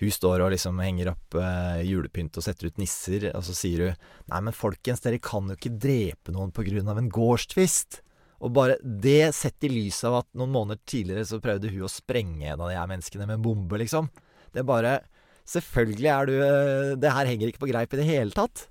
Hun 0.00 0.10
står 0.10 0.42
og 0.42 0.50
liksom 0.50 0.80
henger 0.82 1.12
opp 1.12 1.36
eh, 1.38 1.84
julepynt 1.86 2.34
og 2.40 2.44
setter 2.44 2.66
ut 2.66 2.80
nisser, 2.82 3.28
og 3.30 3.44
så 3.46 3.54
sier 3.54 3.84
hun 3.84 4.00
Nei, 4.32 4.40
men 4.48 4.56
folkens, 4.56 5.04
dere 5.04 5.20
kan 5.22 5.46
jo 5.50 5.54
ikke 5.54 5.76
drepe 5.78 6.34
noen 6.34 6.50
på 6.54 6.64
grunn 6.66 6.90
av 6.90 6.98
en 6.98 7.10
gårdstvist. 7.12 8.00
Og 8.44 8.50
bare 8.56 8.80
det 8.82 9.30
sett 9.38 9.64
i 9.64 9.70
lys 9.70 10.02
av 10.04 10.18
at 10.18 10.28
noen 10.36 10.52
måneder 10.52 10.82
tidligere 10.90 11.28
så 11.28 11.38
prøvde 11.42 11.70
hun 11.70 11.86
å 11.86 11.92
sprenge 11.92 12.50
en 12.50 12.60
av 12.60 12.72
de 12.72 12.78
her 12.78 12.90
menneskene 12.90 13.28
med 13.28 13.38
en 13.38 13.44
bombe, 13.44 13.78
liksom. 13.80 14.10
Det 14.52 14.64
er 14.64 14.70
bare 14.70 15.00
Selvfølgelig 15.44 16.08
er 16.08 16.28
du 16.30 16.34
eh, 16.40 16.90
Det 16.96 17.10
her 17.12 17.28
henger 17.28 17.50
ikke 17.50 17.60
på 17.66 17.68
greip 17.68 17.92
i 17.92 17.98
det 18.00 18.06
hele 18.08 18.32
tatt. 18.32 18.64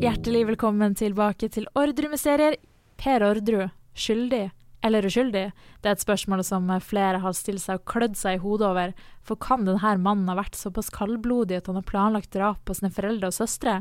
Hjertelig 0.00 0.46
velkommen 0.54 0.94
tilbake 0.96 1.50
til 1.52 1.66
Orderud-mysterier. 1.76 2.56
Per 3.00 3.24
Ordru, 3.26 3.66
skyldig 3.98 4.46
eller 4.82 5.06
uskyldig? 5.06 5.46
Det 5.80 5.88
er 5.90 5.96
et 5.96 6.02
spørsmål 6.04 6.42
som 6.46 6.70
flere 6.84 7.22
har 7.22 7.34
stilt 7.36 7.62
seg 7.62 7.80
og 7.80 7.88
klødd 7.90 8.16
seg 8.18 8.38
i 8.38 8.42
hodet 8.44 8.68
over. 8.68 8.94
For 9.26 9.40
kan 9.40 9.66
denne 9.68 9.96
mannen 10.02 10.30
ha 10.32 10.38
vært 10.38 10.58
såpass 10.58 10.92
kaldblodig 10.94 11.60
at 11.60 11.70
han 11.70 11.80
har 11.80 11.88
planlagt 11.88 12.32
drap 12.36 12.62
på 12.64 12.76
sine 12.78 12.92
foreldre 12.94 13.30
og 13.30 13.36
søstre? 13.36 13.80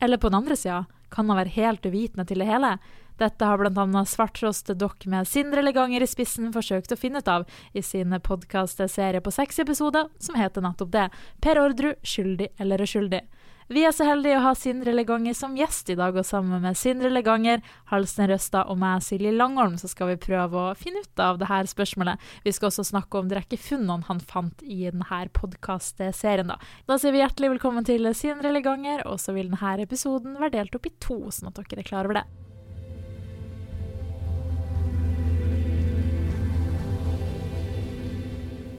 Eller 0.00 0.20
på 0.20 0.30
den 0.30 0.40
andre 0.42 0.56
sida, 0.58 0.84
kan 1.10 1.30
han 1.30 1.40
være 1.40 1.56
helt 1.56 1.86
uvitende 1.86 2.26
til 2.28 2.42
det 2.42 2.48
hele? 2.50 2.76
Dette 3.16 3.48
har 3.48 3.56
bl.a. 3.56 4.02
Svarttrost 4.04 4.68
dokk 4.76 5.06
med 5.08 5.28
Sindre 5.28 5.62
Leganger 5.64 6.04
i 6.04 6.08
spissen 6.08 6.50
forsøkt 6.52 6.92
å 6.92 6.98
finne 7.00 7.22
ut 7.24 7.30
av 7.32 7.46
i 7.72 7.82
sin 7.82 8.12
podkastserie 8.12 9.22
på 9.24 9.32
seks 9.32 9.62
episoder, 9.64 10.10
som 10.20 10.36
heter 10.36 10.64
nettopp 10.64 10.92
det, 10.92 11.06
Per 11.40 11.60
Ordru 11.62 11.94
skyldig 12.04 12.50
eller 12.60 12.84
uskyldig. 12.84 13.22
Vi 13.66 13.82
er 13.82 13.90
så 13.90 14.04
heldige 14.06 14.36
å 14.38 14.44
ha 14.44 14.52
Sindre 14.54 14.92
Leganger 14.94 15.34
som 15.34 15.56
gjest 15.58 15.88
i 15.90 15.96
dag, 15.98 16.14
og 16.14 16.22
sammen 16.22 16.62
med 16.62 16.78
Sindre 16.78 17.08
Leganger, 17.10 17.64
Halsen 17.90 18.28
Røstad 18.30 18.70
og 18.70 18.78
meg, 18.78 19.02
Silje 19.02 19.32
Langholm, 19.34 19.74
så 19.74 19.90
skal 19.90 20.12
vi 20.12 20.20
prøve 20.22 20.60
å 20.68 20.76
finne 20.78 21.02
ut 21.02 21.22
av 21.22 21.40
det 21.40 21.48
her 21.50 21.66
spørsmålet. 21.66 22.22
Vi 22.46 22.54
skal 22.54 22.68
også 22.70 22.84
snakke 22.86 23.18
om 23.18 23.26
de 23.26 23.40
rekke 23.40 23.58
funnene 23.58 24.06
han 24.06 24.22
fant 24.22 24.62
i 24.62 24.84
denne 24.84 25.18
podkastserien, 25.34 26.54
da. 26.54 26.60
Da 26.86 27.00
sier 27.02 27.10
vi 27.10 27.24
hjertelig 27.24 27.56
velkommen 27.56 27.90
til 27.90 28.06
Sindre 28.14 28.54
Leganger, 28.54 29.02
og 29.10 29.18
så 29.18 29.34
vil 29.34 29.50
denne 29.50 29.74
episoden 29.82 30.38
være 30.38 30.60
delt 30.60 30.78
opp 30.78 30.86
i 30.86 30.94
to, 31.02 31.18
sånn 31.34 31.50
at 31.50 31.58
dere 31.58 31.82
er 31.82 31.90
klar 31.90 32.06
over 32.06 32.22
det. 32.22 32.26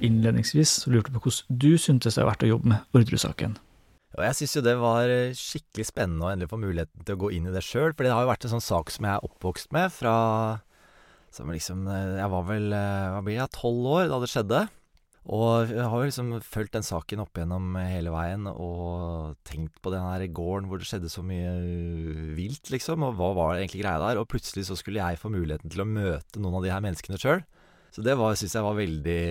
Innledningsvis 0.07 0.85
lurte 0.87 1.11
jeg 1.11 1.19
på 1.19 1.27
hvordan 1.27 1.63
du 1.67 1.71
syntes 1.75 2.15
det 2.15 2.23
har 2.23 2.31
vært 2.31 2.47
å 2.47 2.55
jobbe 2.55 2.77
med 2.77 2.95
Orderud-saken. 2.95 3.59
Og 4.17 4.23
jeg 4.25 4.37
syns 4.39 4.55
jo 4.57 4.63
det 4.65 4.77
var 4.81 5.11
eh, 5.13 5.35
skikkelig 5.37 5.91
spennende 5.91 6.25
å 6.25 6.31
endelig 6.33 6.49
få 6.49 6.57
muligheten 6.57 7.05
til 7.05 7.17
å 7.17 7.21
gå 7.21 7.35
inn 7.37 7.49
i 7.49 7.53
det 7.53 7.61
sjøl, 7.65 7.93
for 7.93 8.01
det 8.05 8.15
har 8.15 8.25
jo 8.25 8.31
vært 8.31 8.47
en 8.47 8.55
sånn 8.55 8.65
sak 8.65 8.89
som 8.93 9.05
jeg 9.05 9.13
er 9.13 9.27
oppvokst 9.27 9.69
med 9.77 9.93
fra 9.93 10.15
som 11.37 11.51
liksom 11.53 11.85
eh, 11.91 12.17
Jeg 12.17 12.33
var 12.33 12.47
vel, 12.47 12.71
eh, 12.73 13.05
hva 13.13 13.21
blir 13.21 13.37
jeg, 13.37 13.53
tolv 13.53 13.93
år 13.93 14.09
da 14.09 14.19
det 14.23 14.31
skjedde. 14.31 14.63
Og 15.27 15.69
jeg 15.69 15.85
har 15.91 16.01
jo 16.01 16.07
liksom 16.07 16.29
fulgt 16.39 16.73
den 16.77 16.85
saken 16.87 17.21
opp 17.25 17.35
igjennom 17.35 17.75
hele 17.83 18.13
veien 18.13 18.47
og 18.47 19.35
tenkt 19.45 19.75
på 19.83 19.91
den 19.91 20.05
her 20.05 20.23
gården 20.31 20.69
hvor 20.71 20.79
det 20.79 20.87
skjedde 20.87 21.11
så 21.11 21.19
mye 21.19 21.51
vilt, 22.37 22.71
liksom. 22.71 23.03
Og 23.03 23.17
hva 23.19 23.33
var 23.35 23.57
egentlig 23.57 23.83
greia 23.83 23.99
der? 23.99 24.21
Og 24.21 24.29
plutselig 24.31 24.69
så 24.69 24.79
skulle 24.79 25.03
jeg 25.03 25.19
få 25.19 25.29
muligheten 25.33 25.73
til 25.73 25.83
å 25.83 25.89
møte 25.89 26.39
noen 26.39 26.61
av 26.61 26.63
de 26.63 26.71
her 26.71 26.85
menneskene 26.85 27.19
sjøl. 27.19 27.43
Så 27.91 28.05
det 28.05 28.15
syns 28.15 28.55
jeg 28.55 28.65
var 28.65 28.79
veldig 28.79 29.21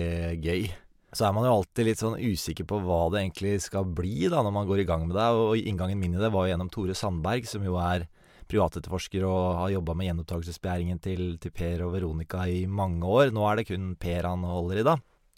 gøy. 0.45 0.69
Så 1.15 1.23
er 1.23 1.33
man 1.35 1.45
jo 1.47 1.53
alltid 1.55 1.87
litt 1.87 2.01
sånn 2.01 2.17
usikker 2.19 2.67
på 2.67 2.81
hva 2.83 3.05
det 3.13 3.21
egentlig 3.21 3.53
skal 3.63 3.87
bli 3.95 4.27
da 4.27 4.41
når 4.43 4.53
man 4.53 4.67
går 4.67 4.83
i 4.83 4.87
gang 4.89 5.05
med 5.07 5.15
det. 5.15 5.27
Og 5.39 5.59
inngangen 5.61 5.99
min 5.99 6.17
i 6.17 6.21
det 6.21 6.31
var 6.33 6.45
jo 6.45 6.51
gjennom 6.51 6.71
Tore 6.73 6.95
Sandberg, 6.97 7.47
som 7.47 7.63
jo 7.63 7.77
er 7.79 8.09
privatetterforsker 8.47 9.25
og 9.27 9.59
har 9.61 9.73
jobba 9.75 9.95
med 9.97 10.09
gjenopptakelsesbegjæringen 10.09 10.99
til, 11.03 11.23
til 11.43 11.53
Per 11.55 11.83
og 11.85 11.93
Veronica 11.95 12.43
i 12.51 12.65
mange 12.67 13.07
år. 13.07 13.31
Nå 13.35 13.47
er 13.47 13.59
det 13.59 13.69
kun 13.71 13.93
Per 13.99 14.27
han 14.27 14.43
holder 14.47 14.81
i, 14.81 14.87
da. 14.87 14.97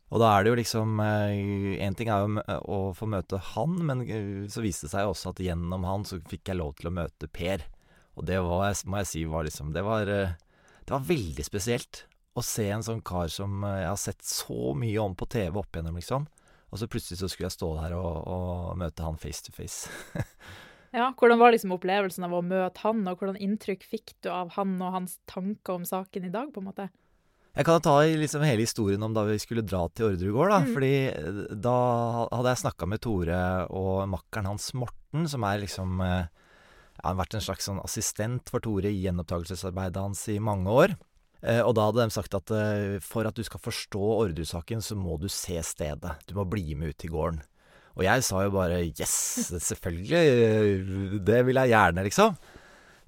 Og 0.10 0.22
da 0.24 0.32
er 0.34 0.42
det 0.42 0.50
jo 0.50 0.58
liksom 0.58 1.02
Én 1.06 1.98
ting 1.98 2.10
er 2.10 2.26
jo 2.26 2.44
å 2.66 2.80
få 2.98 3.06
møte 3.10 3.38
han, 3.52 3.78
men 3.86 4.02
så 4.50 4.66
viste 4.66 4.88
det 4.88 4.96
seg 4.96 5.10
også 5.10 5.36
at 5.36 5.42
gjennom 5.46 5.86
han 5.86 6.06
så 6.08 6.18
fikk 6.30 6.50
jeg 6.50 6.58
lov 6.58 6.74
til 6.80 6.90
å 6.90 6.96
møte 6.98 7.30
Per. 7.30 7.66
Og 8.18 8.26
det 8.26 8.42
var, 8.42 8.74
må 8.90 9.04
jeg 9.04 9.12
si 9.14 9.26
var 9.30 9.46
liksom 9.46 9.70
Det 9.76 9.86
var, 9.86 10.10
det 10.10 10.90
var 10.90 11.06
veldig 11.06 11.46
spesielt 11.46 12.09
å 12.40 12.46
se 12.46 12.68
en 12.72 12.86
sånn 12.86 13.04
kar 13.06 13.32
som 13.34 13.64
jeg 13.68 13.88
har 13.88 14.00
sett 14.00 14.24
så 14.26 14.74
mye 14.78 15.00
om 15.04 15.16
på 15.18 15.28
TV 15.30 15.60
opp 15.62 15.76
igjennom, 15.76 16.00
liksom. 16.00 16.28
Og 16.70 16.82
så 16.82 16.90
plutselig 16.90 17.20
så 17.22 17.30
skulle 17.30 17.50
jeg 17.50 17.58
stå 17.58 17.70
der 17.80 17.96
og, 17.98 18.18
og 18.30 18.80
møte 18.80 19.06
han 19.06 19.18
face 19.22 19.46
to 19.46 19.54
face. 19.56 19.90
ja, 20.98 21.10
hvordan 21.18 21.42
var 21.42 21.54
liksom 21.56 21.74
opplevelsen 21.76 22.28
av 22.28 22.36
å 22.38 22.46
møte 22.46 22.84
han, 22.86 23.02
og 23.10 23.22
hvordan 23.22 23.40
inntrykk 23.42 23.86
fikk 23.90 24.16
du 24.24 24.32
av 24.34 24.54
han 24.58 24.78
og 24.78 24.96
hans 25.00 25.18
tanker 25.30 25.80
om 25.80 25.88
saken 25.88 26.30
i 26.30 26.34
dag, 26.34 26.54
på 26.54 26.62
en 26.62 26.70
måte? 26.70 26.90
Jeg 27.58 27.66
kan 27.66 27.82
ta 27.84 27.96
liksom 28.06 28.46
hele 28.46 28.64
historien 28.64 29.02
om 29.04 29.16
da 29.16 29.26
vi 29.28 29.40
skulle 29.42 29.66
dra 29.66 29.82
til 29.90 30.12
Orderud. 30.12 30.38
Da. 30.52 30.60
Mm. 30.62 30.70
Fordi 30.76 30.94
eh, 31.10 31.40
da 31.58 31.78
hadde 32.30 32.54
jeg 32.54 32.64
snakka 32.64 32.88
med 32.88 33.02
Tore 33.04 33.40
og 33.74 34.06
makkeren 34.12 34.52
hans 34.52 34.70
Morten, 34.78 35.26
som 35.28 35.44
er 35.50 35.64
liksom 35.64 35.98
ja, 36.06 36.28
Han 37.02 37.16
har 37.16 37.20
vært 37.24 37.36
en 37.40 37.44
slags 37.44 37.66
sånn 37.66 37.82
assistent 37.82 38.52
for 38.54 38.62
Tore 38.64 38.92
i 38.94 39.02
gjenopptakelsesarbeidet 39.02 40.06
hans 40.06 40.22
i 40.30 40.38
mange 40.44 40.70
år. 40.70 40.96
Eh, 41.40 41.62
og 41.64 41.72
da 41.78 41.88
hadde 41.88 42.04
de 42.10 42.16
sagt 42.16 42.36
at 42.36 42.52
eh, 42.52 42.98
for 43.04 43.28
at 43.28 43.38
du 43.38 43.46
skal 43.48 43.62
forstå 43.64 44.02
Orderud-saken, 44.18 44.84
så 44.84 44.98
må 45.00 45.16
du 45.22 45.30
se 45.32 45.60
stedet. 45.64 46.18
Du 46.28 46.36
må 46.36 46.48
bli 46.50 46.76
med 46.76 46.94
ut 46.94 47.00
til 47.00 47.14
gården. 47.14 47.42
Og 48.00 48.06
jeg 48.06 48.24
sa 48.24 48.46
jo 48.46 48.54
bare 48.54 48.80
yes, 48.88 49.16
selvfølgelig, 49.60 51.20
det 51.28 51.44
vil 51.48 51.60
jeg 51.60 51.74
gjerne, 51.74 52.06
liksom. 52.08 52.38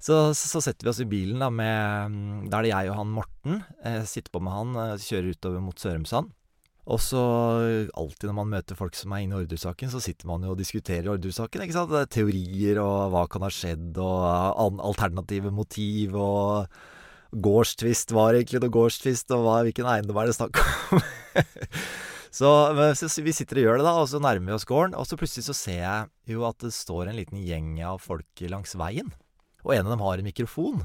Så, 0.02 0.16
så, 0.34 0.58
setter 0.58 0.88
vi 0.88 0.90
oss 0.90 0.98
i 0.98 1.06
bilen 1.06 1.38
da 1.38 1.46
med 1.46 2.48
Da 2.50 2.58
er 2.58 2.66
det 2.66 2.70
jeg 2.72 2.88
og 2.90 2.96
han 2.98 3.12
Morten. 3.14 3.60
Jeg 3.86 4.08
sitter 4.10 4.32
på 4.34 4.40
med 4.42 4.56
han, 4.56 4.78
eh, 4.82 5.02
kjører 5.04 5.36
utover 5.36 5.62
mot 5.62 5.78
Sørumsand. 5.78 6.32
Og 6.90 6.98
så 6.98 7.20
alltid 7.94 8.26
når 8.26 8.34
man 8.40 8.50
møter 8.56 8.74
folk 8.74 8.96
som 8.98 9.12
er 9.14 9.22
inne 9.22 9.36
i 9.36 9.44
Orderud-saken, 9.44 9.92
så 9.92 10.00
sitter 10.02 10.26
man 10.26 10.42
jo 10.42 10.56
og 10.56 10.58
diskuterer 10.58 11.12
Orderud-saken. 11.12 11.62
ikke 11.62 11.76
sant? 11.76 11.94
Er 11.94 12.08
teorier 12.10 12.80
og 12.82 13.12
hva 13.14 13.28
kan 13.30 13.46
ha 13.46 13.52
skjedd, 13.54 14.00
og 14.02 14.82
alternative 14.82 15.52
motiv, 15.54 16.16
og 16.18 16.66
gårdstvist 17.32 18.12
var 18.14 18.36
egentlig 18.36 18.60
noe 18.62 18.72
gårdstvist, 18.72 19.32
og 19.34 19.46
hva, 19.46 19.58
hvilken 19.66 19.88
eiendom 19.88 20.20
er 20.20 20.30
det 20.30 20.36
snakk 20.36 20.60
om? 20.60 21.02
så, 22.38 22.50
så, 22.98 23.12
vi 23.24 23.34
sitter 23.36 23.62
og 23.62 23.66
gjør 23.66 23.80
det, 23.80 23.86
da, 23.88 23.94
og 24.00 24.08
så 24.12 24.20
nærmer 24.22 24.52
vi 24.52 24.56
oss 24.58 24.68
gården, 24.68 24.96
og 24.98 25.08
så 25.08 25.18
plutselig 25.20 25.46
så 25.48 25.56
ser 25.56 25.80
jeg 25.80 26.34
jo 26.34 26.46
at 26.48 26.58
det 26.64 26.74
står 26.76 27.08
en 27.08 27.18
liten 27.18 27.40
gjeng 27.40 27.76
av 27.88 28.02
folk 28.04 28.44
langs 28.52 28.76
veien. 28.78 29.12
Og 29.62 29.76
en 29.76 29.86
av 29.86 29.94
dem 29.94 30.04
har 30.04 30.18
en 30.18 30.28
mikrofon. 30.28 30.82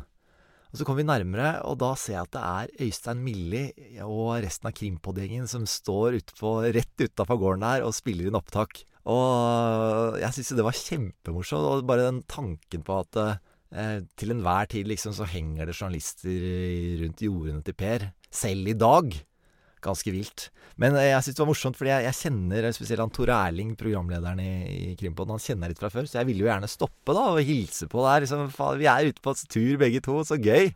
Og 0.67 0.79
så 0.79 0.85
kommer 0.85 1.01
vi 1.01 1.07
nærmere, 1.07 1.53
og 1.65 1.79
da 1.81 1.93
ser 1.97 2.17
jeg 2.17 2.27
at 2.27 2.35
det 2.35 2.43
er 2.43 2.87
Øystein 2.87 3.21
Millie 3.23 4.03
og 4.03 4.35
resten 4.43 4.67
av 4.69 4.75
Krimpod-gjengen 4.77 5.47
som 5.49 5.63
står 5.67 6.19
utpå, 6.19 6.59
rett 6.75 7.03
utafor 7.03 7.39
gården 7.39 7.63
der 7.63 7.85
og 7.87 7.95
spiller 7.95 8.27
inn 8.27 8.37
opptak. 8.37 8.83
Og 9.07 10.17
jeg 10.19 10.35
syns 10.35 10.51
jo 10.51 10.57
det 10.59 10.67
var 10.67 10.75
kjempemorsomt. 10.75 11.67
Og 11.79 11.87
bare 11.87 12.09
den 12.09 12.19
tanken 12.27 12.83
på 12.83 12.99
at 12.99 13.19
eh, 13.21 13.39
til 13.67 14.31
enhver 14.31 14.69
tid 14.71 14.87
liksom 14.87 15.11
så 15.15 15.25
henger 15.27 15.67
det 15.67 15.75
journalister 15.75 17.01
rundt 17.01 17.23
jordene 17.25 17.65
til 17.65 17.75
Per. 17.75 18.05
Selv 18.31 18.69
i 18.71 18.75
dag. 18.77 19.17
Ganske 19.83 20.11
vilt. 20.13 20.47
Men 20.81 20.95
eh, 20.97 21.11
jeg 21.11 21.25
syns 21.25 21.37
det 21.37 21.43
var 21.43 21.49
morsomt, 21.49 21.77
fordi 21.79 21.91
jeg, 21.91 22.05
jeg 22.07 22.17
kjenner 22.21 22.67
spesielt 22.75 23.03
han 23.03 23.13
Tore 23.13 23.37
Erling, 23.47 23.73
programlederen 23.79 24.41
i, 24.41 24.51
i 24.91 24.95
Krimpodden. 24.99 25.35
Han 25.37 25.43
kjenner 25.43 25.67
jeg 25.67 25.75
litt 25.75 25.81
fra 25.83 25.91
før, 25.93 26.07
så 26.09 26.19
jeg 26.19 26.29
ville 26.29 26.45
jo 26.45 26.49
gjerne 26.51 26.69
stoppe 26.71 27.15
da 27.17 27.25
og 27.33 27.41
hilse 27.45 27.89
på 27.91 28.05
der. 28.05 28.25
Liksom, 28.25 28.47
vi 28.81 28.89
er 28.91 29.11
ute 29.11 29.23
på 29.25 29.35
tur 29.45 29.81
begge 29.81 30.01
to, 30.05 30.19
så 30.27 30.39
gøy! 30.41 30.71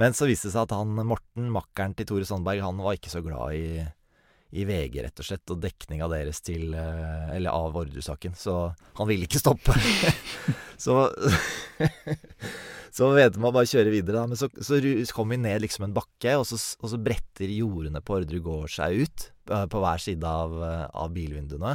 Men 0.00 0.16
så 0.16 0.26
viste 0.26 0.48
det 0.48 0.56
seg 0.56 0.64
at 0.66 0.74
han 0.74 0.90
Morten, 1.06 1.52
makkeren 1.54 1.94
til 1.94 2.08
Tore 2.08 2.26
Sandberg, 2.28 2.64
han 2.64 2.80
var 2.82 2.96
ikke 2.98 3.12
så 3.12 3.22
glad 3.24 3.54
i 3.54 3.84
i 4.54 4.66
VG, 4.68 5.00
rett 5.02 5.18
og 5.18 5.26
slett, 5.26 5.50
og 5.50 5.62
dekning 5.62 6.04
av 6.04 6.12
deres 6.14 6.38
til 6.46 6.74
Eller 6.74 7.50
av 7.50 7.74
Orderud-saken. 7.74 8.36
Så 8.38 8.54
han 8.94 9.08
ville 9.10 9.26
ikke 9.26 9.42
stoppe. 9.42 9.74
så 10.84 11.08
Så 12.94 13.08
vedte 13.10 13.40
man 13.42 13.54
bare 13.54 13.66
kjøre 13.66 13.90
videre, 13.90 14.20
da. 14.20 14.28
Men 14.30 14.38
så, 14.38 14.46
så 14.62 14.78
kom 15.16 15.32
vi 15.32 15.40
ned 15.42 15.64
liksom 15.64 15.88
en 15.88 15.96
bakke, 15.96 16.36
og 16.38 16.46
så, 16.46 16.58
og 16.78 16.92
så 16.92 17.00
bretter 17.02 17.50
jordene 17.50 18.02
på 18.04 18.20
Orderud 18.20 18.44
gård 18.44 18.70
seg 18.70 19.02
ut 19.02 19.24
på 19.44 19.80
hver 19.82 20.02
side 20.02 20.30
av, 20.30 20.54
av, 20.86 21.10
bilvinduene. 21.14 21.74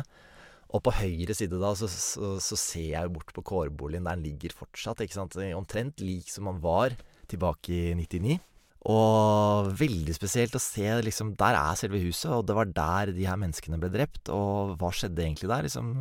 Og 0.69 0.83
på 0.85 0.93
høyre 0.95 1.35
side 1.35 1.59
da, 1.59 1.73
så, 1.75 1.89
så, 1.91 2.37
så 2.43 2.59
ser 2.59 2.93
jeg 2.93 3.11
bort 3.11 3.33
på 3.35 3.43
kårboligen, 3.51 4.07
der 4.07 4.15
den 4.15 4.29
ligger 4.29 4.55
fortsatt. 4.61 5.03
ikke 5.03 5.17
sant? 5.17 5.35
Omtrent 5.57 5.99
lik 5.99 6.31
som 6.31 6.47
han 6.47 6.61
var 6.63 6.95
tilbake 7.29 7.73
i 7.73 7.97
99. 7.99 8.39
Og 8.87 9.73
veldig 9.75 10.13
spesielt 10.15 10.53
å 10.55 10.61
se 10.63 10.85
liksom 11.03 11.33
Der 11.39 11.57
er 11.59 11.75
selve 11.75 11.99
huset, 11.99 12.29
og 12.31 12.45
det 12.47 12.55
var 12.55 12.69
der 12.71 13.11
de 13.11 13.25
her 13.27 13.39
menneskene 13.39 13.79
ble 13.81 13.89
drept. 13.91 14.31
Og 14.31 14.77
hva 14.79 14.91
skjedde 14.95 15.25
egentlig 15.25 15.51
der? 15.51 15.67
Liksom, 15.67 15.91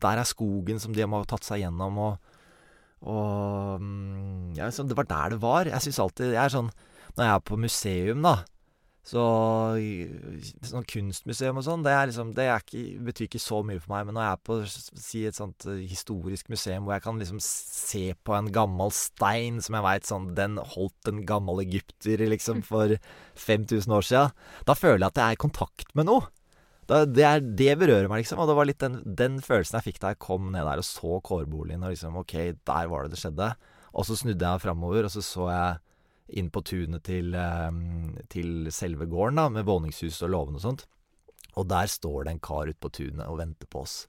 der 0.00 0.22
er 0.22 0.28
skogen 0.28 0.80
som 0.80 0.96
de 0.96 1.04
har 1.04 1.28
tatt 1.28 1.44
seg 1.44 1.60
gjennom, 1.60 2.00
og, 2.06 2.40
og 3.04 3.84
ja, 4.56 4.70
liksom, 4.70 4.88
Det 4.88 4.96
var 4.96 5.10
der 5.12 5.36
det 5.36 5.42
var. 5.44 5.68
Jeg 5.68 5.88
syns 5.88 6.00
alltid 6.06 6.32
Jeg 6.32 6.42
er 6.46 6.56
sånn 6.56 6.72
Når 7.14 7.26
jeg 7.26 7.34
er 7.34 7.46
på 7.50 7.60
museum, 7.60 8.24
da, 8.24 8.38
så 9.04 9.22
sånn 10.64 10.86
kunstmuseum 10.88 11.58
og 11.60 11.64
sånn, 11.66 11.82
det, 11.84 11.92
er 11.92 12.08
liksom, 12.08 12.30
det 12.36 12.46
er 12.48 12.62
ikke, 12.62 12.84
betyr 13.04 13.26
ikke 13.28 13.40
så 13.42 13.58
mye 13.66 13.82
for 13.82 13.92
meg. 13.92 14.06
Men 14.08 14.16
når 14.16 14.24
jeg 14.24 14.36
er 14.36 14.44
på 14.48 14.56
si 14.70 15.24
et 15.28 15.36
sånt 15.36 15.66
uh, 15.68 15.74
historisk 15.76 16.48
museum 16.52 16.86
hvor 16.86 16.96
jeg 16.96 17.04
kan 17.04 17.20
liksom 17.20 17.42
se 17.44 18.04
på 18.24 18.36
en 18.36 18.48
gammel 18.54 18.94
stein 18.96 19.60
som 19.64 19.76
jeg 19.76 19.84
veit 19.84 20.08
sånn 20.08 20.30
Den 20.38 20.56
holdt 20.72 21.12
en 21.12 21.20
gammel 21.28 21.60
egypter 21.66 22.24
liksom 22.32 22.64
for 22.70 22.96
5000 23.44 23.98
år 23.98 24.08
sia. 24.08 24.24
Da 24.64 24.78
føler 24.78 25.04
jeg 25.04 25.12
at 25.12 25.20
jeg 25.20 25.26
er 25.26 25.38
i 25.38 25.44
kontakt 25.44 25.92
med 25.92 26.08
noe. 26.08 26.30
Da, 26.88 27.04
det, 27.08 27.24
er, 27.24 27.44
det, 27.44 27.70
berører 27.80 28.08
meg, 28.08 28.24
liksom. 28.24 28.40
Og 28.40 28.48
det 28.48 28.56
var 28.56 28.68
litt 28.68 28.80
den, 28.80 29.02
den, 29.04 29.36
følelsen 29.44 29.78
jeg 29.78 29.90
fikk 29.90 30.00
da 30.00 30.12
jeg 30.12 30.24
kom 30.24 30.50
ned 30.52 30.64
der 30.64 30.80
og 30.80 30.88
så 30.88 31.20
kårboligen. 31.24 31.84
Og 31.84 31.92
liksom, 31.92 32.16
ok, 32.24 32.38
der 32.64 32.88
var 32.92 33.04
det 33.04 33.16
det 33.16 33.20
skjedde. 33.20 33.52
Og 33.92 34.08
så 34.08 34.16
snudde 34.16 34.48
jeg 34.48 34.64
framover, 34.64 35.06
og 35.06 35.12
så 35.12 35.20
så 35.24 35.52
jeg 35.52 35.82
inn 36.28 36.50
på 36.50 36.62
tunet 36.64 37.04
til, 37.04 37.34
ehm, 37.36 38.16
til 38.32 38.70
selve 38.72 39.06
gården, 39.06 39.40
da, 39.40 39.48
med 39.52 39.68
våningshus 39.68 40.22
og 40.24 40.30
låven 40.30 40.56
og 40.56 40.64
sånt. 40.64 40.86
Og 41.54 41.68
der 41.68 41.86
står 41.90 42.24
det 42.24 42.34
en 42.34 42.40
kar 42.42 42.70
ute 42.70 42.80
på 42.80 42.90
tunet 42.90 43.26
og 43.28 43.38
venter 43.38 43.68
på 43.70 43.84
oss. 43.84 44.06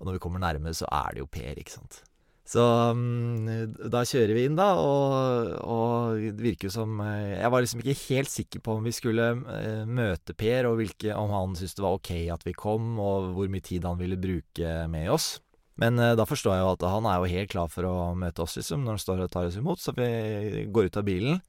Og 0.00 0.06
når 0.06 0.18
vi 0.18 0.24
kommer 0.26 0.42
nærmere, 0.42 0.74
så 0.74 0.88
er 0.90 1.14
det 1.14 1.22
jo 1.22 1.30
Per, 1.30 1.54
ikke 1.54 1.78
sant. 1.78 2.02
Så 2.44 2.60
um, 2.92 3.46
da 3.88 4.02
kjører 4.04 4.34
vi 4.36 4.42
inn, 4.44 4.56
da, 4.58 4.74
og, 4.76 5.54
og, 5.64 6.18
det 6.36 6.44
virker 6.44 6.68
jo 6.68 6.74
som 6.74 6.98
eh, 7.00 7.38
Jeg 7.38 7.48
var 7.54 7.64
liksom 7.64 7.80
ikke 7.80 7.94
helt 8.10 8.28
sikker 8.28 8.60
på 8.60 8.74
om 8.76 8.84
vi 8.84 8.92
skulle 8.92 9.30
uh, 9.38 9.86
møte 9.88 10.36
Per, 10.36 10.68
og 10.68 10.76
hvilke, 10.82 11.14
om 11.16 11.32
han 11.32 11.56
syntes 11.56 11.78
det 11.78 11.86
var 11.86 11.96
ok 11.96 12.12
at 12.34 12.44
vi 12.44 12.52
kom, 12.52 12.98
og 13.00 13.30
hvor 13.38 13.48
mye 13.48 13.64
tid 13.64 13.88
han 13.88 13.96
ville 13.96 14.20
bruke 14.20 14.76
med 14.92 15.08
oss. 15.14 15.38
Men 15.80 15.98
uh, 15.98 16.12
da 16.18 16.26
forstår 16.28 16.54
jeg 16.54 16.64
jo 16.64 16.72
at 16.76 16.86
han 16.86 17.08
er 17.10 17.18
jo 17.18 17.32
helt 17.34 17.50
klar 17.50 17.70
for 17.72 17.88
å 17.88 17.96
møte 18.18 18.44
oss, 18.44 18.56
liksom, 18.60 18.84
når 18.84 18.96
han 18.96 19.02
står 19.02 19.24
og 19.24 19.32
tar 19.32 19.48
oss 19.48 19.58
imot. 19.58 19.82
Så 19.82 19.94
vi 19.96 20.66
går 20.70 20.90
ut 20.90 21.00
av 21.00 21.06
bilen, 21.08 21.42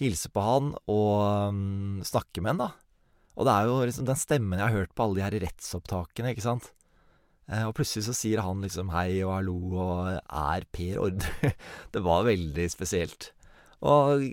hilser 0.00 0.32
på 0.34 0.44
han 0.44 0.72
og 0.90 1.52
um, 1.52 2.00
snakker 2.06 2.44
med 2.44 2.54
han, 2.54 2.64
da. 2.66 2.70
Og 3.38 3.46
det 3.46 3.54
er 3.54 3.70
jo 3.70 3.78
liksom 3.86 4.08
den 4.08 4.18
stemmen 4.18 4.58
jeg 4.58 4.66
har 4.66 4.82
hørt 4.82 4.94
på 4.96 5.06
alle 5.06 5.20
de 5.20 5.24
her 5.24 5.38
rettsopptakene, 5.46 6.34
ikke 6.34 6.46
sant. 6.48 6.70
Uh, 7.50 7.68
og 7.68 7.74
plutselig 7.78 8.06
så 8.08 8.16
sier 8.16 8.42
han 8.46 8.62
liksom 8.64 8.90
hei 8.94 9.22
og 9.24 9.34
hallo 9.36 9.58
og 9.70 10.10
er 10.18 10.66
Per 10.74 11.02
Ordre. 11.06 11.54
det 11.94 12.02
var 12.06 12.26
veldig 12.26 12.66
spesielt. 12.72 13.30
Og 13.80 14.26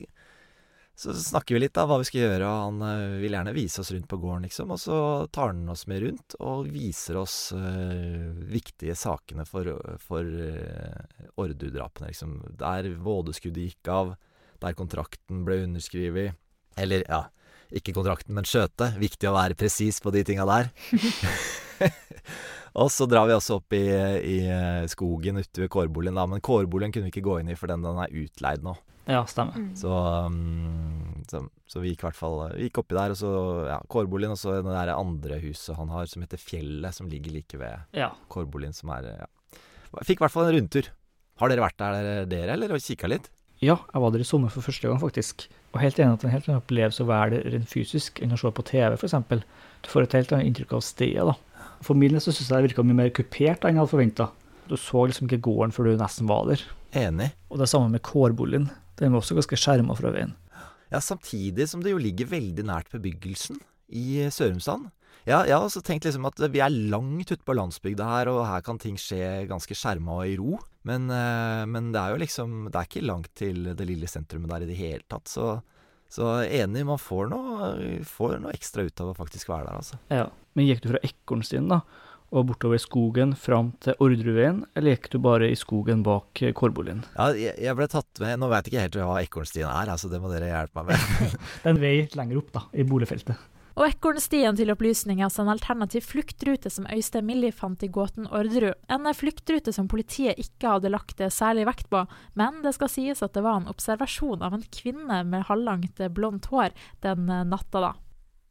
så 0.98 1.14
snakker 1.14 1.54
vi 1.54 1.60
litt 1.62 1.76
da, 1.78 1.84
hva 1.86 2.00
vi 2.02 2.08
skal 2.08 2.24
gjøre, 2.24 2.46
og 2.50 2.62
han 2.64 2.80
uh, 2.82 3.20
vil 3.22 3.36
gjerne 3.36 3.52
vise 3.54 3.84
oss 3.84 3.92
rundt 3.94 4.08
på 4.10 4.18
gården, 4.18 4.48
liksom. 4.48 4.72
Og 4.74 4.80
så 4.82 4.96
tar 5.30 5.52
han 5.52 5.70
oss 5.70 5.86
med 5.86 6.02
rundt 6.02 6.36
og 6.42 6.72
viser 6.74 7.20
oss 7.22 7.36
uh, 7.54 8.32
viktige 8.50 8.96
sakene 8.98 9.46
for, 9.46 9.70
for 10.02 10.26
uh, 10.26 11.30
Ordu-drapene, 11.38 12.10
liksom. 12.10 12.34
Der 12.58 12.90
vådeskuddet 12.98 13.68
gikk 13.68 13.92
av, 13.94 14.16
der 14.58 14.80
kontrakten 14.80 15.46
ble 15.46 15.60
underskrevet. 15.68 16.34
Eller, 16.82 17.06
ja, 17.06 17.28
ikke 17.78 17.94
kontrakten, 17.94 18.34
men 18.34 18.50
skjøtet. 18.50 18.98
Viktig 18.98 19.30
å 19.30 19.38
være 19.38 19.60
presis 19.60 20.02
på 20.02 20.10
de 20.18 20.26
tinga 20.26 20.50
der. 20.50 20.74
og 22.82 22.90
så 22.90 23.06
drar 23.06 23.30
vi 23.30 23.38
også 23.38 23.62
opp 23.62 23.78
i, 23.78 23.86
i 23.86 24.42
skogen 24.90 25.44
ute 25.46 25.68
ved 25.68 25.76
kårboligen, 25.78 26.18
da. 26.18 26.26
Men 26.26 26.42
kårboligen 26.42 26.90
kunne 26.96 27.12
vi 27.12 27.20
ikke 27.20 27.28
gå 27.30 27.44
inn 27.44 27.54
i, 27.54 27.60
for 27.60 27.70
den, 27.70 27.86
den 27.86 28.02
er 28.02 28.22
utleid 28.26 28.66
nå. 28.66 28.80
Ja, 29.08 29.22
stemmer. 29.30 29.56
Mm. 29.56 29.72
Så, 29.80 29.92
um, 30.28 31.24
så, 31.32 31.42
så, 31.70 31.80
vi 31.80 31.94
gikk 31.94 32.04
i 32.04 32.08
hvert 32.10 32.18
fall 32.20 32.42
Vi 32.58 32.68
gikk 32.68 32.82
oppi 32.82 32.98
der, 32.98 33.14
og 33.16 33.20
så 33.20 33.32
ja, 33.70 33.78
kårboligen, 33.88 34.36
og 34.36 34.42
så 34.42 34.58
det 34.60 34.68
der 34.68 34.94
andre 34.98 35.40
huset 35.44 35.78
han 35.80 35.92
har 35.94 36.10
som 36.12 36.26
heter 36.26 36.42
Fjellet, 36.42 36.96
som 36.96 37.10
ligger 37.12 37.38
like 37.38 37.60
ved 37.62 37.98
ja. 37.98 38.12
kårboligen, 38.32 38.76
som 38.76 38.92
er 38.98 39.10
ja. 39.14 39.30
Fikk 40.04 40.20
i 40.20 40.26
hvert 40.26 40.34
fall 40.34 40.50
en 40.50 40.58
rundtur. 40.58 40.92
Har 41.40 41.52
dere 41.52 41.64
vært 41.64 41.80
der, 41.80 42.26
dere, 42.30 42.56
eller 42.58 42.76
og 42.76 42.84
kikka 42.84 43.10
litt? 43.10 43.32
Ja, 43.64 43.80
jeg 43.90 44.02
var 44.04 44.12
der 44.14 44.22
i 44.22 44.28
sommer 44.28 44.52
for 44.54 44.66
første 44.66 44.90
gang, 44.90 45.00
faktisk. 45.02 45.48
Og 45.74 45.80
helt 45.82 45.98
enig 46.02 46.18
at 46.18 46.22
det 46.22 46.28
er 46.28 46.30
en 46.30 46.36
helt 46.36 46.50
annen 46.50 46.62
opplevelse 46.62 47.04
å 47.04 47.10
være 47.10 47.38
der 47.38 47.56
rent 47.56 47.72
fysisk 47.72 48.22
enn 48.22 48.36
å 48.36 48.40
se 48.40 48.52
på 48.54 48.66
TV, 48.68 48.98
f.eks. 48.98 49.16
Du 49.86 49.90
får 49.90 50.06
et 50.06 50.18
helt 50.20 50.34
annet 50.36 50.50
inntrykk 50.52 50.76
av 50.78 50.84
stedet, 50.86 51.26
da. 51.32 51.64
For 51.86 51.98
min 51.98 52.14
del 52.14 52.22
så 52.24 52.34
syns 52.34 52.50
jeg 52.50 52.58
det 52.58 52.70
virka 52.72 52.86
mye 52.86 52.98
mer 52.98 53.14
kupert 53.14 53.66
enn 53.66 53.78
jeg 53.78 53.84
hadde 53.84 53.94
forventa. 53.94 54.30
Du 54.68 54.76
så 54.78 55.06
liksom 55.08 55.30
ikke 55.30 55.44
gården 55.48 55.74
før 55.74 55.90
du 55.90 56.02
nesten 56.02 56.30
var 56.30 56.50
der. 56.50 56.64
Enig. 56.98 57.32
Og 57.54 57.62
det 57.62 57.70
samme 57.72 57.92
med 57.94 58.04
kårboligen. 58.06 58.70
Den 58.98 59.14
var 59.14 59.22
også 59.22 59.38
ganske 59.38 59.60
skjerma 59.60 59.96
fra 59.98 60.12
veien. 60.14 60.36
Ja, 60.92 61.02
samtidig 61.04 61.68
som 61.70 61.84
det 61.84 61.92
jo 61.92 62.02
ligger 62.02 62.30
veldig 62.32 62.64
nært 62.68 62.92
bebyggelsen 62.94 63.60
i 63.88 64.28
Sørumsand. 64.34 64.90
Ja, 65.28 65.42
jeg 65.44 65.58
har 65.58 65.66
også 65.66 65.82
tenkt 65.84 66.06
liksom 66.08 66.26
at 66.30 66.40
vi 66.54 66.62
er 66.64 66.72
langt 66.72 67.34
ute 67.34 67.44
på 67.44 67.56
landsbygda 67.58 68.06
her, 68.08 68.30
og 68.32 68.46
her 68.48 68.64
kan 68.64 68.80
ting 68.80 68.96
skje 69.02 69.44
ganske 69.50 69.76
skjerma 69.76 70.22
og 70.22 70.30
i 70.32 70.38
ro. 70.40 70.56
Men, 70.88 71.10
eh, 71.12 71.64
men, 71.68 71.92
det 71.92 72.00
er 72.00 72.14
jo 72.14 72.22
liksom 72.22 72.70
Det 72.70 72.80
er 72.80 72.88
ikke 72.88 73.04
langt 73.04 73.34
til 73.36 73.74
det 73.76 73.88
lille 73.90 74.08
sentrumet 74.08 74.54
der 74.54 74.64
i 74.64 74.70
det 74.70 74.78
hele 74.80 75.04
tatt. 75.12 75.28
Så, 75.28 75.58
så 76.08 76.38
enig, 76.46 76.86
man 76.88 77.02
får 77.02 77.28
noe, 77.34 77.72
får 78.08 78.38
noe 78.40 78.56
ekstra 78.56 78.88
ut 78.88 79.04
av 79.04 79.12
å 79.12 79.18
faktisk 79.18 79.52
være 79.52 79.68
der, 79.68 79.82
altså. 79.82 80.00
Ja, 80.08 80.30
Men 80.56 80.70
gikk 80.70 80.86
du 80.86 80.94
fra 80.94 81.04
ekornstien, 81.04 81.68
da? 81.68 81.82
Og 82.36 82.48
bortover 82.50 82.80
skogen 82.82 83.34
fram 83.40 83.72
til 83.84 83.96
Orderudveien, 84.04 84.64
eller 84.76 84.96
gikk 84.96 85.12
du 85.14 85.20
bare 85.24 85.48
i 85.52 85.58
skogen 85.58 86.04
bak 86.06 86.42
Korbolien? 86.58 87.04
Ja, 87.16 87.32
jeg 87.34 87.76
ble 87.78 87.88
tatt 87.92 88.24
med 88.24 88.42
Nå 88.42 88.50
vet 88.52 88.68
jeg 88.68 88.74
ikke 88.74 88.88
helt 88.88 88.98
hva 89.00 89.20
Ekornstien 89.22 89.70
er, 89.70 89.94
altså 89.94 90.12
det 90.12 90.20
må 90.24 90.32
dere 90.32 90.50
hjelpe 90.52 90.84
meg 90.84 90.96
med. 90.96 91.38
det 91.62 91.64
er 91.64 91.72
en 91.72 91.84
vei 91.84 91.94
lenger 92.18 92.42
opp, 92.42 92.50
da, 92.56 92.66
i 92.76 92.88
boligfeltet. 92.88 93.46
Og 93.78 93.86
Ekornstien 93.86 94.58
til 94.58 94.74
opplysning 94.74 95.20
er 95.22 95.28
altså 95.28 95.44
en 95.44 95.54
alternativ 95.54 96.08
fluktrute 96.10 96.72
som 96.74 96.88
Øystein 96.90 97.28
Millie 97.30 97.54
fant 97.54 97.84
i 97.86 97.92
gåten 97.94 98.26
Orderud. 98.34 98.74
En 98.90 99.06
fluktrute 99.14 99.72
som 99.76 99.88
politiet 99.88 100.40
ikke 100.42 100.74
hadde 100.74 100.92
lagt 100.92 101.22
særlig 101.34 101.68
vekt 101.70 101.92
på, 101.94 102.02
men 102.42 102.64
det 102.66 102.74
skal 102.76 102.90
sies 102.92 103.22
at 103.22 103.38
det 103.38 103.46
var 103.46 103.62
en 103.62 103.70
observasjon 103.70 104.42
av 104.42 104.58
en 104.58 104.66
kvinne 104.74 105.22
med 105.30 105.46
halvlangt 105.48 106.02
blondt 106.18 106.50
hår 106.50 106.74
den 107.06 107.30
natta 107.30 107.86
da. 107.86 107.96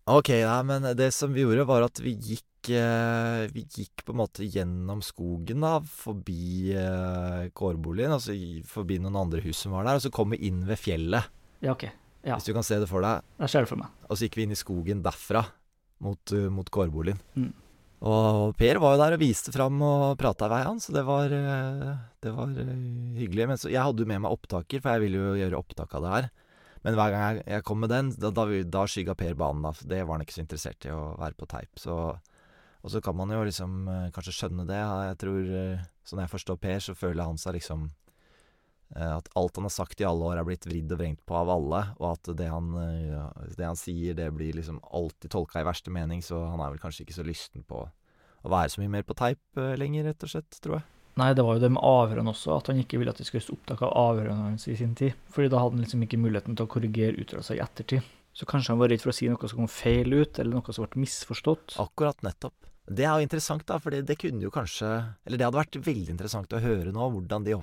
Ok, 0.06 0.30
ja, 0.38 0.61
men 0.62 0.87
det 0.95 1.11
som 1.11 1.35
vi 1.35 1.42
gjorde 1.42 1.66
var 1.66 1.88
at 1.88 1.99
vi 1.99 2.14
gikk 2.14 2.47
Eh, 2.56 2.56
vi 2.71 3.63
gikk 3.65 4.05
på 4.07 4.15
en 4.15 4.21
måte 4.21 4.47
gjennom 4.47 5.03
skogen, 5.05 5.63
da, 5.65 5.79
forbi 5.81 6.75
uh, 6.77 7.47
kårboligen, 7.57 8.15
altså 8.17 8.35
forbi 8.69 8.99
noen 9.03 9.19
andre 9.21 9.43
hus 9.45 9.63
som 9.65 9.77
var 9.77 9.87
der, 9.87 10.01
og 10.01 10.05
så 10.07 10.13
kom 10.15 10.35
vi 10.35 10.43
inn 10.49 10.65
ved 10.69 10.81
fjellet. 10.81 11.31
Ja, 11.65 11.75
ok. 11.75 11.87
Ja. 12.27 12.35
Hvis 12.35 12.49
du 12.49 12.57
kan 12.57 12.67
se 12.67 12.81
det 12.83 12.89
for 12.91 13.05
deg. 13.07 13.23
Jeg 13.45 13.53
ser 13.53 13.67
det 13.67 13.71
for 13.71 13.81
meg. 13.81 13.93
Og 14.09 14.19
så 14.19 14.27
gikk 14.27 14.41
vi 14.41 14.47
inn 14.47 14.57
i 14.57 14.59
skogen 14.59 15.05
derfra, 15.05 15.45
mot, 16.05 16.35
uh, 16.35 16.49
mot 16.53 16.73
kårboligen. 16.73 17.23
Mm. 17.39 17.53
Og 18.07 18.57
Per 18.61 18.79
var 18.83 18.95
jo 18.95 19.01
der 19.01 19.15
og 19.17 19.23
viste 19.23 19.55
fram 19.55 19.79
og 19.83 20.19
prata 20.21 20.51
i 20.51 20.53
vei, 20.53 20.65
han, 20.67 20.81
så 20.83 20.93
det 20.93 21.07
var, 21.07 21.33
det 21.33 22.33
var 22.35 22.51
hyggelig. 23.17 23.47
Men 23.49 23.61
så, 23.61 23.71
jeg 23.73 23.83
hadde 23.83 24.05
jo 24.05 24.11
med 24.11 24.21
meg 24.27 24.35
opptaker, 24.37 24.83
for 24.85 24.93
jeg 24.93 25.07
ville 25.07 25.23
jo 25.23 25.39
gjøre 25.41 25.63
opptak 25.63 25.97
av 25.97 26.05
det 26.05 26.13
her. 26.17 26.29
Men 26.87 26.95
hver 26.95 27.11
gang 27.11 27.23
jeg, 27.25 27.45
jeg 27.51 27.65
kom 27.67 27.81
med 27.83 27.91
den, 27.91 28.13
da, 28.15 28.31
da, 28.31 28.45
da 28.77 28.85
skygga 28.87 29.17
Per 29.19 29.35
banen. 29.39 29.65
Da. 29.65 29.89
Det 29.91 30.05
var 30.05 30.15
han 30.19 30.23
ikke 30.23 30.37
så 30.37 30.45
interessert 30.45 30.87
i 30.87 30.93
å 30.95 31.17
være 31.19 31.39
på 31.41 31.49
teip. 31.51 31.73
Så 31.83 31.97
og 32.87 32.93
så 32.95 33.02
kan 33.02 33.16
man 33.19 33.35
jo 33.35 33.40
liksom 33.43 33.88
kanskje 34.14 34.35
skjønne 34.37 34.66
det. 34.69 34.78
Jeg 34.78 35.16
tror, 35.19 35.49
sånn 36.07 36.21
jeg 36.23 36.31
forstår 36.31 36.61
Per, 36.62 36.83
så 36.85 36.95
føler 36.95 37.26
han 37.26 37.40
seg 37.43 37.57
liksom 37.59 37.88
Eh, 38.95 39.16
at 39.16 39.28
alt 39.35 39.57
han 39.57 39.66
har 39.66 39.75
sagt 39.75 40.00
i 40.00 40.07
alle 40.07 40.25
år, 40.25 40.38
er 40.38 40.47
blitt 40.47 40.66
vridd 40.69 40.93
og 40.95 41.00
vrengt 41.00 41.23
på 41.26 41.37
av 41.37 41.50
alle. 41.50 41.83
Og 41.99 42.09
at 42.12 42.33
det 42.38 42.49
han, 42.52 42.73
eh, 42.78 43.55
det 43.59 43.66
han 43.66 43.78
sier, 43.78 44.14
det 44.14 44.28
blir 44.35 44.55
liksom 44.57 44.81
alltid 44.95 45.33
tolka 45.33 45.61
i 45.61 45.66
verste 45.66 45.90
mening. 45.90 46.23
Så 46.23 46.38
han 46.45 46.61
er 46.61 46.75
vel 46.75 46.83
kanskje 46.83 47.07
ikke 47.07 47.19
så 47.19 47.26
lysten 47.26 47.66
på 47.66 47.87
å 47.87 48.52
være 48.52 48.71
så 48.71 48.83
mye 48.83 48.93
mer 48.99 49.07
på 49.07 49.16
teip 49.19 49.43
eh, 49.59 49.75
lenger, 49.78 50.11
rett 50.11 50.23
og 50.23 50.33
slett, 50.33 50.61
tror 50.62 50.78
jeg. 50.78 50.87
Nei, 51.16 51.33
det 51.33 51.47
var 51.47 51.57
jo 51.57 51.62
det 51.62 51.73
med 51.73 51.81
avhørene 51.81 52.28
også, 52.28 52.59
at 52.59 52.66
han 52.69 52.83
ikke 52.83 52.99
ville 53.00 53.11
at 53.11 53.16
det 53.16 53.25
skulle 53.25 53.40
gjøres 53.40 53.55
opptak 53.55 53.83
av 53.87 53.95
avhørene 53.97 54.50
hans 54.50 54.66
i 54.69 54.76
sin 54.76 54.93
tid. 54.95 55.16
Fordi 55.33 55.49
da 55.49 55.62
hadde 55.62 55.78
han 55.78 55.87
liksom 55.87 56.05
ikke 56.05 56.21
muligheten 56.21 56.59
til 56.59 56.69
å 56.69 56.71
korrigere 56.71 57.16
uttalelser 57.23 57.57
i 57.57 57.62
ettertid. 57.64 58.12
Så 58.37 58.45
kanskje 58.45 58.75
han 58.75 58.83
var 58.83 58.93
redd 58.93 59.00
for 59.00 59.14
å 59.14 59.16
si 59.16 59.31
noe 59.33 59.49
som 59.49 59.62
kom 59.62 59.71
feil 59.73 60.12
ut, 60.12 60.37
eller 60.37 60.59
noe 60.59 60.76
som 60.76 60.85
ble 60.85 61.00
misforstått. 61.07 61.78
Akkurat 61.81 62.21
nettopp. 62.21 62.69
Det 62.87 63.02
er 63.02 63.19
jo 63.19 63.26
interessant, 63.26 63.64
da, 63.66 63.81
for 63.83 63.90
det 63.90 64.14
kunne 64.21 64.45
jo 64.45 64.50
kanskje 64.55 64.87
Eller 65.26 65.40
det 65.40 65.47
hadde 65.49 65.59
vært 65.59 65.78
veldig 65.88 66.12
interessant 66.12 66.52
å 66.55 66.61
høre 66.62 66.93
nå, 66.95 67.09
hvordan 67.16 67.47
de, 67.47 67.57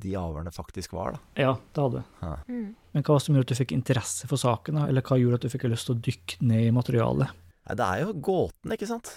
de 0.00 0.14
avhørene 0.16 0.52
faktisk 0.54 0.94
var, 0.96 1.18
da. 1.18 1.20
Ja, 1.42 1.50
det 1.60 1.84
hadde 1.84 2.04
Ja. 2.22 2.36
Mm. 2.48 2.70
Men 2.90 3.04
hva 3.04 3.14
var 3.14 3.20
det 3.20 3.26
som 3.26 3.36
gjorde 3.36 3.46
at 3.46 3.52
du 3.52 3.60
fikk 3.60 3.74
interesse 3.76 4.30
for 4.30 4.40
saken, 4.40 4.80
da? 4.80 4.86
Eller 4.90 5.04
hva 5.06 5.18
gjorde 5.20 5.38
at 5.38 5.44
du 5.44 5.52
fikk 5.52 5.68
lyst 5.70 5.86
til 5.86 5.98
å 5.98 6.02
dykke 6.08 6.40
ned 6.48 6.64
i 6.64 6.72
materialet? 6.74 7.36
Nei, 7.68 7.76
det 7.78 7.86
er 7.86 8.00
jo 8.02 8.16
gåten, 8.30 8.74
ikke 8.74 8.88
sant? 8.88 9.12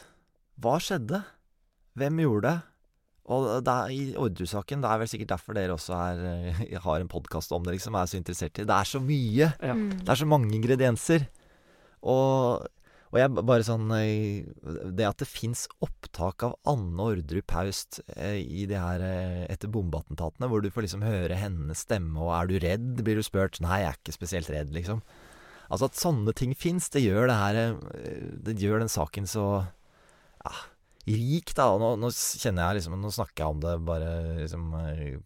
Hva 0.61 0.75
skjedde? 0.83 1.23
Hvem 1.97 2.21
gjorde 2.21 2.51
det? 2.51 2.59
Og 3.33 3.47
det 3.63 3.73
er, 3.73 3.91
i 3.95 4.01
Orderud-saken, 4.19 4.83
det 4.83 4.89
er 4.91 4.99
vel 4.99 5.09
sikkert 5.09 5.31
derfor 5.31 5.55
dere 5.55 5.77
også 5.77 5.95
er, 5.95 6.23
eh, 6.43 6.63
har 6.83 6.99
en 6.99 7.09
podkast 7.09 7.53
om 7.55 7.63
det, 7.63 7.77
liksom, 7.77 7.95
er 7.95 8.09
så 8.11 8.19
interessert 8.19 8.59
i. 8.59 8.67
Det 8.67 8.75
er 8.75 8.89
så 8.89 8.99
mye! 8.99 9.47
Ja. 9.63 9.73
Mm. 9.79 9.89
Det 10.03 10.11
er 10.11 10.19
så 10.19 10.27
mange 10.27 10.51
ingredienser. 10.57 11.25
Og, 12.03 12.67
og 13.13 13.19
jeg 13.21 13.45
bare 13.45 13.65
sånn 13.65 13.91
eh, 13.93 14.41
Det 14.97 15.05
at 15.05 15.21
det 15.21 15.29
fins 15.29 15.67
opptak 15.85 16.47
av 16.47 16.55
Anne 16.69 16.97
Orderud 16.97 17.45
Paust 17.45 17.99
eh, 18.15 18.39
i 18.41 18.65
det 18.69 18.79
her 18.81 19.03
eh, 19.05 19.43
etter 19.53 19.69
bombeattentatene, 19.69 20.49
hvor 20.49 20.65
du 20.65 20.71
får 20.73 20.87
liksom 20.87 21.05
høre 21.05 21.37
hennes 21.37 21.85
stemme, 21.85 22.17
og 22.17 22.33
'er 22.33 22.49
du 22.49 22.55
redd?' 22.57 23.03
blir 23.05 23.21
du 23.21 23.23
spurt. 23.25 23.61
'Nei, 23.61 23.83
jeg 23.83 23.91
er 23.91 23.99
ikke 24.01 24.17
spesielt 24.17 24.49
redd', 24.49 24.73
liksom. 24.73 25.03
Altså 25.69 25.85
at 25.85 26.01
sånne 26.01 26.33
ting 26.33 26.57
fins, 26.57 26.89
det 26.89 27.05
gjør 27.05 27.29
det 27.29 27.37
her 27.37 27.55
Det 28.45 28.57
gjør 28.59 28.83
den 28.83 28.91
saken 28.91 29.29
så 29.29 29.45
ja, 30.43 30.51
rik, 31.07 31.51
da. 31.57 31.65
Nå, 31.79 31.93
nå 31.99 32.09
kjenner 32.13 32.69
jeg 32.69 32.79
liksom 32.79 32.95
Nå 33.01 33.11
snakker 33.11 33.43
jeg 33.43 33.55
om 33.55 33.63
det 33.63 33.73
bare 33.87 34.11
liksom 34.39 34.69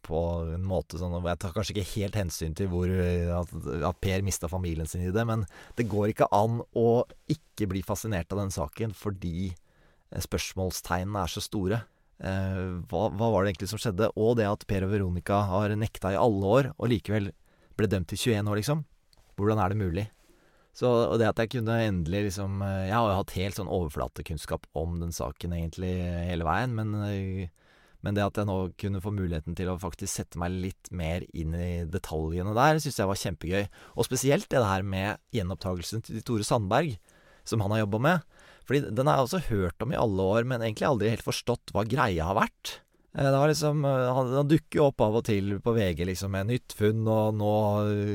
på 0.05 0.22
en 0.55 0.65
måte 0.65 0.98
sånn 0.98 1.13
Jeg 1.22 1.41
tar 1.43 1.53
kanskje 1.55 1.75
ikke 1.75 1.91
helt 1.91 2.17
hensyn 2.17 2.57
til 2.57 2.72
hvor 2.72 2.89
eh, 2.89 3.29
at, 3.34 3.53
at 3.86 4.01
Per 4.01 4.25
mista 4.25 4.50
familien 4.50 4.89
sin 4.89 5.05
i 5.05 5.13
det, 5.13 5.25
men 5.27 5.46
det 5.77 5.88
går 5.91 6.13
ikke 6.13 6.29
an 6.34 6.62
å 6.77 7.05
ikke 7.31 7.69
bli 7.69 7.84
fascinert 7.86 8.34
av 8.34 8.41
den 8.41 8.53
saken 8.53 8.96
fordi 8.98 9.51
eh, 9.51 10.22
spørsmålstegnene 10.24 11.24
er 11.24 11.34
så 11.34 11.43
store. 11.46 11.81
Eh, 12.17 12.62
hva, 12.89 13.07
hva 13.13 13.31
var 13.34 13.43
det 13.43 13.53
egentlig 13.53 13.72
som 13.74 13.81
skjedde? 13.81 14.10
Og 14.17 14.38
det 14.39 14.50
at 14.50 14.65
Per 14.69 14.88
og 14.88 14.93
Veronica 14.96 15.43
har 15.51 15.77
nekta 15.77 16.15
i 16.15 16.19
alle 16.19 16.53
år, 16.57 16.72
og 16.77 16.93
likevel 16.93 17.31
ble 17.77 17.89
dømt 17.91 18.10
til 18.10 18.34
21 18.34 18.50
år, 18.50 18.62
liksom. 18.62 18.86
Hvordan 19.38 19.62
er 19.62 19.74
det 19.74 19.84
mulig? 19.84 20.07
Så 20.77 20.89
og 21.10 21.17
det 21.17 21.29
at 21.31 21.39
jeg 21.41 21.55
kunne 21.55 21.79
endelig 21.88 22.27
liksom 22.29 22.62
eh, 22.62 22.88
Jeg 22.91 22.93
har 22.93 23.10
jo 23.10 23.19
hatt 23.22 23.38
helt 23.39 23.57
sånn 23.57 23.72
overflatekunnskap 23.79 24.67
om 24.77 25.00
den 25.01 25.15
saken 25.15 25.55
egentlig 25.57 25.96
eh, 26.03 26.27
hele 26.29 26.46
veien, 26.46 26.75
men, 26.77 26.93
eh, 27.07 27.79
men 28.05 28.17
det 28.17 28.25
at 28.27 28.38
jeg 28.38 28.50
nå 28.50 28.57
kunne 28.77 29.01
få 29.01 29.13
muligheten 29.15 29.57
til 29.57 29.72
å 29.72 29.79
faktisk 29.81 30.12
sette 30.13 30.38
meg 30.41 30.53
litt 30.53 30.91
mer 30.93 31.25
inn 31.34 31.55
i 31.57 31.72
detaljene 31.89 32.53
der, 32.53 32.81
syns 32.84 33.01
jeg 33.01 33.10
var 33.10 33.22
kjempegøy. 33.24 33.65
Og 33.98 34.05
spesielt 34.05 34.46
det 34.53 34.62
her 34.62 34.86
med 34.86 35.17
gjenopptakelsen 35.34 36.05
til 36.05 36.22
Tore 36.25 36.46
Sandberg, 36.46 37.00
som 37.48 37.63
han 37.65 37.74
har 37.74 37.88
jobba 37.88 38.03
med. 38.05 38.43
Fordi 38.69 38.84
den 38.91 39.10
har 39.10 39.17
jeg 39.17 39.27
også 39.27 39.46
hørt 39.50 39.81
om 39.81 39.96
i 39.96 39.98
alle 39.98 40.29
år, 40.38 40.46
men 40.46 40.62
egentlig 40.62 40.91
aldri 40.91 41.15
helt 41.15 41.25
forstått 41.25 41.74
hva 41.74 41.88
greia 41.89 42.29
har 42.29 42.38
vært. 42.38 42.77
Eh, 43.18 43.32
Det 43.32 43.38
var 43.38 43.48
liksom, 43.50 43.86
eh, 43.86 44.14
han, 44.14 44.34
han 44.34 44.48
dukker 44.48 44.80
jo 44.80 44.88
opp 44.92 45.02
av 45.02 45.16
og 45.20 45.26
til 45.26 45.56
på 45.64 45.74
VG 45.74 46.06
liksom 46.06 46.36
med 46.36 46.52
nytt 46.52 46.76
funn, 46.78 47.02
og 47.10 47.38
nå 47.40 47.54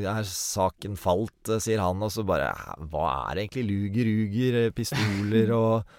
er 0.07 0.29
saken 0.29 0.95
falt, 1.01 1.49
eh, 1.51 1.59
sier 1.63 1.83
han, 1.83 2.03
og 2.03 2.13
så 2.15 2.23
bare 2.27 2.53
Hva 2.87 3.09
er 3.33 3.43
egentlig? 3.43 3.67
Luger, 3.67 4.07
ruger, 4.07 4.61
eh, 4.67 4.75
pistoler 4.77 5.51
og, 5.59 5.97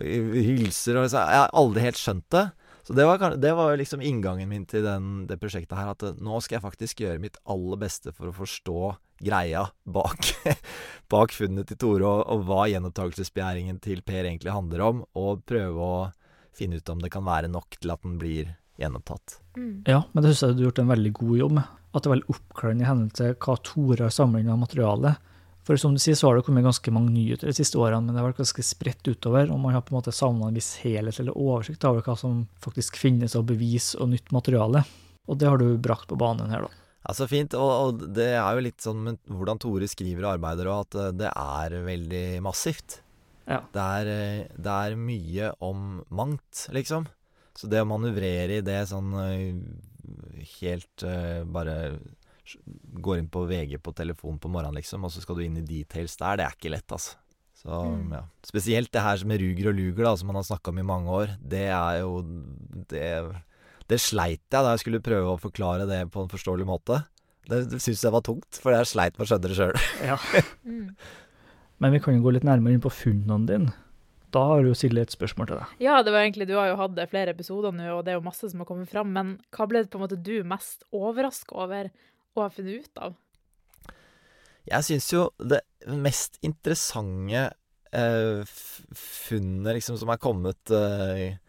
og 0.00 0.02
hylser 0.34 0.98
og 0.98 1.06
liksom 1.06 1.30
Jeg 1.30 1.44
har 1.44 1.54
aldri 1.62 1.86
helt 1.86 2.00
skjønt 2.00 2.26
det. 2.34 2.48
Så 2.82 2.94
det 2.96 3.04
var, 3.06 3.22
det 3.38 3.50
var 3.54 3.76
liksom 3.78 4.00
inngangen 4.02 4.48
min 4.50 4.64
til 4.66 4.82
den, 4.82 5.26
det 5.28 5.36
prosjektet 5.38 5.76
her, 5.78 5.92
at 5.92 6.02
nå 6.18 6.40
skal 6.42 6.56
jeg 6.56 6.64
faktisk 6.64 7.02
gjøre 7.04 7.20
mitt 7.22 7.36
aller 7.44 7.78
beste 7.78 8.10
for 8.16 8.30
å 8.30 8.34
forstå 8.34 8.94
greia 9.20 9.66
bak, 9.84 10.30
bak 11.12 11.34
funnet 11.36 11.68
til 11.70 11.78
Tore, 11.78 12.08
og, 12.08 12.24
og 12.32 12.48
hva 12.48 12.64
gjenopptakelsesbegjæringen 12.72 13.78
til 13.84 14.00
Per 14.02 14.24
egentlig 14.24 14.56
handler 14.56 14.82
om, 14.88 15.04
og 15.14 15.44
prøve 15.46 15.76
å 15.86 16.00
finne 16.60 16.80
ut 16.80 16.92
om 16.92 17.00
det 17.02 17.12
kan 17.12 17.26
være 17.26 17.50
nok 17.50 17.80
til 17.80 17.92
at 17.94 18.04
den 18.06 18.18
blir 18.20 18.54
gjenopptatt. 18.80 19.40
Mm. 19.56 19.82
Ja, 19.88 20.04
men 20.12 20.24
det 20.24 20.32
syns 20.32 20.46
jeg 20.46 20.58
du 20.58 20.62
har 20.62 20.70
gjort 20.70 20.84
en 20.84 20.94
veldig 20.94 21.12
god 21.20 21.36
jobb 21.42 21.56
med. 21.58 21.76
At 21.90 22.04
det 22.04 22.08
er 22.08 22.14
veldig 22.14 22.36
oppklarende 22.36 22.84
i 22.84 22.88
henhold 22.88 23.16
til 23.18 23.34
hva 23.42 23.56
Tore 23.66 24.06
har 24.06 24.14
samlet 24.14 24.52
av 24.52 24.60
materiale. 24.60 25.16
For 25.66 25.78
som 25.78 25.92
du 25.94 26.00
sier, 26.02 26.16
så 26.16 26.28
har 26.28 26.38
det 26.38 26.46
kommet 26.46 26.64
ganske 26.64 26.92
mange 26.94 27.12
nyheter 27.12 27.50
de 27.50 27.54
siste 27.54 27.78
årene, 27.78 28.00
men 28.06 28.14
det 28.14 28.22
har 28.22 28.30
vært 28.30 28.40
ganske 28.40 28.64
spredt 28.64 29.06
utover, 29.10 29.50
og 29.52 29.60
man 29.60 29.76
har 29.76 29.84
på 29.84 29.92
en 29.92 29.98
måte 29.98 30.14
savna 30.14 30.48
en 30.48 30.56
viss 30.56 30.72
helhet 30.82 31.20
eller 31.20 31.36
oversikt 31.36 31.84
over 31.86 32.02
hva 32.06 32.16
som 32.18 32.44
faktisk 32.64 32.96
finnes 32.98 33.36
av 33.38 33.44
bevis 33.50 33.92
og 33.98 34.10
nytt 34.14 34.32
materiale. 34.34 34.82
Og 35.30 35.38
det 35.38 35.50
har 35.50 35.60
du 35.60 35.68
brakt 35.78 36.08
på 36.10 36.18
banen 36.18 36.50
her, 36.50 36.64
da. 36.64 36.80
Ja, 37.04 37.14
så 37.16 37.28
fint. 37.30 37.54
Og, 37.56 37.70
og 37.70 38.02
det 38.16 38.32
er 38.34 38.56
jo 38.56 38.64
litt 38.64 38.82
sånn 38.84 39.04
med 39.04 39.20
hvordan 39.28 39.60
Tore 39.60 39.88
skriver 39.88 40.26
og 40.26 40.34
arbeider, 40.34 40.68
og 40.72 40.88
at 40.88 40.98
eh, 40.98 41.14
det 41.22 41.30
er 41.30 41.76
veldig 41.86 42.24
massivt. 42.44 43.00
Ja. 43.48 43.60
Det 43.72 43.84
er, 44.00 44.10
eh, 44.12 44.48
det 44.56 44.74
er 44.74 44.96
mye 45.00 45.52
om 45.64 46.02
mangt, 46.10 46.66
liksom. 46.74 47.06
Så 47.56 47.68
det 47.68 47.80
å 47.82 47.88
manøvrere 47.88 48.58
i 48.60 48.64
det 48.64 48.80
sånn 48.88 49.10
eh, 49.20 50.50
helt 50.60 51.04
uh, 51.06 51.42
bare 51.44 51.98
Går 53.00 53.18
inn 53.20 53.28
på 53.30 53.44
VG 53.46 53.76
på 53.78 53.92
telefon 53.94 54.38
på 54.42 54.48
morgenen, 54.50 54.74
liksom, 54.80 55.04
og 55.06 55.12
så 55.14 55.20
skal 55.22 55.36
du 55.38 55.44
inn 55.44 55.58
i 55.60 55.66
details 55.66 56.16
der. 56.18 56.40
Det 56.40 56.46
er 56.48 56.56
ikke 56.56 56.72
lett, 56.72 56.90
altså. 56.96 57.14
Så, 57.60 57.68
Mm. 57.70 58.08
ja. 58.16 58.22
Spesielt 58.42 58.90
det 58.90 59.02
her 59.04 59.22
med 59.28 59.38
Ruger 59.42 59.68
og 59.70 59.76
Luger, 59.76 60.04
da, 60.08 60.16
som 60.16 60.26
man 60.32 60.36
har 60.40 60.46
snakka 60.48 60.72
om 60.72 60.78
i 60.80 60.86
mange 60.88 61.06
år. 61.12 61.36
Det 61.46 61.68
er 61.68 62.00
jo 62.00 62.22
Det, 62.88 63.04
det 63.86 64.00
sleit 64.00 64.40
jeg 64.50 64.64
da 64.64 64.72
jeg 64.72 64.80
skulle 64.82 65.00
prøve 65.04 65.34
å 65.34 65.38
forklare 65.38 65.86
det 65.86 66.10
på 66.10 66.22
en 66.24 66.32
forståelig 66.32 66.66
måte. 66.66 67.04
Det, 67.46 67.68
det 67.70 67.80
syns 67.82 68.02
jeg 68.02 68.12
var 68.14 68.22
tungt, 68.26 68.58
for 68.62 68.72
jeg 68.72 68.86
sleit 68.88 69.18
med 69.18 69.26
å 69.26 69.30
skjønne 69.30 69.48
det 69.50 69.58
sjøl. 69.60 69.78
Ja. 70.08 70.18
Mm. 70.64 70.96
Men 71.80 71.94
vi 71.94 72.00
kan 72.04 72.16
jo 72.16 72.24
gå 72.24 72.34
litt 72.36 72.46
nærmere 72.46 72.76
inn 72.76 72.84
på 72.84 72.92
funnene 72.92 73.48
dine. 73.48 73.74
Da 74.30 74.42
har 74.46 74.62
jo 74.62 74.76
Silje 74.78 75.02
et 75.02 75.14
spørsmål 75.14 75.48
til 75.48 75.58
deg. 75.58 75.70
Ja, 75.82 75.96
det 76.06 76.12
var 76.14 76.22
egentlig, 76.22 76.46
du 76.46 76.54
har 76.54 76.68
jo 76.70 76.78
hatt 76.78 77.00
flere 77.10 77.32
episoder 77.34 77.74
nå, 77.74 77.88
og 77.96 78.04
det 78.06 78.12
er 78.12 78.20
jo 78.20 78.26
masse 78.28 78.46
som 78.52 78.62
har 78.62 78.68
kommet 78.68 78.90
fram, 78.92 79.10
men 79.16 79.32
hva 79.50 79.66
ble 79.66 79.82
det 79.82 79.90
på 79.90 79.98
en 79.98 80.04
måte 80.04 80.20
du 80.20 80.36
mest 80.46 80.84
overraska 80.94 81.56
over 81.64 81.90
å 82.36 82.44
ha 82.44 82.50
funnet 82.54 82.84
ut 82.84 83.02
av? 83.08 83.16
Jeg 84.70 84.86
syns 84.86 85.08
jo 85.10 85.24
det 85.40 85.64
mest 85.88 86.36
interessante 86.46 87.48
eh, 87.96 88.58
funnet 88.94 89.80
liksom 89.80 89.98
som 89.98 90.12
er 90.12 90.20
kommet 90.22 90.74
eh, 90.76 91.40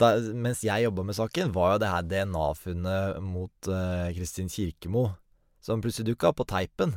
da, 0.00 0.16
mens 0.34 0.62
jeg 0.66 0.84
jobba 0.84 1.06
med 1.06 1.16
saken, 1.16 1.52
var 1.54 1.74
jo 1.74 1.82
det 1.82 1.92
her 1.94 2.06
DNA-funnet 2.10 3.22
mot 3.24 3.70
eh, 3.70 4.10
Kristin 4.16 4.52
Kirkemo, 4.52 5.06
som 5.62 5.80
plutselig 5.80 6.12
dukka 6.12 6.32
opp 6.32 6.42
på 6.42 6.48
teipen. 6.52 6.96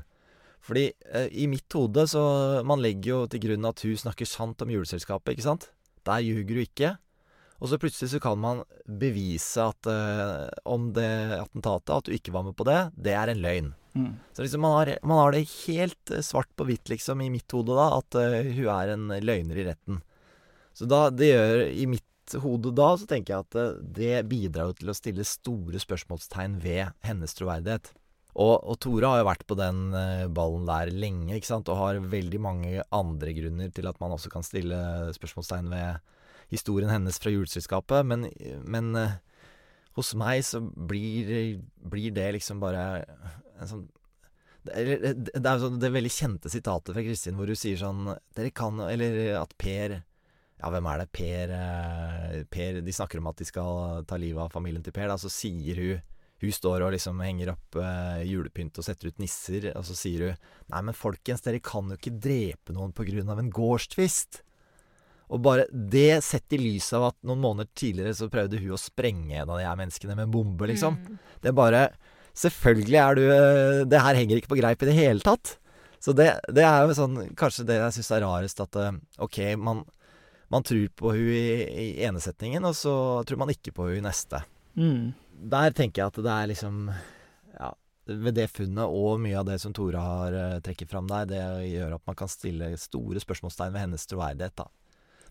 Fordi 0.66 0.90
eh, 1.14 1.30
i 1.32 1.46
mitt 1.50 1.70
hode 1.78 2.08
så 2.10 2.26
Man 2.66 2.82
legger 2.82 3.12
jo 3.12 3.18
til 3.30 3.44
grunn 3.44 3.68
at 3.70 3.84
hun 3.86 3.98
snakker 4.02 4.26
sant 4.30 4.62
om 4.66 4.72
juleselskapet, 4.74 5.36
ikke 5.36 5.46
sant? 5.46 5.70
Der 6.06 6.24
ljuger 6.26 6.58
hun 6.58 6.66
ikke. 6.66 6.92
Og 7.64 7.70
så 7.72 7.80
plutselig 7.80 8.12
så 8.12 8.20
kan 8.20 8.40
man 8.42 8.64
bevise 8.86 9.64
at 9.64 9.88
eh, 9.90 10.50
om 10.68 10.90
det 10.96 11.08
attentatet, 11.40 11.94
at 11.96 12.10
du 12.10 12.16
ikke 12.18 12.34
var 12.36 12.44
med 12.50 12.58
på 12.58 12.68
det, 12.68 12.80
det 12.98 13.14
er 13.16 13.32
en 13.32 13.44
løgn. 13.46 13.70
Så 14.36 14.44
liksom 14.44 14.66
man 14.66 14.76
har, 14.76 14.92
man 15.08 15.22
har 15.22 15.32
det 15.32 15.46
helt 15.64 16.12
eh, 16.12 16.26
svart 16.26 16.52
på 16.60 16.68
hvitt, 16.68 16.90
liksom, 16.92 17.22
i 17.24 17.32
mitt 17.32 17.52
hode, 17.56 17.78
da, 17.78 17.88
at 18.02 18.18
eh, 18.20 18.52
hun 18.58 18.68
er 18.74 18.92
en 18.98 19.08
løgner 19.24 19.62
i 19.62 19.68
retten. 19.70 20.02
Så 20.76 20.90
da, 20.92 21.08
det 21.10 21.32
gjør 21.32 21.64
I 21.72 21.88
mitt 21.94 22.36
hode 22.44 22.74
da, 22.76 22.90
så 23.00 23.08
tenker 23.08 23.38
jeg 23.38 23.46
at 23.48 23.60
eh, 23.62 23.78
det 24.02 24.16
bidrar 24.28 24.74
jo 24.74 24.80
til 24.82 24.92
å 24.92 24.98
stille 24.98 25.28
store 25.30 25.80
spørsmålstegn 25.80 26.60
ved 26.64 26.92
hennes 27.08 27.38
troverdighet. 27.40 27.94
Og, 28.36 28.56
og 28.68 28.76
Tore 28.84 29.08
har 29.08 29.22
jo 29.22 29.28
vært 29.30 29.46
på 29.48 29.56
den 29.56 29.94
eh, 29.96 30.26
ballen 30.28 30.66
der 30.68 30.92
lenge, 30.92 31.38
ikke 31.38 31.48
sant, 31.48 31.70
og 31.72 31.80
har 31.80 32.02
veldig 32.12 32.42
mange 32.44 32.84
andre 32.92 33.36
grunner 33.38 33.72
til 33.72 33.88
at 33.88 34.00
man 34.04 34.12
også 34.12 34.32
kan 34.34 34.44
stille 34.44 34.80
spørsmålstegn 35.16 35.70
ved 35.72 36.02
historien 36.52 36.92
hennes 36.92 37.18
fra 37.22 37.32
juleselskapet, 37.32 38.04
men, 38.06 38.28
men 38.68 38.92
eh, 39.00 39.16
hos 39.96 40.12
meg 40.20 40.44
så 40.44 40.60
blir, 40.62 41.62
blir 41.80 42.16
det 42.16 42.34
liksom 42.36 42.60
bare 42.64 43.06
en 43.56 43.70
sånn 43.70 43.86
det 44.66 44.82
er, 44.82 45.14
det 45.14 45.52
sånn 45.62 45.78
det 45.78 45.92
veldig 45.94 46.10
kjente 46.10 46.50
sitatet 46.50 46.96
fra 46.96 47.04
Kristin 47.06 47.36
hvor 47.38 47.52
hun 47.52 47.60
sier 47.60 47.78
sånn 47.78 48.08
Dere 48.34 48.50
kan 48.50 48.80
Eller 48.82 49.36
at 49.38 49.52
Per 49.62 49.94
Ja, 49.94 50.72
hvem 50.74 50.88
er 50.90 51.04
det? 51.04 51.06
Per, 51.14 51.54
eh, 51.54 52.40
per 52.50 52.80
De 52.82 52.96
snakker 52.98 53.22
om 53.22 53.30
at 53.30 53.38
de 53.38 53.46
skal 53.46 54.02
ta 54.10 54.18
livet 54.18 54.42
av 54.42 54.50
familien 54.56 54.82
til 54.82 54.96
Per, 54.96 55.06
da. 55.12 55.20
Så 55.22 55.30
sier 55.30 55.78
hun 55.84 56.15
Hun 56.44 56.52
står 56.52 56.84
og 56.84 56.92
liksom 56.96 57.22
henger 57.24 57.54
opp 57.54 57.78
eh, 57.80 58.26
julepynt 58.28 58.76
og 58.82 58.86
setter 58.86 59.12
ut 59.12 59.22
nisser, 59.24 59.70
og 59.72 59.86
så 59.88 59.96
sier 59.96 60.26
hun 60.26 60.42
Nei, 60.74 60.82
men 60.90 60.98
folkens, 60.98 61.46
dere 61.46 61.62
kan 61.64 61.92
jo 61.92 62.00
ikke 62.00 62.18
drepe 62.20 62.76
noen 62.76 62.92
på 62.96 63.06
grunn 63.08 63.32
av 63.32 63.40
en 63.40 63.52
gårdstvist. 63.54 64.42
Og 65.34 65.42
bare 65.42 65.66
det 65.72 66.22
sett 66.26 66.54
i 66.54 66.60
lys 66.62 66.92
av 66.94 67.08
at 67.10 67.18
noen 67.26 67.42
måneder 67.42 67.72
tidligere 67.78 68.14
så 68.18 68.30
prøvde 68.30 68.60
hun 68.62 68.76
å 68.76 68.82
sprenge 68.82 69.40
en 69.40 69.50
av 69.50 69.58
de 69.58 69.66
her 69.66 69.80
menneskene 69.80 70.18
med 70.18 70.28
en 70.28 70.36
bombe, 70.36 70.68
liksom. 70.70 71.00
Mm. 71.00 71.24
Det 71.46 71.56
bare 71.56 71.88
Selvfølgelig 72.36 72.98
er 73.00 73.16
du 73.16 73.22
eh, 73.32 73.82
Det 73.88 74.00
her 74.04 74.18
henger 74.20 74.42
ikke 74.42 74.52
på 74.52 74.58
greip 74.60 74.82
i 74.84 74.90
det 74.90 74.96
hele 74.98 75.24
tatt. 75.24 75.54
Så 76.04 76.12
det, 76.12 76.28
det 76.52 76.66
er 76.68 76.84
jo 76.84 76.98
sånn 76.98 77.22
Kanskje 77.40 77.64
det 77.70 77.80
jeg 77.80 77.96
syns 77.96 78.12
er 78.12 78.26
rarest, 78.26 78.60
at 78.62 78.76
eh, 78.82 78.98
OK, 79.24 79.40
man, 79.56 79.86
man 80.52 80.66
tror 80.68 80.90
på 81.00 81.14
hun 81.16 81.32
i, 81.32 81.46
i 81.64 81.88
ene 82.06 82.22
setningen, 82.22 82.68
og 82.68 82.76
så 82.78 82.96
tror 83.26 83.40
man 83.42 83.54
ikke 83.56 83.74
på 83.76 83.88
hun 83.88 84.02
i 84.02 84.06
neste. 84.06 84.44
Mm. 84.76 85.16
Der 85.36 85.76
tenker 85.76 86.02
jeg 86.02 86.14
at 86.14 86.22
det 86.24 86.32
er 86.32 86.50
liksom 86.52 86.88
Ja, 87.56 87.74
ved 88.08 88.38
det 88.38 88.48
funnet 88.54 88.88
og 88.88 89.20
mye 89.24 89.38
av 89.40 89.48
det 89.50 89.60
som 89.62 89.74
Tore 89.76 90.02
har 90.02 90.36
uh, 90.36 90.62
trekker 90.64 90.90
fram 90.90 91.10
der, 91.10 91.28
det 91.30 91.44
gjør 91.72 91.98
at 91.98 92.04
man 92.08 92.18
kan 92.18 92.32
stille 92.32 92.72
store 92.80 93.22
spørsmålstegn 93.24 93.74
ved 93.74 93.88
hennes 93.88 94.08
troverdighet, 94.10 94.56
da. 94.58 94.70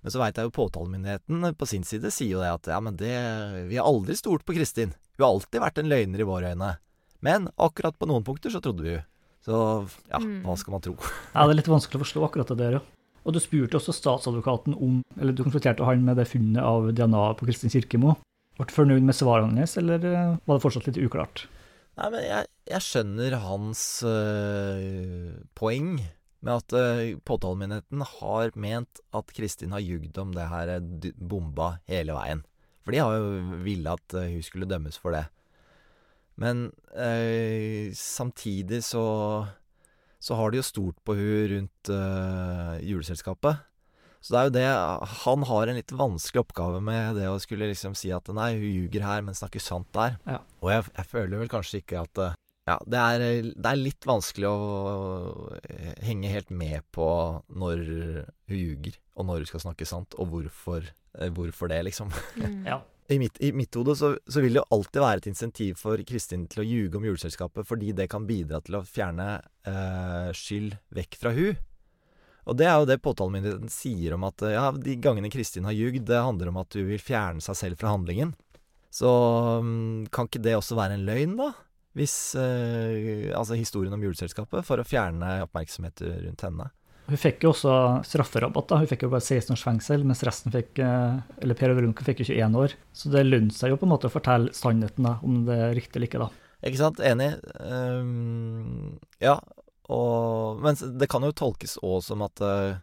Men 0.04 0.12
så 0.12 0.20
veit 0.20 0.36
jeg 0.36 0.48
jo 0.48 0.52
påtalemyndigheten 0.52 1.46
på 1.56 1.68
sin 1.68 1.86
side 1.88 2.10
sier 2.12 2.34
jo 2.36 2.42
det 2.42 2.50
at 2.52 2.68
ja, 2.74 2.80
men 2.84 2.98
det 3.00 3.14
Vi 3.70 3.78
har 3.80 3.88
aldri 3.88 4.16
stolt 4.18 4.44
på 4.44 4.56
Kristin. 4.56 4.92
Hun 5.16 5.24
har 5.24 5.30
alltid 5.32 5.62
vært 5.64 5.80
en 5.80 5.88
løgner 5.88 6.20
i 6.20 6.26
våre 6.28 6.50
øyne. 6.52 6.74
Men 7.24 7.48
akkurat 7.56 7.96
på 7.96 8.08
noen 8.10 8.26
punkter 8.26 8.52
så 8.52 8.60
trodde 8.60 8.84
vi 8.84 8.98
jo. 8.98 9.00
Så 9.44 9.56
ja, 10.10 10.20
hva 10.44 10.56
skal 10.60 10.76
man 10.76 10.84
tro? 10.84 10.94
Ja, 11.32 11.46
det 11.46 11.54
er 11.54 11.58
litt 11.62 11.72
vanskelig 11.72 12.00
å 12.00 12.04
forstå 12.04 12.26
akkurat 12.26 12.52
det 12.52 12.58
der, 12.60 12.76
ja. 12.78 12.82
Og 13.24 13.32
du 13.32 13.40
spurte 13.40 13.78
også 13.78 13.94
statsadvokaten 13.96 14.76
om 14.76 15.00
Eller 15.16 15.32
du 15.32 15.40
konfronterte 15.46 15.86
han 15.88 16.04
med 16.04 16.18
det 16.20 16.28
funnet 16.28 16.60
av 16.60 16.90
DNA 16.92 17.24
på 17.38 17.48
Kristin 17.48 17.72
Kirkemo. 17.72 18.18
Ble 18.54 18.68
du 18.70 18.74
fornøyd 18.74 19.02
med 19.02 19.16
svaret 19.18 19.50
hans, 19.50 19.74
eller 19.80 20.04
eh, 20.06 20.34
var 20.46 20.58
det 20.58 20.62
fortsatt 20.62 20.86
litt 20.86 21.00
uklart? 21.02 21.46
Nei, 21.98 22.10
men 22.10 22.20
jeg, 22.22 22.50
jeg 22.70 22.86
skjønner 22.86 23.36
hans 23.42 23.82
øh, 24.06 25.32
poeng 25.58 25.96
med 26.44 26.52
at 26.52 26.76
øh, 26.78 27.16
påtalemyndigheten 27.26 28.04
har 28.20 28.54
ment 28.58 29.02
at 29.14 29.34
Kristin 29.34 29.74
har 29.74 29.82
ljugd 29.82 30.18
om 30.22 30.34
det 30.36 30.46
her 30.52 30.74
bomba 31.18 31.76
hele 31.90 32.14
veien. 32.14 32.44
For 32.84 32.94
de 32.94 33.02
har 33.02 33.16
jo 33.16 33.58
villet 33.64 33.98
at 33.98 34.16
hun 34.28 34.44
skulle 34.44 34.68
dømmes 34.70 35.00
for 35.00 35.16
det. 35.16 35.24
Men 36.38 36.68
øh, 36.94 37.90
samtidig 37.94 38.84
så 38.86 39.04
så 40.24 40.38
har 40.38 40.50
de 40.50 40.56
jo 40.56 40.64
stort 40.64 40.96
på 41.04 41.12
hun 41.18 41.50
rundt 41.50 41.90
juleselskapet. 42.80 43.58
Så 44.24 44.32
det 44.32 44.40
er 44.40 44.46
jo 44.48 44.54
det 44.54 44.68
Han 45.20 45.44
har 45.50 45.68
en 45.68 45.76
litt 45.76 45.92
vanskelig 45.92 46.44
oppgave 46.46 46.80
med 46.84 47.18
det 47.18 47.28
å 47.28 47.40
skulle 47.42 47.68
liksom 47.68 47.96
si 47.98 48.08
at 48.14 48.30
nei, 48.32 48.54
hun 48.56 48.70
ljuger 48.70 49.04
her, 49.04 49.20
men 49.26 49.36
snakker 49.36 49.60
sant 49.60 49.90
der. 49.92 50.16
Ja. 50.24 50.40
Og 50.64 50.72
jeg, 50.72 50.86
jeg 50.96 51.10
føler 51.10 51.42
vel 51.42 51.52
kanskje 51.52 51.82
ikke 51.82 52.06
at 52.06 52.22
øh, 52.30 52.40
Ja, 52.64 52.78
det 52.88 53.02
er, 53.02 53.22
det 53.52 53.68
er 53.68 53.76
litt 53.76 54.08
vanskelig 54.08 54.48
å 54.48 54.62
øh, 55.58 55.92
henge 56.06 56.32
helt 56.32 56.48
med 56.48 56.86
på 56.96 57.06
når 57.52 57.84
hun 58.48 58.56
ljuger, 58.56 58.96
og 59.12 59.28
når 59.28 59.44
hun 59.44 59.50
skal 59.52 59.64
snakke 59.66 59.88
sant, 59.88 60.16
og 60.16 60.32
hvorfor, 60.32 60.88
øh, 61.20 61.30
hvorfor 61.36 61.68
det, 61.68 61.82
liksom. 61.90 62.12
Ja. 62.64 62.80
I 63.12 63.18
mitt, 63.20 63.36
I 63.44 63.50
mitt 63.52 63.76
hode 63.76 63.92
så, 64.00 64.14
så 64.24 64.40
vil 64.40 64.56
det 64.56 64.62
jo 64.62 64.72
alltid 64.72 65.02
være 65.04 65.20
et 65.20 65.26
insentiv 65.28 65.76
for 65.76 66.00
Kristin 66.08 66.46
til 66.48 66.62
å 66.62 66.64
ljuge 66.64 66.96
om 66.96 67.04
juleselskapet, 67.04 67.68
fordi 67.68 67.92
det 67.92 68.08
kan 68.08 68.24
bidra 68.24 68.62
til 68.64 68.78
å 68.78 68.84
fjerne 68.88 69.26
eh, 69.68 70.30
skyld 70.32 70.78
vekk 70.96 71.18
fra 71.20 71.34
hun. 71.36 71.58
Og 72.44 72.56
det 72.60 72.68
er 72.68 72.76
jo 72.76 72.88
det 72.88 73.00
påtalemyndigheten 73.04 73.72
sier 73.72 74.16
om 74.16 74.26
at 74.28 74.44
ja, 74.52 74.68
de 74.76 74.96
gangene 75.00 75.30
Kristin 75.32 75.64
har 75.68 75.76
ljugd, 75.76 76.04
det 76.08 76.20
handler 76.20 76.50
om 76.50 76.60
at 76.60 76.76
hun 76.76 76.88
vil 76.90 77.00
fjerne 77.00 77.44
seg 77.44 77.56
selv 77.56 77.80
fra 77.80 77.94
handlingen. 77.94 78.34
Så 78.94 79.10
mm, 79.64 80.10
kan 80.14 80.28
ikke 80.28 80.44
det 80.44 80.58
også 80.58 80.76
være 80.78 80.98
en 80.98 81.06
løgn, 81.08 81.38
da? 81.40 81.50
Hvis 81.94 82.34
eh, 82.38 83.30
Altså 83.34 83.56
historien 83.58 83.94
om 83.94 84.02
juleselskapet, 84.02 84.66
for 84.66 84.82
å 84.82 84.86
fjerne 84.86 85.40
oppmerksomhet 85.46 86.02
rundt 86.04 86.44
henne. 86.46 86.68
Hun 87.04 87.20
fikk 87.20 87.44
jo 87.44 87.50
også 87.52 87.72
strafferabatt. 88.08 88.70
da. 88.70 88.78
Hun 88.80 88.88
fikk 88.88 89.04
jo 89.04 89.10
bare 89.12 89.24
16 89.24 89.52
års 89.54 89.64
fengsel, 89.66 90.06
mens 90.08 90.24
resten 90.24 90.54
fikk 90.54 90.80
eh, 90.80 91.18
Eller 91.44 91.58
Per 91.58 91.74
Veronica 91.76 92.06
fikk 92.06 92.22
jo 92.24 92.30
21 92.32 92.60
år. 92.62 92.76
Så 92.96 93.12
det 93.12 93.26
lønner 93.26 93.54
seg 93.54 93.74
jo 93.74 93.80
på 93.80 93.88
en 93.88 93.92
måte 93.92 94.08
å 94.08 94.14
fortelle 94.14 94.54
sannheten, 94.56 95.04
da, 95.06 95.18
om 95.26 95.42
det 95.48 95.58
er 95.66 95.76
riktig 95.76 95.98
eller 95.98 96.10
ikke, 96.10 96.24
da. 96.24 96.30
Ikke 96.64 96.80
sant? 96.80 97.02
Enig. 97.04 97.34
Um, 97.60 98.96
ja, 99.20 99.36
og 99.92 100.62
Men 100.64 100.78
det 100.98 101.10
kan 101.12 101.24
jo 101.26 101.34
tolkes 101.36 101.76
òg 101.84 102.00
som 102.06 102.22
at 102.24 102.40
eh, 102.40 102.78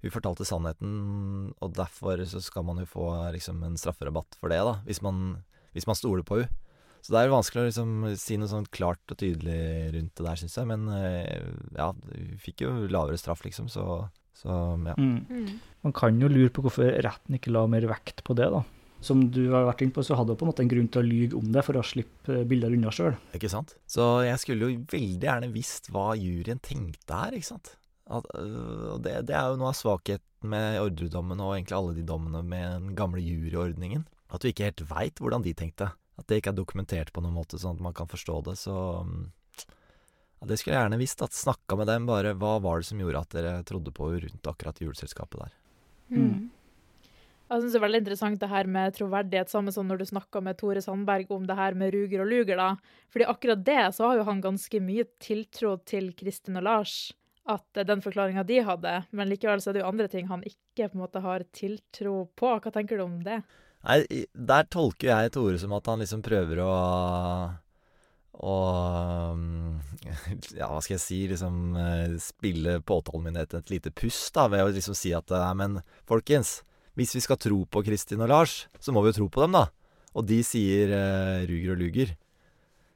hun 0.00 0.14
fortalte 0.14 0.46
sannheten, 0.48 1.52
og 1.60 1.76
derfor 1.76 2.22
så 2.26 2.40
skal 2.42 2.64
man 2.66 2.80
jo 2.80 2.88
få 2.88 3.06
liksom 3.34 3.60
en 3.66 3.76
strafferabatt 3.78 4.38
for 4.40 4.52
det, 4.52 4.62
da. 4.64 4.78
Hvis 4.86 5.02
man, 5.04 5.42
hvis 5.76 5.86
man 5.86 5.98
stoler 5.98 6.24
på 6.26 6.40
henne. 6.40 6.52
Så 7.00 7.14
det 7.14 7.20
er 7.20 7.30
jo 7.30 7.36
vanskelig 7.36 7.60
å 7.62 7.68
liksom 7.68 7.92
si 8.20 8.36
noe 8.36 8.50
sånn 8.50 8.66
klart 8.76 9.12
og 9.12 9.16
tydelig 9.22 9.92
rundt 9.94 10.18
det 10.18 10.24
der, 10.26 10.40
syns 10.40 10.56
jeg. 10.58 10.68
Men 10.68 10.88
eh, 10.92 11.46
ja, 11.76 11.90
hun 11.96 12.40
fikk 12.42 12.66
jo 12.66 12.72
lavere 12.92 13.20
straff, 13.20 13.44
liksom, 13.46 13.70
så, 13.72 14.02
så 14.36 14.56
ja. 14.84 14.96
Mm. 15.00 15.60
Man 15.86 15.96
kan 15.96 16.20
jo 16.20 16.28
lure 16.28 16.52
på 16.52 16.64
hvorfor 16.66 16.92
retten 17.00 17.38
ikke 17.38 17.54
la 17.56 17.64
mer 17.72 17.88
vekt 17.88 18.20
på 18.26 18.36
det, 18.36 18.50
da. 18.52 18.64
Som 19.00 19.24
du 19.32 19.46
har 19.54 19.64
vært 19.64 19.80
inne 19.84 19.94
på, 19.96 20.04
så 20.04 20.16
hadde 20.18 20.34
hun 20.34 20.40
på 20.40 20.44
en 20.44 20.50
måte 20.50 20.64
en 20.64 20.70
grunn 20.70 20.88
til 20.92 21.00
å 21.00 21.06
lyge 21.08 21.38
om 21.38 21.52
det 21.54 21.62
for 21.64 21.78
å 21.80 21.84
slippe 21.86 22.42
bilder 22.48 22.74
unna 22.76 22.92
sjøl. 22.92 23.14
Ikke 23.36 23.48
sant? 23.52 23.76
Så 23.88 24.06
jeg 24.26 24.40
skulle 24.42 24.68
jo 24.68 24.82
veldig 24.92 25.28
gjerne 25.28 25.52
visst 25.54 25.88
hva 25.94 26.10
juryen 26.20 26.60
tenkte 26.60 27.20
her, 27.22 27.36
ikke 27.36 27.48
sant? 27.48 27.74
At, 28.10 28.26
øh, 28.34 28.98
det, 29.00 29.14
det 29.30 29.36
er 29.38 29.52
jo 29.52 29.60
noe 29.60 29.70
av 29.70 29.78
svakheten 29.78 30.50
med 30.50 30.80
Orderud-dommen 30.82 31.40
og 31.40 31.54
egentlig 31.54 31.78
alle 31.78 31.96
de 31.96 32.04
dommene 32.06 32.42
med 32.44 32.66
den 32.76 32.94
gamle 32.98 33.22
juryordningen. 33.22 34.04
At 34.30 34.42
du 34.42 34.50
ikke 34.50 34.68
helt 34.68 34.84
veit 34.90 35.20
hvordan 35.22 35.44
de 35.46 35.54
tenkte. 35.56 35.92
At 36.20 36.28
det 36.28 36.40
ikke 36.40 36.52
er 36.52 36.60
dokumentert 36.60 37.12
på 37.14 37.22
noen 37.24 37.38
måte 37.38 37.58
sånn 37.60 37.78
at 37.78 37.84
man 37.84 37.96
kan 37.96 38.10
forstå 38.10 38.40
det. 38.50 38.56
Så 38.60 38.74
mm, 39.06 39.24
ja, 40.40 40.48
det 40.50 40.58
skulle 40.60 40.76
jeg 40.76 40.84
gjerne 40.84 41.00
visst. 41.00 41.24
At 41.24 41.36
Snakka 41.36 41.78
med 41.80 41.88
dem 41.90 42.08
bare. 42.08 42.34
Hva 42.38 42.58
var 42.62 42.80
det 42.80 42.90
som 42.90 43.00
gjorde 43.00 43.24
at 43.24 43.36
dere 43.36 43.54
trodde 43.68 43.94
på 43.96 44.12
rundt 44.12 44.50
akkurat 44.52 44.82
juleselskapet 44.82 45.44
der? 45.44 45.56
Mm. 46.10 46.50
Jeg 47.50 47.64
synes 47.64 47.72
det 47.74 47.78
er 47.80 47.82
veldig 47.82 47.98
interessant 48.04 48.38
det 48.38 48.48
her 48.52 48.68
med 48.70 48.94
troverdighet, 48.94 49.50
samme 49.50 49.72
som 49.74 49.88
når 49.90 49.98
du 49.98 50.04
snakka 50.06 50.38
med 50.46 50.58
Tore 50.60 50.82
Sandberg 50.84 51.32
om 51.34 51.48
det 51.48 51.56
her 51.58 51.74
med 51.74 51.90
Ruger 51.96 52.22
og 52.22 52.28
Luger, 52.30 52.60
da. 52.60 52.68
Fordi 53.10 53.26
akkurat 53.26 53.64
det 53.66 53.80
så 53.96 54.06
har 54.06 54.20
jo 54.20 54.26
han 54.28 54.42
ganske 54.44 54.80
mye 54.84 55.08
tiltro 55.18 55.72
til 55.82 56.12
Kristin 56.14 56.60
og 56.60 56.68
Lars, 56.68 56.94
at 57.50 57.80
er 57.82 57.88
den 57.88 58.04
forklaringa 58.04 58.44
de 58.46 58.60
hadde, 58.68 58.94
men 59.10 59.32
likevel 59.32 59.58
så 59.58 59.72
er 59.72 59.80
det 59.80 59.82
jo 59.82 59.90
andre 59.90 60.06
ting 60.12 60.30
han 60.30 60.46
ikke 60.46 60.92
på 60.92 60.94
en 60.94 61.02
måte 61.02 61.24
har 61.26 61.42
tiltro 61.50 62.14
på. 62.38 62.54
Hva 62.62 62.70
tenker 62.70 63.00
du 63.00 63.08
om 63.08 63.18
det? 63.26 63.40
Nei, 63.82 63.98
der 64.30 64.70
tolker 64.70 65.10
jeg 65.10 65.34
Tore 65.34 65.58
som 65.58 65.74
at 65.74 65.90
han 65.90 66.02
liksom 66.04 66.22
prøver 66.22 66.62
å 66.62 66.72
mm, 69.34 69.78
Ja, 70.54 70.68
hva 70.68 70.80
skal 70.84 70.94
jeg 70.98 71.02
si 71.02 71.20
Liksom 71.30 71.76
eh, 71.80 72.16
spille 72.22 72.78
påtalemyndigheten 72.84 73.64
et 73.64 73.72
lite 73.72 73.92
pust 73.96 74.34
da, 74.36 74.46
ved 74.52 74.68
å 74.68 74.74
liksom 74.74 74.94
si 74.94 75.14
at 75.16 75.32
nei, 75.32 75.54
men 75.58 75.80
folkens, 76.08 76.60
hvis 76.98 77.14
vi 77.16 77.22
skal 77.24 77.38
tro 77.40 77.62
på 77.70 77.82
Kristin 77.86 78.22
og 78.24 78.30
Lars, 78.32 78.64
så 78.82 78.92
må 78.92 79.02
vi 79.04 79.12
jo 79.12 79.20
tro 79.20 79.28
på 79.32 79.44
dem, 79.44 79.54
da. 79.58 79.68
Og 80.18 80.26
de 80.26 80.40
sier 80.46 80.90
eh, 80.94 81.44
Ruger 81.48 81.74
og 81.76 81.80
Luger. 81.82 82.16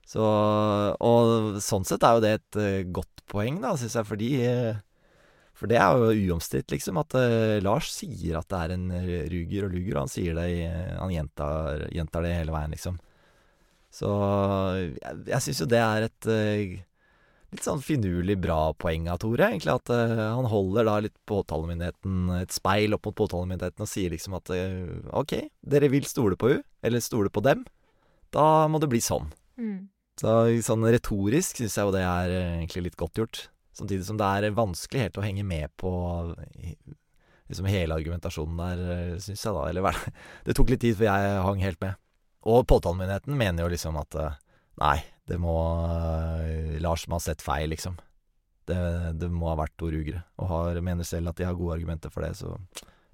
Så 0.05 0.25
Og 1.01 1.61
sånn 1.65 1.87
sett 1.89 2.03
er 2.05 2.17
jo 2.17 2.25
det 2.25 2.33
et 2.39 2.59
eh, 2.61 2.83
godt 2.85 3.23
poeng, 3.31 3.63
da, 3.63 3.73
syns 3.81 3.97
jeg, 3.97 4.09
fordi 4.09 4.31
eh, 4.45 4.83
For 5.55 5.71
det 5.71 5.79
er 5.81 5.97
jo 5.97 6.35
uomstridt, 6.35 6.75
liksom, 6.75 6.99
at 7.01 7.15
eh, 7.21 7.63
Lars 7.65 7.93
sier 7.95 8.41
at 8.41 8.51
det 8.51 8.61
er 8.61 8.75
en 8.75 8.89
eh, 8.99 9.29
Ruger 9.33 9.69
og 9.69 9.77
Luger, 9.77 9.95
og 9.95 10.03
han 10.05 10.13
sier 10.13 10.37
det 10.37 10.49
i 10.51 10.65
Han 10.67 11.15
gjentar, 11.15 11.87
gjentar 11.95 12.27
det 12.27 12.35
hele 12.41 12.57
veien, 12.57 12.75
liksom. 12.75 12.99
Så 13.95 14.11
jeg, 14.83 15.23
jeg 15.31 15.43
syns 15.45 15.63
jo 15.63 15.71
det 15.71 15.81
er 15.81 16.09
et 16.09 16.29
eh, 16.35 16.83
litt 17.55 17.65
sånn 17.67 17.83
finurlig 17.85 18.37
bra 18.43 18.73
poeng 18.79 19.07
av 19.13 19.21
Tore, 19.23 19.47
egentlig. 19.53 19.73
At 19.75 19.91
eh, 19.95 20.13
han 20.35 20.49
holder 20.51 20.87
da 20.89 20.97
litt 21.07 21.15
påtalemyndigheten 21.31 22.33
et 22.41 22.55
speil 22.55 22.97
opp 22.97 23.07
mot 23.09 23.17
påtalemyndigheten 23.23 23.85
og 23.87 23.91
sier 23.91 24.13
liksom 24.13 24.37
at 24.39 24.51
eh, 24.55 25.09
OK, 25.17 25.37
dere 25.63 25.91
vil 25.93 26.07
stole 26.11 26.39
på 26.41 26.53
hun, 26.53 26.63
eller 26.85 27.05
stole 27.05 27.33
på 27.33 27.43
dem. 27.47 27.65
Da 28.35 28.67
må 28.71 28.81
det 28.83 28.91
bli 28.93 29.01
sånn. 29.05 29.31
Mm. 29.61 29.87
Så 30.21 30.35
sånn 30.67 30.87
retorisk 30.87 31.59
syns 31.63 31.75
jeg 31.79 31.89
jo 31.89 31.95
det 31.95 32.05
er 32.07 32.35
eh, 32.35 32.53
egentlig 32.61 32.89
litt 32.91 32.99
godt 33.01 33.23
gjort. 33.23 33.45
Samtidig 33.75 34.07
som 34.07 34.19
det 34.21 34.27
er 34.29 34.55
vanskelig 34.55 35.07
helt 35.09 35.19
å 35.19 35.25
henge 35.25 35.47
med 35.47 35.73
på 35.81 35.91
eh, 36.39 36.77
liksom 37.51 37.67
hele 37.71 37.97
argumentasjonen 37.99 38.61
der, 38.61 39.19
syns 39.23 39.43
jeg 39.47 39.57
da. 39.57 39.65
Eller 39.71 39.87
hva- 39.87 40.13
det 40.47 40.55
tok 40.59 40.75
litt 40.75 40.83
tid 40.85 40.99
før 41.01 41.11
jeg 41.11 41.43
hang 41.49 41.63
helt 41.65 41.83
med. 41.83 41.99
Og 42.45 42.67
påtalemyndigheten 42.69 43.39
mener 43.41 43.65
jo 43.65 43.73
liksom 43.73 43.99
at 44.03 44.19
eh, 44.21 44.39
nei, 44.83 44.97
det 45.31 45.39
må 45.41 45.55
eh, 46.45 46.77
Lars 46.85 47.07
må 47.09 47.19
ha 47.19 47.25
sett 47.25 47.45
feil, 47.45 47.71
liksom. 47.73 47.97
Det, 48.69 48.77
det 49.21 49.29
må 49.33 49.51
ha 49.51 49.59
vært 49.61 49.77
to 49.81 49.91
rugere. 49.93 50.25
Og 50.41 50.49
har, 50.51 50.81
mener 50.85 51.07
selv 51.09 51.33
at 51.33 51.41
de 51.41 51.47
har 51.49 51.57
gode 51.57 51.77
argumenter 51.79 52.13
for 52.13 52.25
det, 52.25 52.35
så 52.39 52.55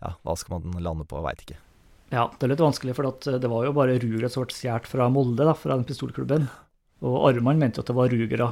ja, 0.00 0.14
hva 0.24 0.36
skal 0.38 0.58
man 0.58 0.82
lande 0.82 1.06
på, 1.08 1.20
veit 1.24 1.42
ikke. 1.44 1.58
Ja, 2.10 2.26
det 2.34 2.46
er 2.46 2.54
litt 2.54 2.62
vanskelig, 2.64 2.96
for 2.98 3.06
at 3.12 3.26
det 3.42 3.50
var 3.50 3.68
jo 3.68 3.74
bare 3.76 3.98
Ruger 4.02 4.26
som 4.30 4.42
ble 4.42 4.54
stjålet 4.54 4.88
fra 4.90 5.06
Molde, 5.12 5.46
da, 5.46 5.54
fra 5.54 5.76
den 5.76 5.86
pistolklubben. 5.86 6.48
Og 7.06 7.20
Arman 7.28 7.60
mente 7.60 7.78
jo 7.78 7.84
at 7.84 7.92
det 7.92 7.96
var 7.96 8.10
rugere. 8.12 8.48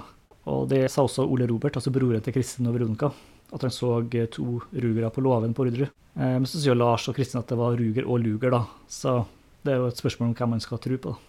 Og 0.48 0.68
det 0.70 0.84
sa 0.92 1.04
også 1.04 1.26
Ole 1.28 1.48
Robert, 1.50 1.76
altså 1.76 1.92
broren 1.92 2.22
til 2.24 2.36
Kristin 2.36 2.70
og 2.70 2.76
Veronica, 2.78 3.10
at 3.52 3.64
han 3.64 3.74
så 3.74 3.98
eh, 4.06 4.28
to 4.32 4.60
rugere 4.72 5.10
på 5.12 5.24
låven 5.24 5.56
på 5.56 5.66
Orderud. 5.66 5.88
Eh, 5.88 6.36
men 6.38 6.46
så 6.48 6.60
sier 6.62 6.78
Lars 6.78 7.08
og 7.10 7.18
Kristin 7.18 7.42
at 7.42 7.50
det 7.50 7.58
var 7.58 7.76
ruger 7.76 8.06
og 8.06 8.22
luger, 8.22 8.54
da. 8.54 8.62
Så 8.88 9.20
det 9.66 9.74
er 9.74 9.82
jo 9.82 9.90
et 9.90 10.00
spørsmål 10.00 10.30
om 10.30 10.38
hvem 10.38 10.54
man 10.56 10.64
skal 10.64 10.80
tro 10.84 10.96
på. 10.96 11.12
da. 11.12 11.27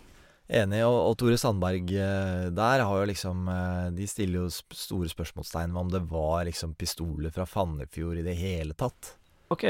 Enig, 0.49 0.81
og, 0.81 0.97
og 1.11 1.15
Tore 1.21 1.37
Sandberg 1.37 1.91
eh, 1.93 2.47
der 2.57 2.81
har 2.81 3.01
jo 3.01 3.05
liksom 3.05 3.45
eh, 3.53 3.87
De 3.93 4.07
stiller 4.09 4.39
jo 4.39 4.47
store 4.49 5.11
spørsmålstegn 5.11 5.75
ved 5.75 5.81
om 5.83 5.91
det 5.93 6.01
var 6.09 6.47
liksom 6.47 6.73
pistoler 6.79 7.29
fra 7.35 7.45
Fannefjord 7.45 8.17
i 8.17 8.25
det 8.25 8.33
hele 8.39 8.73
tatt. 8.73 9.13
OK, 9.53 9.67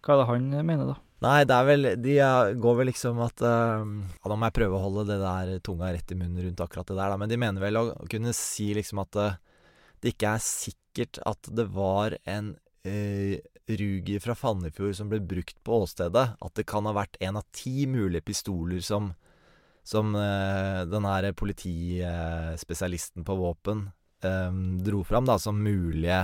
hva 0.00 0.14
er 0.14 0.22
det 0.22 0.28
han 0.30 0.48
mener, 0.64 0.94
da? 0.94 0.96
Nei, 1.22 1.44
det 1.46 1.54
er 1.54 1.68
vel 1.68 1.90
De 2.02 2.16
går 2.64 2.78
vel 2.80 2.90
liksom 2.90 3.20
at 3.22 3.44
uh, 3.44 3.84
ja, 3.84 4.24
Da 4.26 4.34
må 4.34 4.48
jeg 4.48 4.56
prøve 4.56 4.78
å 4.78 4.82
holde 4.82 5.06
det 5.12 5.20
der 5.22 5.52
tunga 5.64 5.92
rett 5.94 6.10
i 6.10 6.18
munnen 6.18 6.48
rundt 6.48 6.64
akkurat 6.64 6.88
det 6.88 6.98
der, 6.98 7.12
da. 7.12 7.20
Men 7.20 7.30
de 7.30 7.38
mener 7.38 7.62
vel 7.62 7.78
å 7.78 7.86
kunne 8.10 8.34
si 8.36 8.72
liksom 8.76 9.02
at 9.04 9.20
uh, 9.20 9.38
det 10.02 10.16
ikke 10.16 10.34
er 10.34 10.42
sikkert 10.42 11.20
at 11.28 11.48
det 11.54 11.68
var 11.76 12.16
en 12.26 12.54
uh, 12.88 13.36
Ruger 13.70 14.18
fra 14.18 14.34
Fannefjord 14.34 14.96
som 14.98 15.12
ble 15.12 15.20
brukt 15.22 15.54
på 15.62 15.82
åstedet. 15.84 16.24
At 16.42 16.54
det 16.58 16.66
kan 16.68 16.88
ha 16.88 16.96
vært 16.96 17.20
en 17.22 17.38
av 17.38 17.46
ti 17.54 17.86
mulige 17.86 18.26
pistoler 18.26 18.82
som, 18.84 19.12
som 19.82 20.12
den 20.14 21.06
her 21.08 21.26
politispesialisten 21.34 23.24
på 23.26 23.34
våpen 23.38 23.88
dro 24.86 25.00
fram 25.02 25.26
da, 25.26 25.34
som 25.42 25.58
mulige 25.58 26.20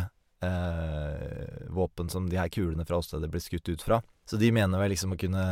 våpen 1.67 2.09
som 2.09 2.29
de 2.31 2.39
her 2.39 2.49
kulene 2.49 2.87
fra 2.87 3.01
åstedet 3.03 3.31
ble 3.31 3.41
skutt 3.43 3.69
ut 3.69 3.83
fra. 3.83 3.99
Så 4.29 4.37
de 4.37 4.51
mener 4.53 4.81
vel 4.81 4.93
liksom 4.93 5.15
å 5.15 5.21
kunne 5.21 5.43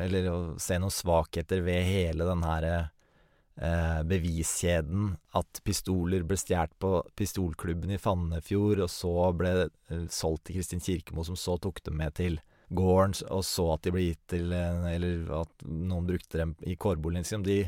Eller 0.00 0.28
å 0.30 0.36
se 0.62 0.78
noen 0.80 0.94
svakheter 0.94 1.60
ved 1.66 1.84
hele 1.84 2.24
den 2.24 2.44
her 2.46 2.66
eh, 2.70 4.02
beviskjeden. 4.08 5.10
At 5.36 5.60
pistoler 5.66 6.24
ble 6.24 6.38
stjålet 6.40 6.72
på 6.80 7.02
pistolklubben 7.18 7.92
i 7.92 8.00
Fannefjord, 8.00 8.86
og 8.86 8.92
så 8.92 9.14
ble 9.36 9.52
eh, 9.66 10.06
solgt 10.08 10.46
til 10.48 10.58
Kristin 10.58 10.84
Kirkemo, 10.84 11.26
som 11.28 11.36
så 11.36 11.58
tok 11.60 11.82
dem 11.84 12.00
med 12.00 12.16
til 12.16 12.40
gården, 12.74 13.14
og 13.30 13.44
så 13.46 13.68
at 13.76 13.86
de 13.86 13.94
ble 13.94 14.08
gitt 14.08 14.22
til 14.32 14.52
Eller 14.52 15.26
at 15.42 15.66
noen 15.66 16.06
brukte 16.08 16.40
dem 16.40 16.56
i 16.66 16.74
kårboligen. 16.74 17.44
De, 17.46 17.64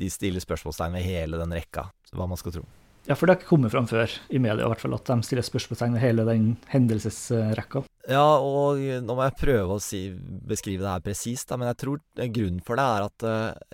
de 0.00 0.10
stiller 0.12 0.40
spørsmålstegn 0.40 0.96
ved 0.96 1.04
hele 1.04 1.40
den 1.40 1.52
rekka, 1.52 1.90
hva 2.14 2.28
man 2.30 2.40
skal 2.40 2.56
tro. 2.56 2.66
Ja, 3.08 3.16
for 3.16 3.26
det 3.26 3.32
har 3.32 3.40
ikke 3.40 3.50
kommet 3.54 3.72
fram 3.72 3.86
før 3.88 4.12
i 4.28 4.38
media, 4.38 4.60
i 4.62 4.68
hvert 4.68 4.82
fall, 4.82 4.94
at 4.94 5.08
de 5.08 5.24
stiller 5.24 5.44
spørsmålstegn 5.44 5.96
ved 5.96 6.02
hele 6.04 6.24
den 6.28 6.50
hendelsesrekka. 6.70 7.82
Ja, 8.12 8.26
og 8.38 8.80
nå 9.04 9.16
må 9.16 9.24
jeg 9.24 9.38
prøve 9.40 9.78
å 9.78 9.82
si, 9.82 10.02
beskrive 10.46 10.84
det 10.84 10.92
her 10.92 11.04
presist, 11.04 11.52
men 11.56 11.70
jeg 11.70 11.80
tror 11.80 12.02
grunnen 12.20 12.60
for 12.66 12.80
det 12.80 12.84
er 12.84 13.06
at 13.06 13.26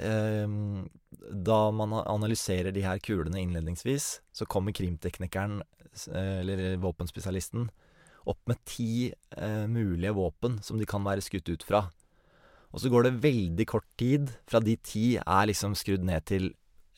eh, 0.07 0.55
da 1.51 1.59
man 1.75 1.97
analyserer 2.05 2.75
de 2.75 2.85
her 2.87 3.03
kulene 3.03 3.43
innledningsvis, 3.43 4.09
så 4.33 4.47
kommer 4.49 4.77
krimteknikeren, 4.77 5.59
eller 6.13 6.77
våpenspesialisten, 6.83 7.71
opp 8.27 8.41
med 8.51 8.61
ti 8.69 9.09
eh, 9.11 9.65
mulige 9.71 10.15
våpen 10.17 10.59
som 10.65 10.81
de 10.81 10.89
kan 10.89 11.05
være 11.07 11.25
skutt 11.25 11.49
ut 11.53 11.67
fra. 11.67 11.87
Og 12.75 12.83
så 12.83 12.91
går 12.93 13.07
det 13.07 13.19
veldig 13.25 13.67
kort 13.71 13.89
tid 13.99 14.33
fra 14.51 14.61
de 14.61 14.77
ti 14.85 15.07
er 15.17 15.49
liksom 15.49 15.77
skrudd 15.79 16.05
ned 16.05 16.27
til 16.29 16.51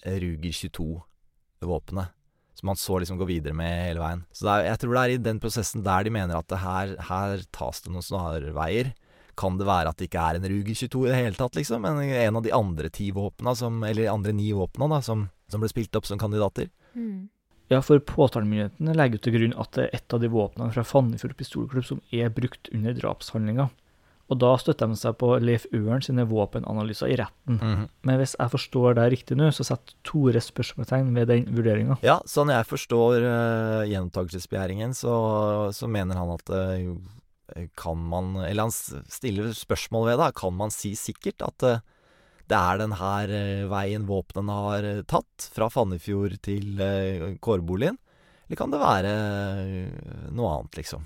Ruger 0.07 0.55
22-våpenet 0.55 2.15
som 2.59 2.67
man 2.67 2.77
så 2.77 2.99
liksom 2.99 3.19
gå 3.19 3.27
videre 3.29 3.55
med 3.55 3.85
hele 3.87 4.03
veien. 4.03 4.25
Så 4.35 4.49
er, 4.51 4.65
jeg 4.67 4.81
tror 4.83 4.97
det 4.97 5.03
er 5.03 5.13
i 5.15 5.21
den 5.23 5.39
prosessen 5.43 5.85
der 5.87 6.07
de 6.07 6.11
mener 6.11 6.41
at 6.41 6.55
her, 6.59 6.97
her, 7.07 7.45
tas 7.55 7.85
det 7.85 7.93
noen 7.95 8.03
snarveier. 8.03 8.91
Kan 9.39 9.61
det 9.61 9.69
være 9.69 9.93
at 9.93 10.01
det 10.01 10.09
ikke 10.09 10.25
er 10.25 10.39
en 10.39 10.49
Ruger 10.51 10.75
22 10.81 11.05
i 11.05 11.13
det 11.13 11.21
hele 11.21 11.39
tatt, 11.39 11.55
liksom? 11.55 11.85
Men 11.87 12.01
en 12.03 12.41
av 12.41 12.43
de 12.43 12.55
andre 12.55 12.91
ti 12.91 13.13
våpna, 13.15 13.55
eller 13.87 14.11
andre 14.11 14.35
ni 14.35 14.51
våpna, 14.51 14.89
da, 14.91 14.99
som, 15.07 15.29
som, 15.47 15.63
ble 15.63 15.71
spilt 15.71 15.95
opp 15.95 16.09
som 16.11 16.19
kandidater. 16.19 16.73
Mm. 16.99 17.29
Ja, 17.69 17.83
for 17.85 18.01
påtalemyndighetene 18.01 18.95
legger 18.97 19.21
til 19.21 19.35
grunn 19.37 19.59
at 19.61 19.75
det 19.77 19.89
er 19.89 19.99
et 20.01 20.15
av 20.17 20.23
de 20.23 20.31
våpnene 20.33 20.73
fra 20.73 20.87
Fannefjord 20.89 21.37
pistolklubb 21.37 21.85
som 21.85 22.01
er 22.15 22.33
brukt 22.33 22.71
under 22.73 22.97
drapshandlinga. 22.97 23.69
Og 24.29 24.37
da 24.43 24.51
støtter 24.61 24.91
de 24.91 24.97
seg 25.01 25.17
på 25.21 25.31
Leif 25.41 25.65
Øren 25.73 26.03
sine 26.05 26.27
våpenanalyser 26.29 27.09
i 27.09 27.17
retten. 27.17 27.57
Mm 27.57 27.75
-hmm. 27.75 27.89
Men 28.03 28.19
hvis 28.19 28.37
jeg 28.39 28.51
forstår 28.51 28.95
deg 28.95 29.13
riktig 29.13 29.37
nå, 29.37 29.51
så 29.51 29.65
setter 29.65 29.95
Tore 30.05 30.41
spørsmålstegn 30.41 31.15
ved 31.15 31.29
den 31.29 31.47
vurderinga? 31.57 31.97
Ja, 32.03 32.21
sånn 32.27 32.51
jeg 32.51 32.67
forstår 32.67 33.25
uh, 33.25 33.89
gjentakelsesbegjæringen, 33.89 34.95
så, 34.95 35.73
så, 35.73 35.87
mener 35.87 36.17
han 36.17 36.31
at 36.31 36.51
uh, 36.51 36.97
kan 37.77 37.97
man 37.97 38.37
Eller 38.37 38.63
han 38.63 38.71
stiller 38.71 39.53
spørsmål 39.53 40.07
ved 40.07 40.19
det. 40.19 40.35
Kan 40.35 40.55
man 40.55 40.71
si 40.71 40.95
sikkert 40.95 41.43
at 41.43 41.63
uh, 41.63 41.81
det 42.49 42.59
er 42.59 42.81
den 42.81 42.97
her 42.99 43.33
uh, 43.33 43.69
veien 43.73 44.07
våpnene 44.09 44.59
har 44.65 44.89
tatt, 45.11 45.49
fra 45.55 45.69
Fannefjord 45.73 46.39
til 46.45 46.81
uh, 46.81 47.35
kårboligen? 47.45 47.99
Eller 48.49 48.61
kan 48.61 48.73
det 48.73 48.81
være 48.81 49.13
noe 50.33 50.53
annet, 50.55 50.79
liksom? 50.81 51.03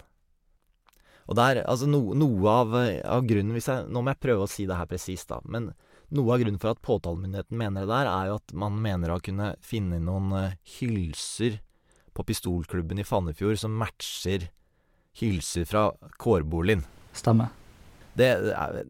Og 1.27 1.39
der, 1.39 1.63
altså 1.67 1.89
no, 1.91 2.13
Noe 2.19 2.53
av, 2.53 2.77
av, 2.77 3.25
grunnen 3.27 3.55
hvis 3.57 3.67
jeg, 3.71 3.89
Nå 3.91 4.03
må 4.03 4.13
jeg 4.13 4.23
prøve 4.23 4.47
å 4.47 4.51
si 4.51 4.67
det 4.69 4.79
her 4.79 4.87
presist, 4.91 5.27
da. 5.31 5.41
Men 5.43 5.73
noe 6.15 6.35
av 6.35 6.43
grunnen 6.43 6.61
for 6.63 6.75
at 6.75 6.83
påtalemyndigheten 6.85 7.59
mener 7.59 7.83
det 7.87 7.91
der, 7.91 8.11
er 8.11 8.31
jo 8.31 8.39
at 8.39 8.55
man 8.63 8.79
mener 8.85 9.15
å 9.15 9.21
kunne 9.23 9.55
finne 9.65 9.99
noen 10.03 10.55
hylser 10.77 11.59
på 12.13 12.25
pistolklubben 12.29 13.01
i 13.01 13.07
Fannefjord 13.07 13.59
som 13.63 13.75
matcher 13.81 14.51
hylser 15.19 15.65
fra 15.69 15.89
kårboligen. 16.21 16.85
Stemmer. 17.17 17.53
Det, 18.17 18.29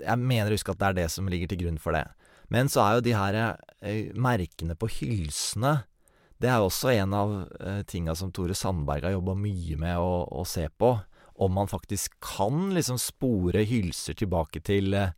jeg 0.03 0.19
mener 0.19 0.51
å 0.51 0.57
huske 0.57 0.75
at 0.75 0.81
det 0.81 0.89
er 0.89 0.99
det 1.03 1.09
som 1.15 1.29
ligger 1.31 1.51
til 1.51 1.63
grunn 1.65 1.79
for 1.83 1.95
det. 1.95 2.05
Men 2.53 2.69
så 2.69 2.83
er 2.85 2.99
jo 2.99 3.07
de 3.07 3.17
her 3.17 3.39
uh, 3.43 4.13
merkene 4.21 4.77
på 4.77 4.91
hylsene 4.99 5.79
Det 6.37 6.51
er 6.51 6.61
jo 6.61 6.69
også 6.69 6.93
en 6.93 7.15
av 7.17 7.33
uh, 7.49 7.81
tinga 7.89 8.15
som 8.19 8.33
Tore 8.35 8.57
Sandberg 8.59 9.07
har 9.07 9.17
jobba 9.17 9.37
mye 9.39 9.79
med 9.81 9.97
å, 10.03 10.27
å 10.29 10.45
se 10.49 10.67
på 10.69 10.97
om 11.43 11.53
man 11.53 11.69
faktisk 11.69 12.21
kan 12.21 12.75
liksom 12.75 12.99
spore 12.99 13.65
hylser 13.67 14.15
tilbake 14.15 14.61
til, 14.61 14.95
eh, 14.95 15.15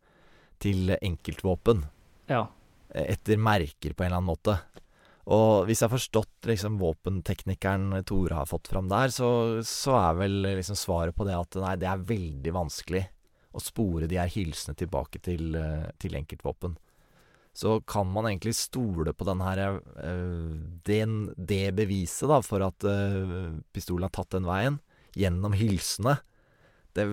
til 0.57 0.95
enkeltvåpen. 0.95 1.83
Ja. 2.27 2.47
Etter 2.89 3.37
merker, 3.37 3.93
på 3.93 4.03
en 4.03 4.07
eller 4.07 4.17
annen 4.17 4.31
måte. 4.31 4.59
Og 5.25 5.65
hvis 5.65 5.81
jeg 5.81 5.89
har 5.89 5.97
forstått 5.97 6.47
liksom 6.49 6.77
våpenteknikeren 6.79 8.03
Tore 8.05 8.37
har 8.37 8.45
fått 8.45 8.69
fram 8.69 8.87
der, 8.89 9.09
så, 9.09 9.61
så, 9.65 9.97
er 9.97 10.19
vel 10.21 10.41
liksom 10.45 10.77
svaret 10.77 11.15
på 11.17 11.25
det 11.25 11.35
at 11.37 11.57
nei, 11.61 11.75
det 11.81 11.89
er 11.89 12.09
veldig 12.13 12.53
vanskelig 12.53 13.03
å 13.55 13.61
spore 13.61 14.07
de 14.07 14.19
her 14.19 14.29
hylsene 14.29 14.75
tilbake 14.77 15.21
til, 15.25 15.55
eh, 15.55 15.89
til 15.97 16.15
enkeltvåpen. 16.15 16.77
Så 17.55 17.77
kan 17.87 18.09
man 18.11 18.27
egentlig 18.27 18.55
stole 18.57 19.13
på 19.15 19.27
den 19.27 19.43
her, 19.45 19.79
øh, 20.03 20.55
den, 20.87 21.13
det 21.37 21.75
beviset 21.77 22.27
da, 22.27 22.41
for 22.43 22.65
at 22.65 22.83
øh, 22.83 23.55
pistolen 23.71 24.09
har 24.09 24.15
tatt 24.15 24.35
den 24.35 24.49
veien 24.49 24.81
gjennom 25.15 25.55
hylsene. 25.55 26.17
Det, 26.95 27.07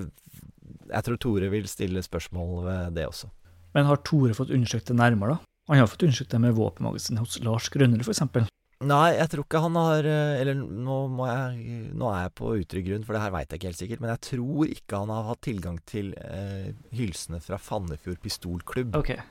jeg 0.90 1.06
tror 1.06 1.20
Tore 1.22 1.50
vil 1.52 1.68
stille 1.70 2.02
spørsmål 2.02 2.66
ved 2.66 2.98
det 2.98 3.06
også. 3.06 3.30
Men 3.76 3.86
har 3.88 4.02
Tore 4.04 4.34
fått 4.36 4.50
undersøkt 4.50 4.90
det 4.90 4.98
nærmere, 4.98 5.36
da? 5.36 5.52
Han 5.70 5.78
har 5.78 5.90
fått 5.90 6.02
undersøkt 6.08 6.34
det 6.34 6.42
med 6.42 6.58
våpenmagasinet 6.58 7.22
hos 7.22 7.38
Lars 7.46 7.70
Grønnerud, 7.70 8.02
f.eks. 8.02 8.50
Nei, 8.82 9.12
jeg 9.14 9.30
tror 9.30 9.44
ikke 9.44 9.60
han 9.62 9.76
har 9.78 10.06
eh, 10.10 10.40
Eller 10.40 10.58
nå, 10.58 10.96
jeg, 11.28 11.76
nå 11.94 12.08
er 12.10 12.24
jeg 12.24 12.32
på 12.40 12.48
utrygg 12.58 12.88
grunn, 12.88 13.04
for 13.06 13.14
det 13.14 13.22
her 13.22 13.34
veit 13.34 13.52
jeg 13.52 13.60
ikke 13.60 13.70
helt 13.70 13.78
sikkert. 13.78 14.02
Men 14.02 14.10
jeg 14.10 14.22
tror 14.26 14.72
ikke 14.74 15.02
han 15.04 15.12
har 15.14 15.28
hatt 15.28 15.42
tilgang 15.46 15.78
til 15.86 16.10
eh, 16.18 16.72
hylsene 16.98 17.38
fra 17.44 17.60
Fannefjord 17.62 18.18
pistolklubb. 18.24 18.98
Okay. 18.98 19.22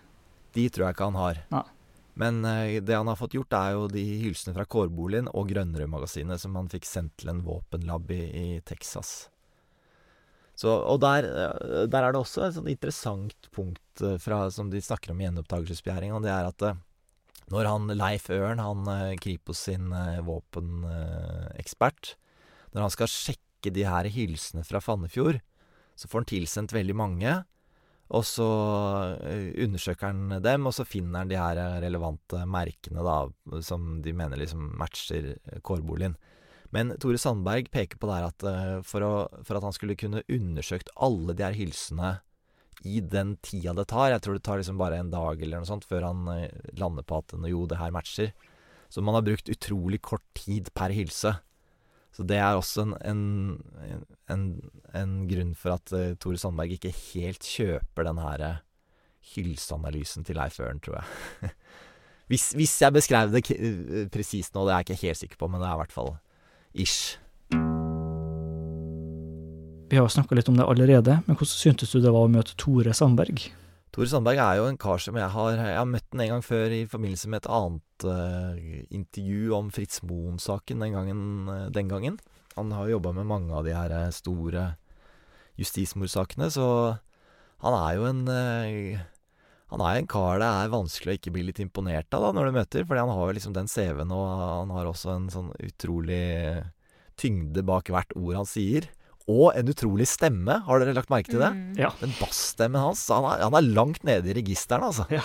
De 0.55 0.65
tror 0.69 0.87
jeg 0.87 0.97
ikke 0.97 1.09
han 1.11 1.19
har. 1.19 1.45
Nei. 1.53 1.67
Men 2.19 2.43
uh, 2.45 2.79
det 2.83 2.95
han 2.95 3.07
har 3.07 3.19
fått 3.19 3.35
gjort, 3.37 3.55
er 3.55 3.75
jo 3.77 3.87
de 3.91 4.03
hylsene 4.25 4.55
fra 4.55 4.67
Kårboligen 4.67 5.29
og 5.31 5.49
Grønnerød-magasinet 5.51 6.41
som 6.43 6.57
han 6.59 6.69
fikk 6.71 6.87
sendt 6.87 7.15
til 7.21 7.31
en 7.33 7.43
våpenlab 7.45 8.11
i, 8.13 8.21
i 8.27 8.47
Texas. 8.67 9.29
Så, 10.59 10.69
og 10.69 10.99
der, 11.01 11.25
uh, 11.25 11.83
der, 11.87 12.03
er 12.03 12.11
det 12.13 12.21
også 12.21 12.45
et 12.45 12.57
sånt 12.57 12.71
interessant 12.71 13.51
punkt 13.55 14.03
uh, 14.03 14.17
fra, 14.21 14.43
som 14.53 14.71
de 14.71 14.83
snakker 14.83 15.13
om 15.13 15.21
i 15.21 15.29
gjenopptakelsesbegjæringa. 15.29 16.23
det 16.25 16.33
er 16.35 16.49
at 16.51 16.67
når 17.51 17.67
han 17.67 17.91
Leif 17.99 18.29
Ørn, 18.31 18.61
han 18.63 19.17
Kripos 19.19 19.65
sin 19.65 19.89
våpenekspert, 20.23 22.13
når 22.71 22.85
han 22.85 22.93
skal 22.93 23.09
sjekke 23.11 23.73
de 23.75 23.83
her 23.83 24.07
hylsene 24.07 24.63
fra 24.63 24.79
Fannefjord, 24.79 25.41
så 25.99 26.07
får 26.07 26.21
han 26.21 26.29
tilsendt 26.29 26.71
veldig 26.71 26.95
mange. 26.95 27.33
Og 28.11 28.25
så 28.27 28.47
eh, 29.23 29.51
undersøker 29.63 30.09
han 30.09 30.41
dem, 30.43 30.67
og 30.67 30.75
så 30.75 30.83
finner 30.87 31.23
han 31.23 31.31
de 31.31 31.39
her 31.39 31.61
relevante 31.83 32.43
merkene 32.49 33.05
da, 33.07 33.21
som 33.63 34.01
de 34.03 34.11
mener 34.15 34.41
liksom 34.41 34.73
matcher 34.79 35.37
kårboligen. 35.63 36.17
Men 36.71 36.93
Tore 37.03 37.19
Sandberg 37.19 37.67
peker 37.71 37.99
på 37.99 38.09
der 38.09 38.29
at 38.29 38.43
eh, 38.47 38.75
for, 38.87 39.03
å, 39.03 39.13
for, 39.43 39.59
at 39.59 39.67
han 39.67 39.75
skulle 39.75 39.97
kunne 39.99 40.23
undersøkt 40.31 40.91
alle 40.95 41.35
de 41.35 41.43
her 41.45 41.57
hylsene 41.57 42.17
i 42.87 42.97
den 43.03 43.35
tida 43.45 43.75
det 43.77 43.85
tar 43.91 44.09
Jeg 44.09 44.23
tror 44.25 44.37
det 44.37 44.43
tar 44.47 44.57
liksom 44.57 44.79
bare 44.79 44.97
en 44.97 45.11
dag 45.11 45.41
eller 45.43 45.61
noe 45.61 45.69
sånt 45.69 45.85
før 45.85 46.07
han 46.07 46.31
eh, 46.33 46.47
lander 46.79 47.05
på 47.05 47.19
at 47.19 47.35
jo, 47.51 47.65
det 47.67 47.79
her 47.81 47.93
matcher. 47.93 48.31
Så 48.91 49.03
man 49.03 49.15
har 49.15 49.27
brukt 49.27 49.51
utrolig 49.51 50.01
kort 50.03 50.25
tid 50.35 50.71
per 50.75 50.95
hylse. 50.95 51.35
Så 52.11 52.25
det 52.27 52.37
er 52.37 52.57
også 52.59 52.83
en, 52.83 52.95
en, 53.07 53.21
en, 54.31 54.43
en 54.97 55.13
grunn 55.29 55.53
for 55.55 55.77
at 55.77 55.93
uh, 55.95 56.11
Tore 56.19 56.39
Sandberg 56.39 56.75
ikke 56.75 56.91
helt 57.13 57.47
kjøper 57.47 58.07
den 58.09 58.19
her 58.19 58.43
uh, 58.43 58.59
hylseanalysen 59.33 60.27
til 60.27 60.35
Leif 60.35 60.59
Øren, 60.59 60.81
tror 60.83 60.99
jeg. 60.99 61.53
hvis, 62.31 62.51
hvis, 62.57 62.75
jeg 62.83 62.97
beskrev 62.99 63.31
det 63.31 63.45
uh, 63.55 64.03
presist 64.11 64.55
nå, 64.55 64.67
det 64.67 64.75
er 64.75 64.83
jeg 64.83 64.89
ikke 64.89 65.07
helt 65.07 65.21
sikker 65.23 65.39
på, 65.39 65.51
men 65.51 65.63
det 65.63 65.69
er 65.69 65.79
i 65.79 65.81
hvert 65.85 65.95
fall 65.95 66.13
ish. 66.73 67.15
Vi 69.91 69.99
har 69.99 70.07
snakka 70.07 70.35
litt 70.35 70.47
om 70.51 70.59
det 70.59 70.67
allerede, 70.67 71.17
men 71.25 71.35
hvordan 71.35 71.51
syntes 71.51 71.91
du 71.91 71.99
det 72.03 72.11
var 72.11 72.27
å 72.27 72.31
møte 72.31 72.55
Tore 72.59 72.93
Sandberg? 72.95 73.49
Tore 73.91 74.07
Sandberg 74.07 74.39
er 74.39 74.55
jo 74.55 74.67
en 74.71 74.79
kar 74.79 75.01
som 75.03 75.17
jeg 75.19 75.27
har 75.33 75.57
Jeg 75.57 75.75
har 75.75 75.87
møtt 75.89 76.15
en 76.15 76.23
gang 76.23 76.43
før 76.45 76.71
i 76.71 76.85
forbindelse 76.87 77.27
med 77.31 77.41
et 77.41 77.49
annet 77.51 78.05
uh, 78.07 78.85
intervju 78.87 79.51
om 79.57 79.71
Fritz 79.75 79.99
Moen-saken 80.07 80.79
den, 80.79 81.49
uh, 81.49 81.67
den, 81.75 81.89
gangen. 81.91 82.19
Han 82.55 82.71
har 82.71 82.87
jo 82.87 82.95
jobba 82.95 83.11
med 83.19 83.27
mange 83.27 83.51
av 83.51 83.67
de 83.67 83.75
her 83.75 83.91
eh, 83.95 84.11
store 84.11 84.75
justismordsakene, 85.59 86.49
så 86.51 86.97
Han 87.63 87.75
er 87.77 87.95
jo 87.95 88.07
en 88.09 88.21
eh, 88.27 88.99
Han 89.71 89.83
er 89.85 89.99
en 89.99 90.07
kar 90.07 90.39
det 90.39 90.47
er 90.47 90.73
vanskelig 90.73 91.11
å 91.13 91.19
ikke 91.19 91.31
bli 91.35 91.45
litt 91.47 91.61
imponert 91.63 92.11
av 92.15 92.25
da, 92.25 92.31
når 92.35 92.47
du 92.47 92.57
møter, 92.57 92.87
fordi 92.87 93.03
han 93.03 93.11
har 93.11 93.27
jo 93.27 93.35
liksom 93.37 93.53
den 93.55 93.71
CV-en, 93.71 94.11
og 94.11 94.25
han 94.41 94.73
har 94.75 94.87
også 94.87 95.13
en 95.15 95.29
sånn 95.31 95.51
utrolig 95.63 96.63
tyngde 97.19 97.63
bak 97.63 97.91
hvert 97.91 98.11
ord 98.19 98.41
han 98.41 98.49
sier. 98.49 98.87
Og 99.29 99.51
en 99.53 99.69
utrolig 99.69 100.07
stemme, 100.09 100.61
har 100.65 100.81
dere 100.81 100.95
lagt 100.97 101.11
merke 101.13 101.29
til 101.29 101.43
det? 101.43 101.51
Mm. 101.53 101.75
Ja. 101.79 101.91
Den 102.01 102.13
bassstemmen 102.17 102.81
hans, 102.81 103.03
han 103.11 103.27
er, 103.29 103.43
han 103.45 103.57
er 103.57 103.69
langt 103.75 104.05
nede 104.07 104.31
i 104.31 104.37
registeren, 104.37 104.87
altså. 104.87 105.05
Ja. 105.13 105.21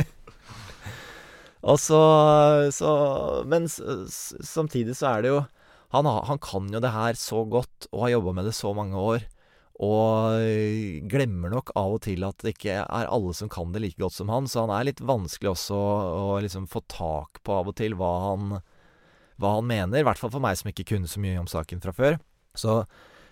og 1.70 1.80
så, 1.82 2.00
så 2.72 2.92
Men 3.50 3.66
samtidig 3.68 4.94
så 4.96 5.16
er 5.16 5.26
det 5.26 5.34
jo 5.34 5.42
han, 5.90 6.06
han 6.06 6.38
kan 6.38 6.70
jo 6.70 6.78
det 6.78 6.92
her 6.94 7.18
så 7.18 7.42
godt, 7.50 7.88
og 7.90 8.04
har 8.04 8.12
jobba 8.14 8.34
med 8.38 8.46
det 8.46 8.54
så 8.54 8.70
mange 8.76 8.94
år. 8.94 9.24
Og 9.80 11.08
glemmer 11.08 11.50
nok 11.50 11.72
av 11.78 11.96
og 11.96 12.02
til 12.04 12.22
at 12.28 12.42
det 12.44 12.52
ikke 12.52 12.76
er 12.82 13.08
alle 13.08 13.32
som 13.34 13.48
kan 13.50 13.72
det 13.72 13.80
like 13.82 13.98
godt 13.98 14.14
som 14.14 14.30
han. 14.30 14.46
Så 14.46 14.66
han 14.66 14.74
er 14.76 14.86
litt 14.90 15.00
vanskelig 15.02 15.54
også 15.54 15.74
å, 15.74 15.94
å 16.36 16.40
liksom 16.44 16.68
få 16.70 16.84
tak 16.92 17.40
på 17.42 17.56
av 17.56 17.72
og 17.72 17.78
til 17.80 17.96
hva 17.98 18.10
han, 18.28 18.60
hva 19.40 19.54
han 19.56 19.66
mener. 19.66 19.98
I 19.98 20.06
hvert 20.06 20.20
fall 20.20 20.30
for 20.34 20.44
meg 20.44 20.60
som 20.60 20.70
ikke 20.70 20.86
kunne 20.92 21.10
så 21.10 21.22
mye 21.24 21.40
om 21.40 21.48
saken 21.50 21.82
fra 21.82 21.96
før. 21.96 22.20
Så 22.58 22.82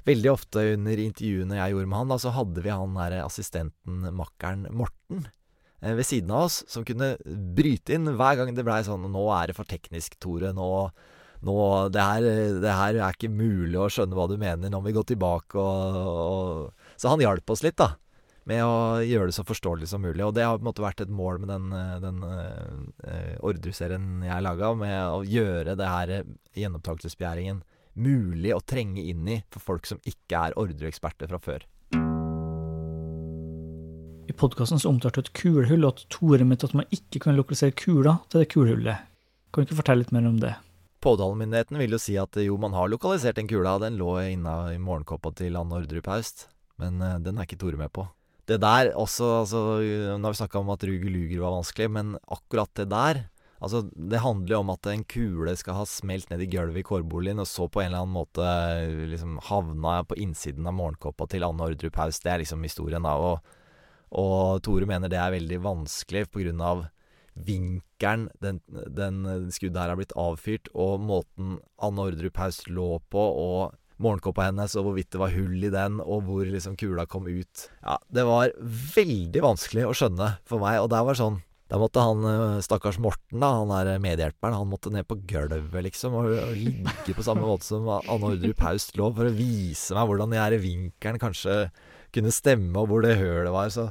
veldig 0.09 0.31
ofte 0.33 0.65
under 0.75 1.03
intervjuene 1.03 1.59
jeg 1.59 1.75
gjorde 1.75 1.91
med 1.91 2.01
han, 2.01 2.13
da, 2.13 2.19
så 2.23 2.33
hadde 2.37 2.65
vi 2.65 2.73
han 2.73 2.97
der 2.97 3.19
assistenten, 3.25 4.09
makkeren 4.17 4.67
Morten, 4.77 5.27
eh, 5.83 5.95
ved 5.99 6.07
siden 6.09 6.33
av 6.33 6.49
oss, 6.49 6.63
som 6.71 6.87
kunne 6.89 7.15
bryte 7.59 7.97
inn 7.97 8.09
hver 8.19 8.41
gang 8.41 8.55
det 8.57 8.67
blei 8.67 8.81
sånn 8.87 9.09
'Nå 9.09 9.29
er 9.37 9.51
det 9.51 9.59
for 9.59 9.69
teknisk, 9.69 10.19
Tore. 10.23 10.53
Nå, 10.57 10.69
nå 11.45 11.57
det, 11.93 12.03
her, 12.03 12.27
det 12.63 12.75
her 12.81 12.99
er 12.99 13.15
ikke 13.15 13.31
mulig 13.31 13.79
å 13.79 13.91
skjønne 13.93 14.17
hva 14.17 14.29
du 14.31 14.37
mener. 14.41 14.71
Nå 14.71 14.81
må 14.81 14.91
vi 14.91 14.97
gå 14.97 15.05
tilbake 15.07 15.55
og, 15.55 16.03
og 16.35 16.99
Så 16.99 17.13
han 17.13 17.23
hjalp 17.23 17.51
oss 17.51 17.63
litt, 17.63 17.79
da. 17.79 17.95
Med 18.49 18.65
å 18.65 19.05
gjøre 19.05 19.29
det 19.29 19.37
så 19.37 19.45
forståelig 19.45 19.91
som 19.91 20.01
mulig. 20.01 20.25
Og 20.25 20.33
det 20.35 20.43
har 20.43 20.57
på 20.57 20.65
en 20.65 20.71
måte 20.71 20.83
vært 20.83 21.03
et 21.05 21.13
mål 21.13 21.39
med 21.43 21.51
den, 21.53 21.69
den 22.01 22.23
uh, 22.25 23.45
Orderud-serien 23.45 24.25
jeg 24.25 24.43
laga, 24.43 24.73
med 24.73 24.97
å 25.05 25.21
gjøre 25.21 25.77
det 25.77 25.91
her 25.93 26.13
gjenopptakelsesbegjæringen 26.57 27.61
mulig 27.99 28.55
å 28.55 28.63
trenge 28.63 29.03
inn 29.03 29.27
i 29.29 29.41
for 29.53 29.65
folk 29.65 29.89
som 29.89 30.01
ikke 30.07 30.47
er 30.49 30.57
Orderud-eksperter 30.61 31.31
fra 31.31 31.41
før. 31.43 31.67
I 34.29 34.35
podkasten 34.37 34.81
omtalte 34.89 35.23
du 35.23 35.27
et 35.27 35.37
kulehull, 35.39 35.87
og 35.89 35.95
at 35.95 36.09
Tore 36.13 36.45
mente 36.45 36.69
at 36.69 36.77
man 36.77 36.89
ikke 36.93 37.23
kan 37.25 37.39
lokalisere 37.39 37.73
kula 37.73 38.19
til 38.29 38.43
det 38.43 38.51
kulehullet. 38.53 39.07
Kan 39.49 39.65
du 39.65 39.71
ikke 39.71 39.81
fortelle 39.81 40.05
litt 40.05 40.13
mer 40.13 40.29
om 40.29 40.37
det? 40.43 40.53
Påtalemyndigheten 41.01 41.79
vil 41.81 41.95
jo 41.95 42.01
si 42.03 42.17
at 42.21 42.37
jo, 42.43 42.59
man 42.61 42.75
har 42.77 42.91
lokalisert 42.91 43.39
den 43.39 43.49
kula. 43.49 43.79
Den 43.81 43.97
lå 44.01 44.19
inna 44.35 44.75
i 44.75 44.81
morgenkåpa 44.83 45.33
til 45.39 45.57
Anne 45.57 45.79
Ordrup 45.79 46.11
Haust. 46.11 46.49
Men 46.83 47.01
eh, 47.03 47.19
den 47.25 47.39
er 47.39 47.49
ikke 47.49 47.61
Tore 47.63 47.81
med 47.81 47.93
på. 47.95 48.05
Det 48.49 48.61
der 48.63 48.95
også, 48.97 49.27
altså 49.43 49.63
Nå 50.17 50.25
har 50.25 50.33
vi 50.33 50.41
snakka 50.41 50.61
om 50.61 50.71
at 50.73 50.85
Ruger 50.89 51.13
Luger 51.13 51.43
var 51.43 51.57
vanskelig, 51.59 51.89
men 51.93 52.15
akkurat 52.33 52.71
det 52.81 52.89
der 52.93 53.23
Altså, 53.59 53.83
det 53.91 54.21
handler 54.23 54.55
jo 54.55 54.61
om 54.63 54.71
at 54.71 54.87
en 54.87 55.03
kule 55.11 55.55
skal 55.59 55.81
ha 55.81 55.87
smelt 55.89 56.31
ned 56.31 56.45
i 56.45 56.51
gulvet 56.51 56.83
i 56.83 56.87
kårboligen, 56.87 57.43
og 57.43 57.49
så 57.51 57.67
på 57.67 57.83
en 57.83 57.91
eller 57.91 58.05
annen 58.05 58.15
måte 58.15 58.45
eh, 58.45 59.07
liksom 59.11 59.41
havna 59.49 60.01
på 60.07 60.19
innsiden 60.23 60.69
av 60.71 60.77
morgenkåpa 60.79 61.27
til 61.33 61.47
Anne 61.47 61.67
Ordrup 61.67 61.99
Haus. 61.99 62.21
Det 62.23 62.31
er 62.33 62.45
liksom 62.45 62.63
historien, 62.63 63.03
da. 63.03 63.17
Og, 63.19 63.59
og 64.15 64.63
Tore 64.67 64.87
mener 64.87 65.11
det 65.11 65.19
er 65.19 65.35
veldig 65.35 65.59
vanskelig 65.67 66.29
på 66.31 66.45
grunn 66.45 66.63
av 66.63 66.87
vinkelen 67.39 68.29
den, 68.43 68.61
den 68.95 69.51
skuddet 69.55 69.79
her 69.79 69.93
har 69.93 69.99
blitt 69.99 70.15
avfyrt, 70.19 70.71
og 70.79 71.03
måten 71.11 71.59
Anne 71.83 72.09
Ordrup 72.13 72.39
Haus 72.39 72.63
lå 72.71 72.97
på, 73.11 73.27
og 73.43 73.75
morgenkåpa 73.99 74.49
hennes, 74.49 74.77
og 74.79 74.87
hvorvidt 74.87 75.11
det 75.15 75.21
var 75.21 75.35
hull 75.35 75.59
i 75.67 75.75
den, 75.75 75.99
og 75.99 76.23
hvor 76.29 76.47
liksom 76.47 76.79
kula 76.79 77.09
kom 77.11 77.27
ut. 77.27 77.67
Ja, 77.83 77.99
det 78.15 78.25
var 78.29 78.55
veldig 78.95 79.43
vanskelig 79.43 79.89
å 79.89 79.95
skjønne 79.99 80.37
for 80.47 80.63
meg, 80.63 80.79
og 80.83 80.91
det 80.95 81.03
var 81.11 81.19
sånn 81.19 81.41
da 81.69 81.79
måtte 81.81 82.01
han 82.01 82.25
eh, 82.25 82.61
stakkars 82.65 82.97
Morten, 83.03 83.43
da, 83.43 83.51
han 83.61 83.73
der 83.73 84.01
medhjelperen, 84.01 84.57
han 84.57 84.71
måtte 84.71 84.93
ned 84.95 85.05
på 85.09 85.19
gulvet, 85.29 85.83
liksom, 85.85 86.17
og, 86.17 86.31
og 86.33 86.55
ligge 86.57 87.17
på 87.17 87.25
samme 87.27 87.45
måte 87.45 87.69
som 87.69 87.89
Anne 87.99 88.33
Ordrup 88.33 88.65
Haust 88.65 88.97
lå, 88.97 89.11
for 89.17 89.29
å 89.29 89.37
vise 89.37 89.97
meg 89.97 90.09
hvordan 90.09 90.33
de 90.33 90.41
her 90.41 90.57
vinkelen 90.63 91.21
kanskje 91.21 91.59
kunne 92.15 92.33
stemme, 92.33 92.73
og 92.81 92.89
hvor 92.89 93.05
det 93.05 93.19
hølet 93.21 93.53
var. 93.53 93.69
Så, 93.75 93.91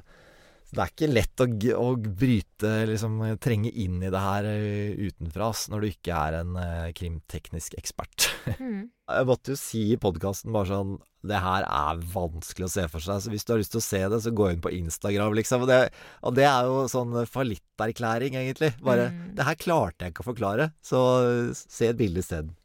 så 0.67 0.75
det 0.75 0.83
er 0.83 0.91
ikke 0.91 1.07
lett 1.09 1.41
å, 1.43 1.47
å 1.79 1.87
bryte, 1.95 2.71
liksom 2.89 3.21
trenge 3.39 3.71
inn 3.71 4.01
i 4.03 4.11
det 4.11 4.19
her 4.19 4.47
eh, 4.49 4.97
utenfra, 4.99 5.47
ass, 5.53 5.69
når 5.71 5.83
du 5.83 5.87
ikke 5.87 6.17
er 6.17 6.37
en 6.41 6.57
eh, 6.59 6.91
krimteknisk 6.97 7.79
ekspert. 7.79 8.29
Mm. 8.57 8.87
Jeg 9.11 9.27
måtte 9.27 9.51
jo 9.53 9.57
si 9.59 9.81
i 9.93 9.97
podkasten 9.99 10.53
bare 10.55 10.69
sånn 10.71 10.93
Det 11.27 11.37
her 11.43 11.65
er 11.67 11.99
vanskelig 12.11 12.65
å 12.65 12.71
se 12.71 12.85
for 12.91 13.03
seg. 13.03 13.19
Så 13.23 13.31
hvis 13.31 13.43
du 13.45 13.51
har 13.53 13.59
lyst 13.59 13.73
til 13.75 13.81
å 13.81 13.85
se 13.85 13.99
det, 14.11 14.19
så 14.23 14.31
gå 14.35 14.47
inn 14.51 14.63
på 14.63 14.71
Instagram, 14.73 15.35
liksom. 15.37 15.65
Og 15.65 15.69
det, 15.69 15.77
og 16.23 16.35
det 16.35 16.45
er 16.47 16.67
jo 16.67 16.85
sånn 16.91 17.15
fallitterklæring, 17.31 18.39
egentlig. 18.39 18.71
Bare 18.83 19.09
Mm. 19.11 19.35
Det 19.37 19.45
her 19.47 19.59
klarte 19.59 20.07
jeg 20.07 20.15
ikke 20.15 20.23
å 20.25 20.29
forklare, 20.31 20.69
så 20.83 21.01
se 21.59 21.91
et 21.91 21.99
bilde 21.99 22.23
isteden. 22.23 22.55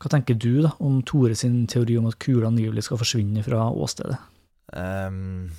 Hva 0.00 0.12
tenker 0.14 0.38
du 0.38 0.62
da 0.64 0.70
om 0.80 1.00
Tore 1.04 1.36
sin 1.36 1.66
teori 1.68 1.98
om 2.00 2.08
at 2.08 2.20
kula 2.22 2.48
angivelig 2.48 2.86
skal 2.86 3.00
forsvinne 3.00 3.42
fra 3.44 3.66
åstedet? 3.68 4.16
Ehm, 4.76 5.50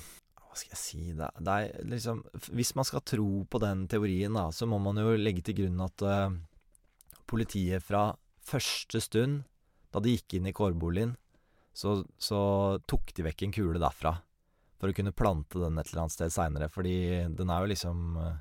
hva 0.52 0.60
skal 0.60 0.74
jeg 0.74 0.80
si 0.82 1.14
det, 1.16 1.30
det 1.40 1.52
er 1.52 1.86
liksom 1.88 2.18
Hvis 2.52 2.74
man 2.76 2.84
skal 2.84 3.00
tro 3.08 3.28
på 3.48 3.60
den 3.62 3.86
teorien, 3.88 4.34
da, 4.36 4.50
så 4.52 4.68
må 4.68 4.76
man 4.84 5.00
jo 5.00 5.14
legge 5.16 5.40
til 5.46 5.62
grunn 5.62 5.80
at 5.80 6.04
uh, 6.04 6.34
politiet 7.30 7.80
fra 7.80 8.10
første 8.44 9.00
stund, 9.00 9.46
da 9.94 10.02
de 10.04 10.12
gikk 10.12 10.36
inn 10.36 10.50
i 10.50 10.52
kårboligen, 10.52 11.14
så, 11.72 12.02
så 12.20 12.42
tok 12.90 13.14
de 13.16 13.24
vekk 13.24 13.46
en 13.46 13.54
kule 13.56 13.80
derfra. 13.80 14.18
For 14.76 14.92
å 14.92 14.96
kunne 14.96 15.14
plante 15.16 15.62
den 15.62 15.78
et 15.80 15.88
eller 15.88 16.04
annet 16.04 16.16
sted 16.16 16.34
seinere. 16.34 16.68
Fordi 16.72 16.96
den 17.32 17.52
er 17.54 17.62
jo 17.62 17.70
liksom 17.70 18.16
eh, 18.18 18.40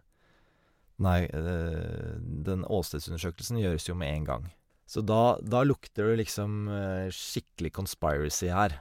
Nei, 1.02 1.20
uh, 1.34 2.18
den 2.46 2.66
åstedsundersøkelsen 2.70 3.58
gjøres 3.58 3.88
jo 3.88 3.96
med 3.98 4.12
en 4.12 4.26
gang. 4.28 4.44
Så 4.86 5.02
da, 5.02 5.38
da 5.40 5.64
lukter 5.64 6.12
det 6.12 6.20
liksom 6.20 6.68
uh, 6.70 7.08
skikkelig 7.16 7.72
conspiracy 7.80 8.52
her. 8.54 8.76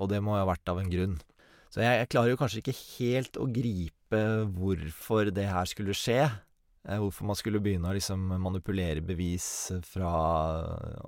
Og 0.00 0.08
det 0.10 0.22
må 0.24 0.34
jo 0.34 0.46
ha 0.46 0.48
vært 0.48 0.72
av 0.72 0.80
en 0.80 0.90
grunn. 0.90 1.20
Så 1.70 1.84
jeg, 1.84 2.00
jeg 2.02 2.10
klarer 2.10 2.32
jo 2.32 2.38
kanskje 2.40 2.62
ikke 2.64 2.78
helt 2.98 3.38
å 3.38 3.48
gripe 3.50 4.22
hvorfor 4.56 5.30
det 5.34 5.46
her 5.50 5.68
skulle 5.70 5.94
skje. 5.94 6.24
Eh, 6.88 6.98
hvorfor 6.98 7.28
man 7.30 7.38
skulle 7.38 7.62
begynne 7.62 7.90
å 7.90 7.96
liksom 7.96 8.32
manipulere 8.42 9.04
bevis 9.04 9.70
fra 9.86 10.10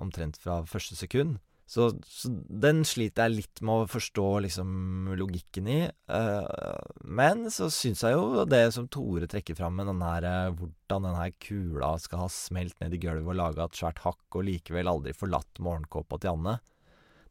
omtrent 0.03 0.39
fra 0.39 0.61
første 0.69 0.95
sekund. 0.99 1.41
Så, 1.73 1.87
så 2.05 2.29
den 2.29 2.83
sliter 2.85 3.25
jeg 3.25 3.37
litt 3.37 3.61
med 3.65 3.85
å 3.85 3.89
forstå 3.89 4.25
liksom 4.45 5.13
logikken 5.17 5.69
i. 5.71 5.79
Eh, 5.89 6.89
men 7.19 7.47
så 7.53 7.69
syns 7.73 8.03
jeg 8.05 8.17
jo 8.17 8.43
det 8.47 8.65
som 8.75 8.89
Tore 8.91 9.29
trekker 9.31 9.57
fram 9.57 9.79
med 9.79 9.89
den 9.89 10.03
eh, 10.03 10.51
hvordan 10.53 11.07
den 11.07 11.17
her 11.17 11.33
kula 11.41 11.93
skal 12.03 12.25
ha 12.25 12.29
smelt 12.31 12.77
ned 12.83 12.93
i 12.93 13.01
gulvet 13.01 13.31
og 13.31 13.39
laga 13.39 13.67
et 13.67 13.79
svært 13.79 14.03
hakk 14.05 14.37
og 14.37 14.45
likevel 14.49 14.91
aldri 14.91 15.15
forlatt 15.17 15.63
morgenkåpa 15.63 16.19
til 16.21 16.35
Anne, 16.35 16.59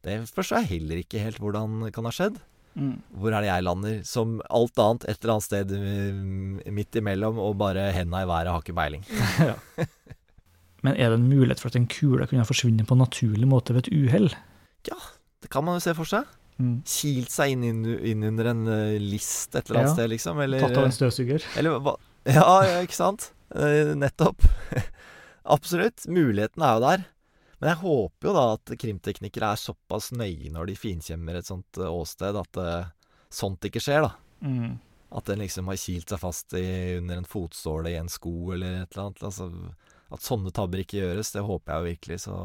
det 0.03 0.17
forstår 0.27 0.63
jeg 0.63 0.71
heller 0.73 0.99
ikke 0.99 1.21
helt 1.23 1.39
hvordan 1.39 1.93
kan 1.95 2.09
ha 2.09 2.11
skjedd. 2.11 2.41
Hvor 2.75 3.33
er 3.33 3.41
det 3.43 3.49
jeg 3.51 3.63
lander? 3.67 3.97
Som 4.07 4.39
alt 4.49 4.79
annet 4.81 5.03
et 5.11 5.17
eller 5.21 5.33
annet 5.35 5.45
sted 5.45 5.73
mm, 5.77 6.61
midt 6.73 6.95
imellom, 7.01 7.37
og 7.39 7.57
bare 7.61 7.91
henda 7.93 8.23
i 8.23 8.29
været, 8.29 8.49
har 8.53 8.61
ikke 8.63 8.75
peiling. 8.77 9.03
Men 10.83 10.97
er 10.99 11.13
det 11.13 11.19
en 11.21 11.29
mulighet 11.29 11.61
for 11.63 11.71
at 11.71 11.77
en 11.79 11.87
kule 11.87 12.25
kunne 12.27 12.43
forsvinne 12.47 12.83
på 12.87 12.95
en 12.97 13.03
naturlig 13.05 13.47
måte 13.47 13.75
ved 13.75 13.85
et 13.87 13.93
uhell? 13.95 14.33
Ja, 14.89 14.97
det 15.43 15.51
kan 15.53 15.63
man 15.63 15.77
jo 15.79 15.83
se 15.85 15.93
for 15.95 16.09
seg. 16.09 16.25
Mm. 16.59 16.81
Kilt 16.85 17.31
seg 17.33 17.53
inn, 17.55 17.63
inn, 17.65 17.85
inn 18.11 18.25
under 18.27 18.49
en 18.51 18.65
eh, 18.69 18.97
list 19.01 19.55
et 19.55 19.63
eller 19.69 19.79
annet 19.83 19.93
Ja. 19.93 19.95
sted, 19.95 20.11
liksom. 20.11 20.41
Eller, 20.43 20.61
Tatt 20.65 20.77
av 20.81 20.89
en 20.89 20.93
støvsuger? 20.97 21.45
eller 21.57 21.79
hva 21.79 21.95
Ja, 22.27 22.43
ja, 22.67 22.75
ikke 22.85 22.97
sant? 22.99 23.31
Eh, 23.55 23.93
nettopp. 23.97 24.43
Absolutt. 25.55 26.05
Muligheten 26.07 26.63
er 26.63 26.77
jo 26.77 26.83
der. 26.83 27.05
Men 27.63 27.77
jeg 27.77 27.79
håper 27.79 28.27
jo 28.27 28.31
da 28.35 28.41
at 28.57 28.71
krimteknikere 28.75 29.53
er 29.53 29.59
såpass 29.61 30.09
nøye 30.11 30.49
når 30.51 30.67
de 30.67 30.73
finkjemmer 30.75 31.37
et 31.39 31.47
sånt 31.47 31.77
eh, 31.79 31.87
åsted, 31.87 32.35
at 32.35 32.57
uh, 32.59 32.89
sånt 33.31 33.63
ikke 33.69 33.79
skjer, 33.79 34.03
da. 34.03 34.09
Mm. 34.43 34.73
At 35.15 35.29
den 35.29 35.39
liksom 35.39 35.69
har 35.71 35.77
kilt 35.79 36.11
seg 36.11 36.19
fast 36.19 36.57
i, 36.59 36.65
under 36.97 37.21
en 37.21 37.29
fotsåle 37.29 37.93
i 37.93 37.95
en 38.01 38.11
sko 38.11 38.51
eller 38.51 38.81
et 38.81 38.91
eller 38.91 39.05
annet. 39.05 39.23
Altså, 39.29 39.47
at 40.11 40.25
sånne 40.25 40.51
tabber 40.51 40.81
ikke 40.83 40.99
gjøres, 41.05 41.31
det 41.31 41.45
håper 41.47 41.71
jeg 41.71 41.79
jo 41.79 41.87
virkelig, 41.93 42.17
så 42.25 42.35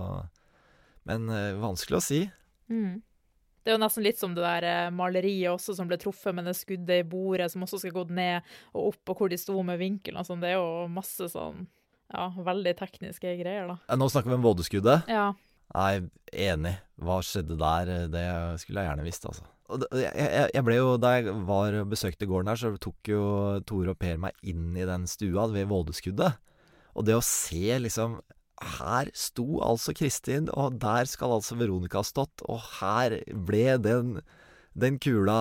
Men 1.10 1.26
uh, 1.34 1.58
vanskelig 1.64 1.98
å 1.98 2.04
si. 2.04 2.20
Mm. 2.70 3.00
Det 3.58 3.72
er 3.72 3.74
jo 3.74 3.82
nesten 3.82 4.06
litt 4.06 4.22
som 4.22 4.36
det 4.38 4.44
der 4.46 4.94
maleriet 4.94 5.50
også 5.50 5.74
som 5.74 5.90
ble 5.90 5.98
truffet 5.98 6.36
med 6.36 6.46
det 6.46 6.54
skuddet 6.60 7.02
i 7.02 7.08
bordet, 7.10 7.50
som 7.50 7.66
også 7.66 7.82
skal 7.82 7.96
gått 7.96 8.14
ned 8.14 8.46
og 8.70 8.92
opp, 8.92 9.02
og 9.10 9.18
hvor 9.18 9.34
de 9.34 9.40
sto 9.42 9.58
med 9.66 9.82
vinkelen 9.82 10.22
og 10.22 10.30
sånn. 10.30 10.46
Det 10.46 10.54
er 10.54 10.60
jo 10.60 10.86
masse 10.94 11.26
sånn 11.34 11.66
ja, 12.14 12.30
veldig 12.44 12.74
tekniske 12.78 13.34
greier, 13.40 13.68
da. 13.68 13.98
Nå 13.98 14.08
snakker 14.12 14.32
vi 14.32 14.38
om 14.38 14.46
vådeskuddet. 14.46 15.10
Ja. 15.12 15.30
Nei, 15.76 16.08
enig. 16.32 16.74
Hva 17.04 17.20
skjedde 17.24 17.58
der? 17.60 17.90
Det 18.12 18.24
skulle 18.62 18.82
jeg 18.82 18.90
gjerne 18.90 19.06
visst, 19.06 19.26
altså. 19.28 19.44
Jeg, 19.92 20.12
jeg, 20.16 20.48
jeg 20.54 20.64
ble 20.64 20.78
jo, 20.78 20.94
Da 20.96 21.10
jeg 21.18 21.32
var 21.44 21.74
og 21.76 21.90
besøkte 21.90 22.24
gården 22.24 22.48
her, 22.48 22.56
så 22.56 22.70
tok 22.80 23.10
jo 23.10 23.22
Tore 23.68 23.92
og 23.92 23.98
Per 24.00 24.16
meg 24.22 24.36
inn 24.48 24.72
i 24.72 24.86
den 24.88 25.04
stua 25.10 25.44
ved 25.52 25.68
vådeskuddet. 25.68 26.38
Og 26.96 27.04
det 27.04 27.18
å 27.18 27.24
se 27.24 27.76
liksom 27.84 28.16
Her 28.78 29.10
sto 29.12 29.60
altså 29.62 29.92
Kristin, 29.94 30.48
og 30.50 30.80
der 30.82 31.06
skal 31.06 31.36
altså 31.36 31.58
Veronica 31.60 32.00
ha 32.00 32.06
stått, 32.06 32.42
og 32.48 32.64
her 32.80 33.20
ble 33.30 33.76
den 33.84 34.16
den 34.80 34.98
kula 35.02 35.38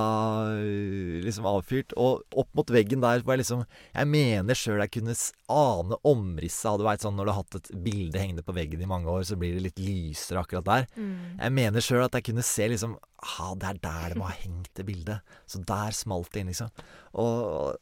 øh, 0.58 1.19
liksom 1.26 1.47
avfyrt. 1.50 1.95
Og 2.00 2.23
opp 2.38 2.52
mot 2.58 2.73
veggen 2.73 3.04
der 3.04 3.23
hvor 3.23 3.36
jeg 3.36 3.43
liksom 3.43 3.63
Jeg 3.93 4.10
mener 4.12 4.58
sjøl 4.58 4.84
jeg 4.84 4.93
kunne 4.97 5.15
ane 5.54 6.00
omrisset 6.08 6.69
av 6.71 6.80
Du 6.80 6.86
veit 6.88 7.06
sånn 7.06 7.15
når 7.17 7.28
du 7.28 7.34
har 7.34 7.41
hatt 7.41 7.60
et 7.62 7.71
bilde 7.86 8.21
hengende 8.21 8.45
på 8.45 8.56
veggen 8.58 8.84
i 8.84 8.89
mange 8.89 9.12
år, 9.12 9.23
så 9.28 9.38
blir 9.39 9.56
det 9.58 9.65
litt 9.69 9.82
lysere 9.82 10.43
akkurat 10.43 10.67
der. 10.67 10.89
Mm. 10.97 11.39
Jeg 11.39 11.56
mener 11.62 11.86
sjøl 11.86 12.06
at 12.08 12.19
jeg 12.19 12.30
kunne 12.32 12.45
se 12.45 12.67
liksom 12.73 12.97
ah, 12.97 13.56
det 13.58 13.71
er 13.71 13.82
der 13.82 14.13
det 14.13 14.19
må 14.19 14.28
ha 14.30 14.36
hengt, 14.38 14.71
det 14.78 14.86
bildet. 14.88 15.38
Så 15.50 15.63
der 15.65 15.95
smalt 15.95 16.32
det 16.34 16.43
inn, 16.43 16.52
liksom. 16.54 16.86
Og 17.17 17.78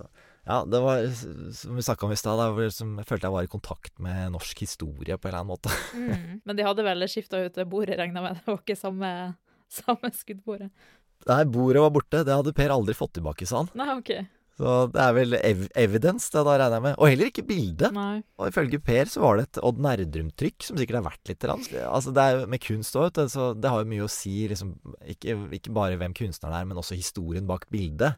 ja, 0.45 0.59
det 0.69 0.79
var 0.79 1.07
som 1.57 1.75
vi 1.75 1.81
snakka 1.81 2.05
om 2.05 2.11
i 2.13 2.19
stad, 2.19 2.41
liksom, 2.59 2.93
jeg 3.01 3.09
følte 3.09 3.25
jeg 3.25 3.33
var 3.33 3.47
i 3.47 3.49
kontakt 3.49 3.95
med 4.03 4.35
norsk 4.35 4.59
historie 4.61 5.17
på 5.17 5.27
en 5.27 5.31
eller 5.31 5.41
annen 5.41 5.53
måte. 5.55 5.73
Mm. 5.95 6.41
Men 6.45 6.59
de 6.59 6.67
hadde 6.67 6.85
vel 6.85 7.07
skifta 7.09 7.41
ut 7.41 7.57
bordet, 7.71 7.97
regna 7.97 8.21
med? 8.21 8.37
Det 8.37 8.51
var 8.51 8.61
ikke 8.61 8.77
samme, 8.77 9.09
samme 9.79 10.11
skuddbordet? 10.13 10.69
Nei, 11.29 11.41
bordet 11.49 11.83
var 11.83 11.93
borte. 11.95 12.23
Det 12.25 12.33
hadde 12.33 12.55
Per 12.55 12.73
aldri 12.73 12.95
fått 12.97 13.15
tilbake, 13.17 13.47
sa 13.49 13.63
han. 13.63 13.71
Nei, 13.77 13.91
OK. 13.97 14.11
Så 14.55 14.73
det 14.87 15.01
er 15.03 15.15
vel 15.17 15.35
ev 15.35 15.63
evidence, 15.75 16.29
det 16.31 16.41
da 16.47 16.53
regner 16.55 16.77
jeg 16.77 16.83
med. 16.85 16.93
Og 16.95 17.09
heller 17.11 17.31
ikke 17.31 17.43
bilde. 17.47 17.89
Nei. 17.95 18.21
Og 18.39 18.51
ifølge 18.51 18.79
Per 18.83 19.09
så 19.11 19.23
var 19.25 19.39
det 19.39 19.49
et 19.49 19.59
Odd 19.67 19.81
Nerdrum-trykk 19.83 20.67
som 20.69 20.79
sikkert 20.79 21.01
er 21.01 21.07
verdt 21.09 21.31
litt. 21.31 21.47
Altså 21.49 22.13
det 22.15 22.23
er 22.23 22.37
jo 22.37 22.45
med 22.53 22.63
kunst 22.63 22.95
òg, 22.99 23.19
så 23.33 23.49
det 23.57 23.73
har 23.73 23.83
jo 23.83 23.89
mye 23.91 24.05
å 24.05 24.11
si, 24.11 24.37
liksom, 24.51 24.71
ikke, 25.11 25.35
ikke 25.59 25.75
bare 25.75 25.99
hvem 25.99 26.15
kunstneren 26.15 26.55
er, 26.61 26.69
men 26.69 26.79
også 26.79 26.95
historien 26.95 27.49
bak 27.49 27.67
bildet. 27.73 28.15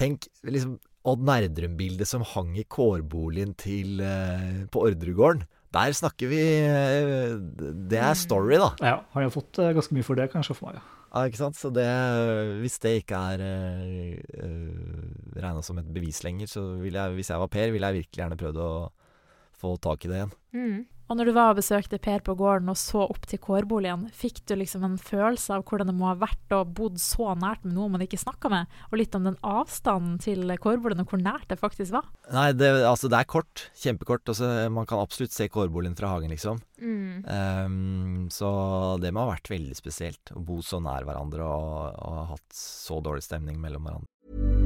Tenk 0.00 0.30
liksom 0.48 0.78
Odd 1.06 1.22
Nerdrum-bildet 1.28 2.08
som 2.08 2.24
hang 2.32 2.56
i 2.58 2.64
kårboligen 2.64 3.52
til 3.60 4.00
eh, 4.02 4.64
på 4.72 4.88
Ordregården. 4.88 5.44
Der 5.76 5.92
snakker 5.92 6.30
vi 6.30 6.40
eh, 6.40 7.36
Det 7.90 8.00
er 8.00 8.16
story, 8.16 8.56
da. 8.58 8.72
Ja, 8.80 8.98
han 9.12 9.26
har 9.26 9.34
fått 9.34 9.60
eh, 9.60 9.74
ganske 9.76 9.94
mye 9.94 10.06
for 10.06 10.18
det, 10.18 10.30
kanskje, 10.32 10.56
for 10.56 10.72
meg. 10.72 10.80
Ja. 10.80 10.95
Ja, 11.16 11.22
ikke 11.30 11.40
sant? 11.40 11.56
Så 11.56 11.70
det 11.72 11.86
Hvis 12.60 12.76
det 12.82 12.98
ikke 13.00 13.16
er 13.16 13.40
uh, 13.40 14.50
regna 15.40 15.62
som 15.64 15.78
et 15.80 15.88
bevis 15.94 16.20
lenger, 16.26 16.50
så 16.50 16.66
vil 16.82 16.98
jeg, 16.98 17.16
hvis 17.16 17.32
jeg 17.32 17.40
var 17.40 17.48
Per, 17.52 17.72
ville 17.72 17.88
jeg 17.88 18.02
virkelig 18.02 18.20
gjerne 18.20 18.36
prøvd 18.40 18.60
å 18.60 18.70
få 19.56 19.72
tak 19.80 20.04
i 20.04 20.12
det 20.12 20.18
igjen. 20.20 20.36
Og 21.06 21.18
når 21.18 21.28
du 21.28 21.34
var 21.36 21.52
og 21.52 21.60
besøkte 21.60 22.00
Per 22.02 22.22
på 22.26 22.34
gården 22.38 22.70
og 22.72 22.78
så 22.80 23.04
opp 23.06 23.28
til 23.30 23.38
kårboligen, 23.42 24.08
fikk 24.14 24.40
du 24.48 24.56
liksom 24.58 24.84
en 24.86 24.96
følelse 24.98 25.54
av 25.54 25.62
hvordan 25.66 25.90
det 25.92 25.94
må 25.94 26.08
ha 26.10 26.16
vært 26.18 26.54
å 26.54 26.64
bodd 26.66 26.98
så 27.02 27.30
nært 27.38 27.62
med 27.66 27.76
noen 27.76 27.94
man 27.94 28.02
ikke 28.06 28.18
snakka 28.20 28.50
med, 28.50 28.74
og 28.90 28.98
litt 28.98 29.14
om 29.14 29.28
den 29.28 29.38
avstanden 29.46 30.18
til 30.22 30.50
kårboligen 30.62 31.04
og 31.04 31.14
hvor 31.14 31.22
nært 31.22 31.46
det 31.52 31.60
faktisk 31.60 31.94
var? 31.94 32.10
Nei, 32.34 32.48
det, 32.58 32.72
altså 32.88 33.10
det 33.12 33.20
er 33.20 33.30
kort. 33.30 33.68
Kjempekort. 33.78 34.26
Altså, 34.34 34.50
man 34.72 34.88
kan 34.88 35.02
absolutt 35.02 35.34
se 35.36 35.46
kårboligen 35.52 35.96
fra 35.98 36.10
hagen, 36.16 36.34
liksom. 36.34 36.58
Mm. 36.82 37.22
Um, 37.22 38.26
så 38.34 38.50
det 39.00 39.14
må 39.14 39.24
ha 39.24 39.36
vært 39.36 39.52
veldig 39.54 39.78
spesielt 39.78 40.34
å 40.34 40.42
bo 40.42 40.58
så 40.64 40.82
nær 40.82 41.06
hverandre 41.06 41.46
og, 41.46 42.02
og 42.02 42.20
ha 42.20 42.28
hatt 42.34 42.48
så 42.58 42.98
dårlig 43.04 43.24
stemning 43.28 43.62
mellom 43.62 43.86
hverandre. 43.86 44.65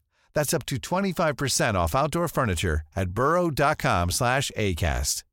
That's 0.33 0.53
up 0.53 0.65
to 0.67 0.75
25% 0.77 1.75
off 1.75 1.95
outdoor 1.95 2.27
furniture 2.27 2.81
at 2.95 3.11
burrow.com 3.11 4.11
slash 4.11 4.51
ACAST. 4.55 5.23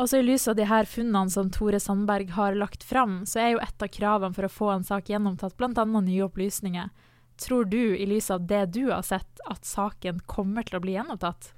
Og 0.00 0.08
så 0.08 0.22
I 0.22 0.24
lys 0.24 0.46
av 0.48 0.56
de 0.56 0.64
her 0.64 0.86
funnene 0.88 1.28
som 1.28 1.50
Tore 1.52 1.76
Sandberg 1.80 2.30
har 2.32 2.54
lagt 2.56 2.84
fram, 2.88 3.18
så 3.28 3.42
er 3.42 3.48
jo 3.52 3.60
et 3.60 3.82
av 3.84 3.90
kravene 3.92 4.32
for 4.32 4.46
å 4.46 4.52
få 4.52 4.70
en 4.72 4.86
sak 4.86 5.10
gjennomtatt 5.12 5.58
bl.a. 5.60 5.84
nye 5.84 6.24
opplysninger. 6.24 6.88
Tror 7.40 7.68
du, 7.68 7.96
i 7.96 8.06
lys 8.08 8.30
av 8.32 8.46
det 8.48 8.62
du 8.72 8.86
har 8.88 9.04
sett, 9.04 9.42
at 9.44 9.68
saken 9.68 10.22
kommer 10.28 10.64
til 10.64 10.78
å 10.78 10.82
bli 10.84 10.96
gjenopptatt? 10.96 11.50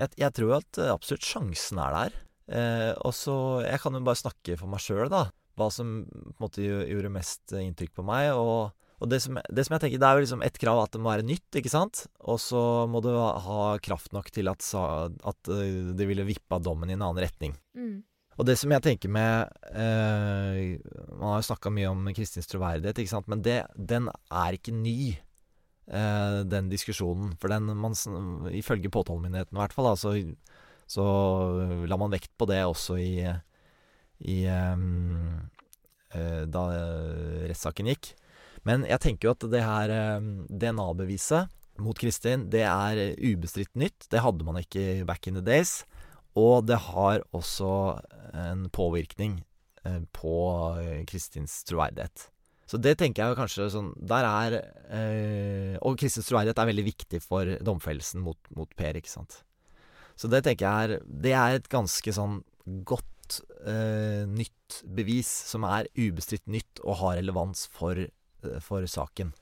Jeg, 0.00 0.14
jeg 0.16 0.32
tror 0.36 0.56
at 0.62 0.80
eh, 0.80 0.92
absolutt 0.92 1.28
sjansen 1.28 1.80
er 1.84 1.96
der. 1.96 2.16
Eh, 2.50 2.92
og 3.04 3.12
så 3.14 3.34
Jeg 3.66 3.78
kan 3.84 3.94
jo 3.94 4.02
bare 4.08 4.22
snakke 4.22 4.56
for 4.56 4.72
meg 4.72 4.80
sjøl, 4.84 5.04
da. 5.12 5.26
Hva 5.60 5.68
som 5.68 5.92
på 6.08 6.32
en 6.32 6.40
måte 6.40 6.64
gjorde 6.64 7.12
mest 7.12 7.52
inntrykk 7.52 7.98
på 8.00 8.06
meg. 8.08 8.32
Og, 8.32 8.72
og 9.00 9.08
det, 9.08 9.22
som, 9.24 9.38
det, 9.48 9.64
som, 9.64 9.74
jeg 9.74 9.82
tenker, 9.86 10.00
det 10.00 10.08
er 10.08 10.18
jo 10.18 10.24
liksom 10.26 10.42
ett 10.44 10.58
krav 10.60 10.82
at 10.82 10.92
det 10.92 11.00
må 11.00 11.08
være 11.08 11.24
nytt, 11.24 11.48
ikke 11.56 11.72
sant? 11.72 12.04
Og 12.28 12.36
så 12.42 12.60
må 12.90 13.00
det 13.04 13.14
ha 13.16 13.62
kraft 13.80 14.12
nok 14.12 14.28
til 14.34 14.50
at, 14.52 14.60
at 14.68 15.50
eh, 15.56 15.94
det 15.96 16.08
ville 16.08 16.26
vippa 16.28 16.60
dommen 16.60 16.92
i 16.92 16.96
en 16.98 17.06
annen 17.06 17.22
retning. 17.24 17.56
Mm. 17.72 18.02
Og 18.40 18.46
det 18.48 18.56
som 18.60 18.72
jeg 18.72 18.84
tenker 18.84 19.10
med 19.12 19.50
eh, 19.76 20.78
Man 21.18 21.26
har 21.28 21.40
jo 21.40 21.48
snakka 21.50 21.72
mye 21.74 21.90
om 21.90 22.06
Kristins 22.16 22.48
troverdighet, 22.48 23.00
ikke 23.02 23.12
sant. 23.12 23.28
Men 23.28 23.42
det, 23.44 23.58
den 23.76 24.08
er 24.12 24.56
ikke 24.56 24.76
ny. 24.76 25.16
Eh, 25.90 26.38
den 26.48 26.70
diskusjonen. 26.72 27.34
For 27.40 27.52
den 27.52 27.72
man, 27.76 27.96
ifølge 28.52 28.92
påtalemyndigheten 28.92 29.56
i 29.56 29.60
hvert 29.60 29.76
fall, 29.76 29.90
da, 29.90 29.96
så, 29.98 30.14
så 30.88 31.04
la 31.88 32.00
man 32.00 32.12
vekt 32.12 32.32
på 32.38 32.48
det 32.48 32.62
også 32.68 33.00
i, 33.00 33.26
i 34.28 34.38
eh, 34.48 34.86
da 36.52 36.64
rettssaken 37.48 37.92
gikk. 37.92 38.14
Men 38.68 38.84
jeg 38.88 39.00
tenker 39.00 39.28
jo 39.28 39.34
at 39.36 39.46
det 39.52 39.62
her 39.64 39.92
DNA-beviset 40.48 41.48
mot 41.80 41.96
Kristin, 41.96 42.48
det 42.52 42.66
er 42.68 43.00
ubestridt 43.16 43.72
nytt. 43.78 44.08
Det 44.12 44.20
hadde 44.20 44.44
man 44.44 44.60
ikke 44.60 45.06
back 45.08 45.30
in 45.30 45.38
the 45.38 45.44
days. 45.44 45.80
Og 46.36 46.66
det 46.68 46.76
har 46.90 47.24
også 47.32 47.70
en 48.36 48.68
påvirkning 48.68 49.40
på 50.12 50.36
Kristins 51.08 51.62
troverdighet. 51.64 52.28
Så 52.70 52.78
det 52.78 52.96
tenker 53.00 53.26
jeg 53.26 53.38
kanskje 53.38 53.70
sånn 53.72 53.90
Der 53.98 54.26
er 54.26 54.56
eh, 54.94 55.74
Og 55.82 55.98
Kristins 55.98 56.28
troverdighet 56.28 56.60
er 56.62 56.70
veldig 56.70 56.86
viktig 56.86 57.22
for 57.24 57.56
domfellelsen 57.66 58.22
mot, 58.22 58.38
mot, 58.54 58.70
Per, 58.78 58.98
ikke 59.00 59.10
sant. 59.10 59.40
Så 60.14 60.30
det 60.30 60.44
tenker 60.46 60.66
jeg 60.66 60.84
er 61.00 61.08
Det 61.26 61.34
er 61.34 61.58
et 61.58 61.70
ganske 61.72 62.14
sånn 62.14 62.40
godt 62.86 63.40
eh, 63.66 64.22
nytt 64.28 64.82
bevis, 64.86 65.30
som 65.50 65.64
er 65.66 65.88
ubestridt 65.98 66.46
nytt 66.50 66.82
og 66.84 67.00
har 67.00 67.16
relevans 67.18 67.64
for, 67.74 67.98
for 68.64 68.86
saken. 68.88 69.34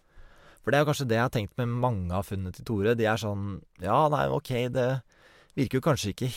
For 0.62 0.72
det 0.72 0.78
er 0.78 0.82
jo 0.84 0.90
kanskje 0.90 1.08
det 1.08 1.16
jeg 1.16 1.24
har 1.24 1.32
tenkt 1.32 1.60
med 1.60 1.78
mange 1.80 2.12
av 2.12 2.26
funnene 2.28 2.52
til 2.52 2.66
Tore. 2.68 2.96
De 2.98 3.06
er 3.08 3.20
sånn 3.20 3.60
Ja, 3.80 4.06
nei, 4.12 4.26
ok, 4.32 4.52
det 4.74 4.88
virker 5.58 5.80
jo 5.80 5.86
kanskje 5.88 6.12
ikke 6.12 6.28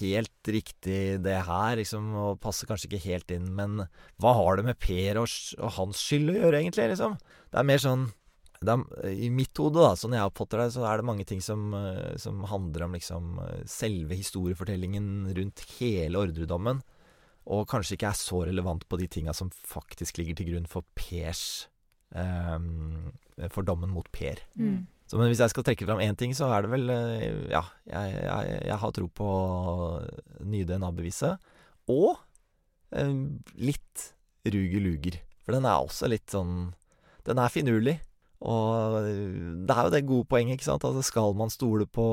helt 0.00 0.50
riktig 0.52 1.00
det 1.24 1.36
her, 1.46 1.78
liksom, 1.80 2.10
og 2.18 2.40
passer 2.42 2.68
kanskje 2.68 2.90
ikke 2.90 3.04
helt 3.06 3.32
inn, 3.32 3.48
men 3.56 3.86
hva 4.20 4.34
har 4.36 4.58
det 4.58 4.66
med 4.66 4.80
Per 4.82 5.20
og, 5.22 5.32
og 5.60 5.74
hans 5.78 6.02
skyld 6.02 6.32
å 6.32 6.36
gjøre, 6.36 6.60
egentlig, 6.60 6.90
liksom? 6.92 7.16
Det 7.52 7.60
er 7.60 7.68
mer 7.70 7.80
sånn 7.80 8.08
er, 8.66 8.82
I 9.12 9.30
mitt 9.32 9.56
hode, 9.60 9.80
da, 9.80 9.94
sånn 9.96 10.16
jeg 10.16 10.28
oppfatter 10.28 10.64
det, 10.64 10.68
så 10.74 10.84
er 10.88 11.00
det 11.00 11.08
mange 11.08 11.24
ting 11.28 11.40
som, 11.44 11.70
som 12.20 12.44
handler 12.50 12.86
om 12.86 12.98
liksom 12.98 13.40
selve 13.70 14.18
historiefortellingen 14.18 15.30
rundt 15.36 15.64
hele 15.78 16.26
ordredommen, 16.26 16.82
og 17.46 17.68
kanskje 17.70 17.96
ikke 17.96 18.10
er 18.10 18.18
så 18.18 18.42
relevant 18.48 18.84
på 18.90 18.98
de 19.00 19.08
tinga 19.08 19.32
som 19.36 19.52
faktisk 19.54 20.18
ligger 20.18 20.40
til 20.40 20.50
grunn 20.50 20.68
for 20.70 20.84
Pers 20.98 21.44
eh, 21.64 21.75
For 23.52 23.66
dommen 23.66 23.90
mot 23.92 24.06
Per. 24.14 24.40
Mm. 24.56 24.86
Så, 25.06 25.18
men 25.20 25.30
hvis 25.30 25.40
jeg 25.42 25.52
skal 25.52 25.66
trekke 25.66 25.86
fram 25.86 26.00
én 26.02 26.16
ting, 26.18 26.32
så 26.34 26.48
er 26.50 26.64
det 26.64 26.72
vel 26.72 26.90
eh, 26.90 27.44
Ja, 27.52 27.62
jeg, 27.86 28.16
jeg, 28.16 28.56
jeg 28.72 28.78
har 28.82 28.94
tro 28.96 29.06
på 29.06 29.28
nye 30.42 30.66
DNA-beviset. 30.66 31.38
Og 31.92 32.16
eh, 32.90 33.14
litt 33.54 34.08
Ruger 34.46 34.82
Luger. 34.82 35.20
For 35.46 35.54
den 35.54 35.68
er 35.68 35.78
også 35.78 36.10
litt 36.10 36.26
sånn 36.34 36.72
Den 37.26 37.38
er 37.38 37.54
finurlig. 37.54 38.00
Og 38.46 38.98
det 39.06 39.74
er 39.74 39.86
jo 39.86 39.92
det 39.94 40.02
gode 40.06 40.28
poenget, 40.28 40.58
ikke 40.58 40.68
sant. 40.68 40.84
Altså, 40.84 41.06
skal 41.06 41.38
man 41.38 41.54
stole 41.54 41.86
på 41.86 42.04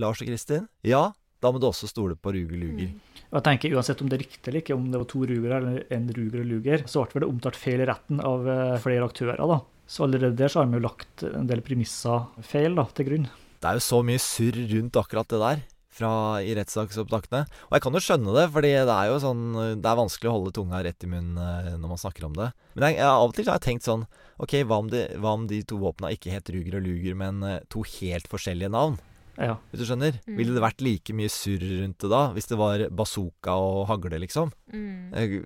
Lars 0.00 0.24
og 0.24 0.28
Kristin? 0.28 0.66
Ja, 0.84 1.12
da 1.42 1.52
må 1.54 1.60
du 1.62 1.68
også 1.68 1.88
stole 1.90 2.16
på 2.18 2.32
Ruger 2.34 2.58
Luger. 2.58 2.92
Og 3.28 3.38
jeg 3.38 3.46
tenker 3.46 3.74
Uansett 3.76 4.00
om 4.02 4.10
det 4.10 4.18
er 4.18 4.24
riktig 4.24 4.50
eller 4.50 4.62
ikke, 4.62 4.76
om 4.76 4.86
det 4.90 5.00
var 5.02 5.08
to 5.12 5.24
Ruger 5.28 5.56
eller 5.58 5.82
en 5.94 6.12
Ruger 6.16 6.42
og 6.42 6.52
Luger, 6.52 6.84
så 6.90 7.04
ble 7.12 7.24
det 7.24 7.30
omtalt 7.30 7.58
feil 7.60 7.82
i 7.84 7.88
retten 7.88 8.22
av 8.24 8.48
eh, 8.48 8.76
flere 8.82 9.08
aktører. 9.08 9.42
da. 9.42 9.60
Så 9.88 10.04
allerede 10.04 10.36
der 10.36 10.52
så 10.52 10.62
har 10.62 10.70
vi 10.70 10.78
jo 10.80 10.84
lagt 10.84 11.24
en 11.28 11.48
del 11.48 11.64
premisser 11.64 12.28
feil 12.44 12.78
da, 12.78 12.86
til 12.96 13.08
grunn. 13.08 13.28
Det 13.58 13.68
er 13.68 13.78
jo 13.78 13.84
så 13.84 14.00
mye 14.06 14.22
surr 14.22 14.58
rundt 14.72 14.98
akkurat 15.00 15.30
det 15.32 15.42
der 15.42 15.66
fra, 15.98 16.10
i 16.44 16.54
rettssaksopptakene. 16.58 17.44
Og 17.68 17.76
jeg 17.76 17.84
kan 17.84 17.96
jo 17.96 18.02
skjønne 18.04 18.34
det, 18.36 18.46
fordi 18.54 18.72
det 18.76 18.94
er 18.94 19.10
jo 19.10 19.18
sånn 19.22 19.44
Det 19.80 19.88
er 19.90 19.98
vanskelig 19.98 20.30
å 20.30 20.36
holde 20.36 20.54
tunga 20.56 20.82
rett 20.86 21.04
i 21.04 21.10
munnen 21.10 21.40
eh, 21.42 21.74
når 21.76 21.94
man 21.94 22.00
snakker 22.00 22.28
om 22.28 22.38
det. 22.38 22.50
Men 22.76 22.88
jeg, 22.88 22.98
jeg, 23.00 23.10
av 23.10 23.26
og 23.26 23.36
til 23.36 23.50
har 23.50 23.60
jeg 23.60 23.66
tenkt 23.68 23.88
sånn 23.88 24.06
Ok, 24.38 24.54
hva 24.70 24.78
om 24.84 24.90
de, 24.92 25.02
hva 25.18 25.34
om 25.34 25.48
de 25.50 25.64
to 25.66 25.80
våpna 25.82 26.12
ikke 26.14 26.30
het 26.30 26.50
Ruger 26.54 26.78
og 26.78 26.84
Luger, 26.86 27.16
men 27.18 27.42
eh, 27.42 27.62
to 27.72 27.82
helt 27.98 28.28
forskjellige 28.30 28.70
navn? 28.70 28.98
Ja. 29.38 29.54
Hvis 29.70 29.84
du 29.84 29.86
skjønner? 29.86 30.16
Mm. 30.26 30.36
Ville 30.40 30.54
det 30.56 30.62
vært 30.64 30.82
like 30.82 31.14
mye 31.14 31.30
surr 31.30 31.62
rundt 31.62 31.98
det 32.02 32.08
da, 32.10 32.22
hvis 32.34 32.48
det 32.50 32.56
var 32.58 32.82
bazooka 32.90 33.54
og 33.54 33.84
hagle, 33.86 34.18
liksom? 34.24 34.50
Mm. 34.74 35.12
Eh, 35.14 35.36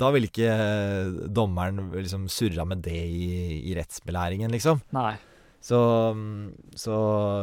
Da 0.00 0.08
ville 0.14 0.30
ikke 0.30 0.48
eh, 0.48 1.18
dommeren 1.28 1.90
liksom 1.92 2.24
surra 2.32 2.64
med 2.68 2.80
det 2.86 2.96
i, 2.96 3.60
i 3.68 3.74
rettsbelæringen, 3.76 4.50
liksom. 4.56 4.80
Nei. 4.96 5.12
Så, 5.60 5.76
mm, 6.16 6.72
så 6.80 6.94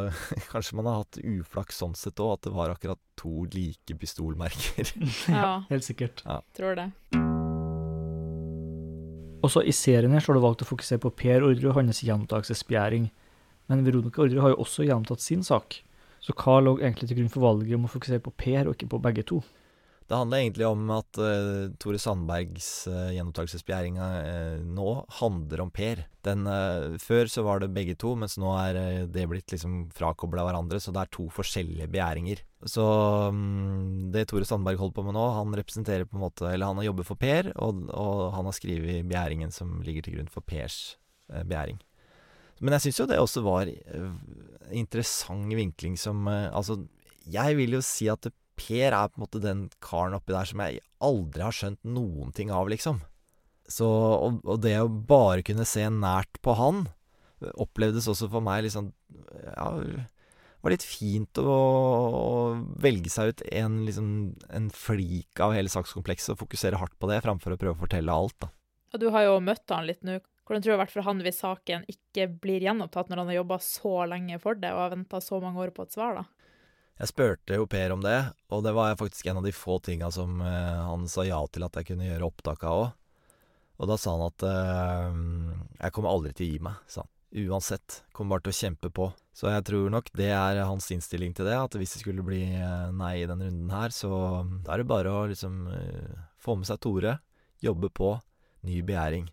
kanskje 0.51 0.79
man 0.79 0.89
har 0.89 1.03
hatt 1.03 1.19
uflaks 1.21 1.77
sånn 1.83 1.93
sett 1.93 2.17
òg, 2.25 2.39
at 2.39 2.47
det 2.47 2.55
var 2.57 2.73
akkurat 2.73 2.97
to 3.21 3.45
like 3.53 3.99
pistolmerker. 4.01 4.89
Ja, 5.29 5.59
Helt 5.69 5.85
sikkert. 5.85 6.25
tror 6.57 6.73
det. 6.79 6.89
Også 9.45 9.61
i 9.61 9.71
serien 9.75 10.11
her 10.15 10.23
så 10.25 10.33
har 10.33 10.39
du 10.39 10.43
valgt 10.47 10.65
å 10.65 10.67
fokusere 10.71 10.99
på 11.03 11.11
Per 11.21 11.45
Ordre 11.45 11.69
og 11.69 11.77
hans 11.77 12.01
gjenopptakelsesbegjæring. 12.01 13.11
Men 13.67 13.85
Veronica 13.85 14.23
Ordre 14.23 14.43
har 14.43 14.53
jo 14.53 14.63
også 14.63 14.87
gjentatt 14.87 15.23
sin 15.23 15.43
sak. 15.45 15.81
Så 16.23 16.33
hva 16.35 16.59
lå 16.63 16.77
egentlig 16.79 17.09
til 17.09 17.21
grunn 17.21 17.31
for 17.31 17.45
valget 17.45 17.77
om 17.77 17.87
å 17.87 17.91
fokusere 17.91 18.23
på 18.23 18.33
Per 18.35 18.67
og 18.67 18.75
ikke 18.75 18.89
på 18.95 19.01
begge 19.03 19.25
to? 19.27 19.41
Det 20.07 20.15
handler 20.15 20.39
egentlig 20.39 20.63
om 20.63 20.91
at 20.95 21.17
uh, 21.19 21.67
Tore 21.83 21.99
Sandbergs 21.99 22.67
uh, 22.87 23.09
gjenopptakelsesbegjæring 23.11 23.97
uh, 23.99 24.61
nå 24.63 24.91
handler 25.17 25.65
om 25.65 25.71
Per. 25.75 26.05
Den, 26.23 26.47
uh, 26.47 26.95
før 27.03 27.27
så 27.31 27.43
var 27.43 27.59
det 27.59 27.73
begge 27.75 27.97
to, 27.99 28.13
mens 28.19 28.37
nå 28.39 28.53
er 28.55 28.79
eh, 28.79 29.01
det 29.11 29.25
blitt 29.27 29.51
liksom 29.51 29.89
frakobla 29.95 30.45
hverandre, 30.47 30.79
så 30.79 30.93
det 30.95 31.03
er 31.03 31.11
to 31.11 31.27
forskjellige 31.35 31.89
begjæringer. 31.91 32.43
Så 32.71 32.85
um, 33.35 34.07
det 34.13 34.29
Tore 34.31 34.47
Sandberg 34.47 34.79
holder 34.79 34.95
på 34.95 35.05
med 35.09 35.17
nå, 35.19 35.25
han 35.35 35.59
representerer 35.59 36.07
på 36.07 36.17
en 36.17 36.23
måte 36.23 36.47
Eller 36.49 36.71
han 36.71 36.79
har 36.81 36.87
jobbet 36.87 37.07
for 37.11 37.19
Per, 37.21 37.51
og, 37.59 37.83
og 37.91 38.23
han 38.33 38.47
har 38.47 38.55
skrevet 38.55 39.05
begjæringen 39.11 39.51
som 39.53 39.75
ligger 39.83 40.07
til 40.07 40.17
grunn 40.17 40.31
for 40.31 40.47
Pers 40.47 40.95
eh, 41.33 41.43
begjæring. 41.43 41.83
Men 42.59 42.75
jeg 42.77 42.87
syns 42.87 43.01
jo 43.01 43.07
det 43.09 43.19
også 43.21 43.43
var 43.45 43.69
eh, 43.69 44.11
interessant 44.75 45.53
vinkling 45.53 45.97
som 45.99 46.27
eh, 46.31 46.49
Altså, 46.49 46.79
jeg 47.29 47.57
vil 47.59 47.77
jo 47.77 47.83
si 47.85 48.09
at 48.11 48.29
Per 48.57 48.89
er 48.89 49.11
på 49.11 49.19
en 49.19 49.21
måte 49.21 49.41
den 49.43 49.67
karen 49.85 50.15
oppi 50.17 50.33
der 50.33 50.47
som 50.49 50.63
jeg 50.63 50.79
aldri 51.05 51.43
har 51.45 51.53
skjønt 51.53 51.83
noen 51.85 52.31
ting 52.33 52.49
av, 52.49 52.65
liksom. 52.71 53.03
Så, 53.69 53.85
og, 53.85 54.39
og 54.47 54.63
det 54.63 54.73
å 54.81 54.87
bare 54.89 55.43
kunne 55.45 55.67
se 55.67 55.83
nært 55.93 56.39
på 56.41 56.55
han, 56.57 56.87
eh, 57.43 57.53
opplevdes 57.53 58.09
også 58.09 58.31
for 58.33 58.41
meg 58.41 58.65
liksom 58.65 58.93
Ja, 59.53 59.67
det 59.77 60.63
var 60.65 60.73
litt 60.73 60.87
fint 60.87 61.37
å, 61.37 61.53
å 62.17 62.31
velge 62.81 63.11
seg 63.13 63.29
ut 63.29 63.43
en, 63.51 63.83
liksom, 63.85 64.07
en 64.49 64.71
flik 64.73 65.43
av 65.43 65.53
hele 65.53 65.69
sakskomplekset 65.69 66.33
og 66.33 66.41
fokusere 66.41 66.81
hardt 66.81 66.97
på 66.97 67.11
det, 67.11 67.21
framfor 67.27 67.53
å 67.53 67.59
prøve 67.61 67.77
å 67.77 67.83
fortelle 67.83 68.15
alt, 68.15 68.35
da. 68.41 68.49
Og 68.95 69.03
du 69.03 69.11
har 69.13 69.27
jo 69.27 69.37
møtt 69.43 69.69
han 69.69 69.85
litt 69.85 70.01
nå. 70.07 70.17
Hvordan 70.47 70.63
tror 70.63 70.71
du 70.71 70.71
det 70.71 70.77
har 70.77 70.85
vært 70.85 70.95
for 70.95 71.03
han 71.03 71.21
hvis 71.25 71.41
saken 71.43 71.81
ikke 71.91 72.29
blir 72.39 72.63
gjenopptatt 72.63 73.09
når 73.11 73.19
han 73.19 73.29
har 73.33 73.41
jobba 73.41 73.57
så 73.59 73.93
lenge 74.07 74.37
for 74.39 74.55
det 74.55 74.71
og 74.71 74.79
har 74.79 74.93
venta 74.93 75.19
så 75.19 75.41
mange 75.43 75.59
år 75.59 75.73
på 75.75 75.83
et 75.83 75.97
svar, 75.97 76.21
da? 76.21 76.23
Jeg 76.97 77.11
spurte 77.11 77.57
jo 77.59 77.67
Per 77.69 77.93
om 77.93 78.01
det, 78.01 78.15
og 78.49 78.63
det 78.65 78.73
var 78.73 78.95
faktisk 78.97 79.27
en 79.27 79.41
av 79.41 79.45
de 79.45 79.51
få 79.53 79.77
tinga 79.85 80.07
som 80.13 80.39
eh, 80.41 80.79
han 80.87 81.03
sa 81.11 81.27
ja 81.27 81.43
til 81.51 81.67
at 81.67 81.75
jeg 81.77 81.91
kunne 81.91 82.07
gjøre 82.07 82.29
opptak 82.31 82.63
av 82.65 82.85
òg. 82.85 82.87
Og 83.77 83.91
da 83.91 83.99
sa 84.01 84.15
han 84.15 84.23
at 84.25 84.45
eh, 84.47 85.19
jeg 85.83 85.93
kommer 85.93 86.15
aldri 86.15 86.33
til 86.33 86.47
å 86.47 86.49
gi 86.55 86.63
meg, 86.65 86.81
sa 86.89 87.03
han. 87.03 87.13
Uansett. 87.37 88.01
Kommer 88.15 88.37
bare 88.37 88.47
til 88.47 88.55
å 88.55 88.57
kjempe 88.63 88.89
på. 88.89 89.11
Så 89.35 89.51
jeg 89.51 89.67
tror 89.67 89.91
nok 89.93 90.09
det 90.17 90.31
er 90.31 90.63
hans 90.63 90.87
innstilling 90.95 91.35
til 91.37 91.45
det, 91.45 91.57
at 91.59 91.75
hvis 91.77 91.93
det 91.93 92.01
skulle 92.01 92.25
bli 92.25 92.41
eh, 92.55 92.89
nei 92.95 93.17
i 93.19 93.27
denne 93.29 93.51
runden 93.51 93.75
her, 93.75 93.93
så 93.93 94.09
da 94.65 94.73
er 94.73 94.81
det 94.81 94.89
bare 94.89 95.13
å 95.13 95.27
liksom 95.29 95.67
få 96.41 96.57
med 96.57 96.71
seg 96.71 96.81
Tore, 96.81 97.19
jobbe 97.61 97.91
på, 97.93 98.15
ny 98.65 98.81
begjæring. 98.87 99.27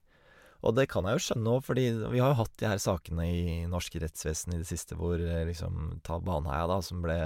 Og 0.65 0.77
det 0.79 0.87
kan 0.89 1.05
jeg 1.05 1.19
jo 1.19 1.25
skjønne 1.27 1.55
òg, 1.57 1.65
fordi 1.67 1.87
vi 2.15 2.23
har 2.23 2.33
jo 2.33 2.41
hatt 2.41 2.55
de 2.61 2.69
her 2.71 2.81
sakene 2.81 3.27
i 3.29 3.43
norsk 3.69 3.99
rettsvesen 4.01 4.57
i 4.57 4.63
det 4.63 4.69
siste 4.69 4.97
hvor 4.97 5.21
eh, 5.21 5.45
liksom 5.49 5.99
ta 6.07 6.17
Baneheia, 6.25 6.65
da, 6.71 6.81
som 6.85 7.05
ble 7.05 7.19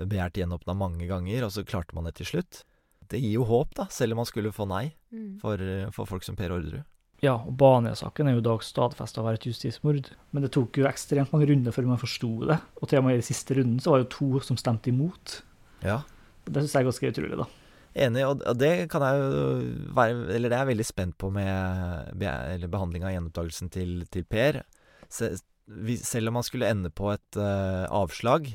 begjært 0.00 0.40
gjenåpna 0.40 0.76
mange 0.76 1.08
ganger, 1.08 1.44
og 1.46 1.52
så 1.52 1.64
klarte 1.68 1.96
man 1.96 2.08
det 2.08 2.16
til 2.18 2.30
slutt. 2.32 2.62
Det 3.06 3.20
gir 3.20 3.36
jo 3.36 3.46
håp, 3.48 3.76
da, 3.78 3.86
selv 3.92 4.16
om 4.16 4.22
man 4.22 4.28
skulle 4.28 4.54
få 4.54 4.66
nei 4.68 4.88
for, 5.40 5.60
for 5.94 6.08
folk 6.08 6.24
som 6.26 6.36
Per 6.38 6.56
Orderud. 6.56 6.84
Ja, 7.24 7.38
og 7.38 7.54
Baneheia-saken 7.56 8.28
er 8.28 8.36
jo 8.36 8.42
i 8.42 8.44
dag 8.44 8.64
stadfesta 8.64 9.22
å 9.22 9.26
være 9.26 9.40
et 9.40 9.46
justismord. 9.48 10.10
Men 10.36 10.44
det 10.44 10.50
tok 10.56 10.76
jo 10.76 10.88
ekstremt 10.88 11.32
mange 11.32 11.48
runder 11.48 11.72
før 11.72 11.88
man 11.88 12.00
forsto 12.00 12.32
det. 12.50 12.58
Og 12.80 12.90
til 12.90 13.00
og 13.00 13.06
med 13.06 13.20
i 13.22 13.24
siste 13.24 13.56
runden 13.56 13.80
så 13.80 13.92
var 13.92 14.02
det 14.02 14.08
jo 14.08 14.16
to 14.16 14.42
som 14.44 14.58
stemte 14.60 14.92
imot. 14.92 15.38
Ja. 15.86 16.02
Det 16.44 16.60
syns 16.60 16.76
jeg 16.76 16.84
er 16.84 16.90
ganske 16.90 17.12
utrolig, 17.14 17.38
da. 17.40 17.48
Enig, 17.96 18.26
og 18.28 18.58
det 18.60 18.90
kan 18.92 19.00
jeg 19.06 19.20
jo 19.22 19.44
være 19.96 20.26
Eller 20.36 20.50
det 20.52 20.56
er 20.56 20.64
jeg 20.66 20.72
veldig 20.74 20.84
spent 20.84 21.16
på 21.16 21.30
med 21.32 22.10
be, 22.20 22.28
eller 22.52 22.68
behandling 22.72 23.06
av 23.06 23.14
gjenoppdagelsen 23.14 23.72
til, 23.72 23.94
til 24.12 24.26
Per. 24.28 24.60
Se, 25.08 25.30
vi, 25.66 25.96
selv 25.98 26.28
om 26.30 26.38
han 26.38 26.46
skulle 26.46 26.68
ende 26.68 26.92
på 26.94 27.08
et 27.14 27.38
uh, 27.40 27.86
avslag, 27.94 28.50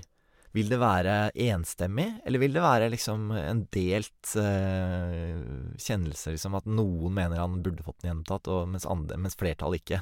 vil 0.51 0.69
det 0.71 0.79
være 0.81 1.15
enstemmig, 1.47 2.07
eller 2.27 2.41
vil 2.43 2.55
det 2.55 2.63
være 2.63 2.89
liksom 2.91 3.29
en 3.39 3.63
delt 3.71 4.33
uh, 4.35 5.39
kjennelse, 5.79 6.35
liksom 6.35 6.57
at 6.59 6.67
noen 6.67 7.15
mener 7.15 7.39
han 7.39 7.61
burde 7.63 7.85
fått 7.85 8.01
den 8.03 8.11
gjenopptatt, 8.11 8.51
og 8.51 8.69
mens, 8.73 8.87
andre, 8.87 9.19
mens 9.19 9.39
flertallet 9.39 9.83
ikke? 9.83 10.01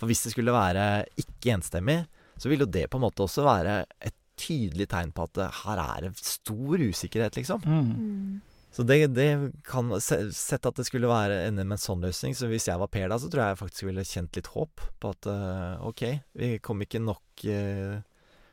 For 0.00 0.08
hvis 0.10 0.24
det 0.26 0.34
skulle 0.34 0.56
være 0.56 1.04
ikke 1.20 1.54
enstemmig, 1.56 2.00
så 2.40 2.50
vil 2.50 2.64
jo 2.64 2.72
det 2.72 2.88
på 2.90 2.98
en 2.98 3.06
måte 3.06 3.24
også 3.26 3.44
være 3.46 3.82
et 4.00 4.16
tydelig 4.40 4.88
tegn 4.90 5.12
på 5.14 5.28
at 5.28 5.36
det, 5.36 5.50
her 5.62 5.82
er 5.82 6.08
det 6.08 6.14
stor 6.18 6.80
usikkerhet, 6.80 7.36
liksom. 7.38 7.62
Mm. 7.68 8.40
Så 8.72 8.82
det, 8.82 9.06
det 9.06 9.52
kan 9.68 9.92
Sett 10.00 10.66
at 10.66 10.78
det 10.78 10.86
skulle 10.88 11.10
være 11.10 11.42
ende 11.48 11.64
med 11.66 11.76
en 11.76 11.82
sånn 11.82 12.04
løsning, 12.04 12.36
så 12.36 12.48
hvis 12.48 12.70
jeg 12.70 12.80
var 12.80 12.88
Per 12.92 13.10
da, 13.12 13.18
så 13.20 13.28
tror 13.28 13.44
jeg 13.44 13.60
faktisk 13.60 13.88
ville 13.88 14.06
kjent 14.08 14.38
litt 14.38 14.48
håp 14.54 14.86
på 15.02 15.12
at 15.12 15.28
eh, 15.28 15.84
ok, 15.90 16.04
vi 16.40 16.48
kom 16.64 16.80
ikke 16.84 17.02
nok 17.04 17.44
eh, 17.52 18.00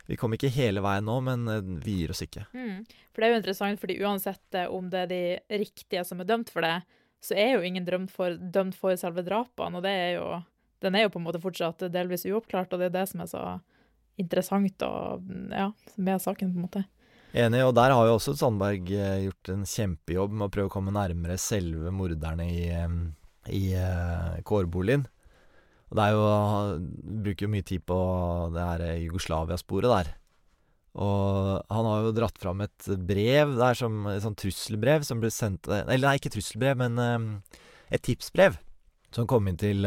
Vi 0.09 0.17
kom 0.19 0.33
ikke 0.35 0.51
hele 0.51 0.83
veien 0.83 1.07
nå, 1.07 1.19
men 1.23 1.47
eh, 1.47 1.63
vi 1.85 2.01
gir 2.01 2.11
oss 2.11 2.23
ikke. 2.25 2.49
Mm. 2.51 2.83
For 3.13 3.21
det 3.21 3.29
er 3.29 3.33
jo 3.33 3.39
interessant, 3.39 3.79
fordi 3.79 3.99
uansett 4.03 4.59
om 4.67 4.91
det 4.91 5.05
er 5.05 5.11
de 5.13 5.23
riktige 5.63 6.03
som 6.07 6.19
er 6.19 6.27
dømt 6.27 6.51
for 6.51 6.67
det, 6.67 6.75
så 7.23 7.35
er 7.39 7.55
jo 7.55 7.63
ingen 7.67 7.87
dømt 7.87 8.11
for, 8.11 8.35
dømt 8.35 8.75
for 8.79 8.99
selve 8.99 9.23
drapene, 9.27 9.79
og 9.79 9.87
det 9.87 9.95
er 9.95 10.13
jo 10.19 10.29
Den 10.79 10.95
er 10.95 11.01
jo 11.03 11.09
på 11.11 11.19
en 11.19 11.25
måte 11.25 11.41
fortsatt 11.43 11.89
delvis 11.91 12.23
uoppklart, 12.23 12.71
og 12.71 12.79
det 12.79 12.85
er 12.87 12.93
det 12.93 13.07
som 13.11 13.19
er 13.19 13.27
så 13.27 13.41
interessant 14.19 14.83
og 14.87 15.25
ja, 15.51 15.71
med 15.95 16.21
saken, 16.23 16.53
på 16.53 16.59
en 16.59 16.67
måte. 16.67 16.83
Enig, 17.29 17.61
og 17.61 17.75
der 17.77 17.93
har 17.93 18.07
jo 18.07 18.15
også 18.17 18.33
Sandberg 18.37 18.87
eh, 18.89 19.25
gjort 19.27 19.51
en 19.53 19.65
kjempejobb 19.69 20.33
med 20.33 20.47
å 20.47 20.53
prøve 20.53 20.71
å 20.71 20.73
komme 20.73 20.93
nærmere 20.95 21.35
selve 21.37 21.91
morderne 21.93 22.47
i, 22.49 22.63
i 23.53 23.63
eh, 23.77 24.39
kårboligen. 24.49 25.03
Og 25.89 25.97
det 25.97 26.05
er 26.05 26.15
jo 26.15 26.23
bruker 27.25 27.45
jo 27.45 27.51
mye 27.53 27.67
tid 27.69 27.85
på 27.85 27.99
det 28.55 28.63
her 28.65 28.85
eh, 28.87 29.03
Jugoslavia-sporet 29.03 29.93
der. 29.93 30.09
Og 30.99 31.51
han 31.69 31.85
har 31.85 32.07
jo 32.07 32.15
dratt 32.17 32.41
fram 32.41 32.63
et 32.65 32.87
brev 33.05 33.51
der 33.59 33.77
som 33.77 34.07
Et 34.09 34.23
sånt 34.23 34.39
trusselbrev 34.41 35.05
som 35.05 35.19
ble 35.21 35.29
sendt 35.31 35.69
Eller 35.69 36.01
nei, 36.01 36.15
ikke 36.17 36.31
trusselbrev, 36.33 36.81
men 36.81 36.97
et 37.93 38.01
tipsbrev 38.03 38.57
som 39.13 39.29
kom 39.29 39.45
inn 39.47 39.59
til 39.61 39.85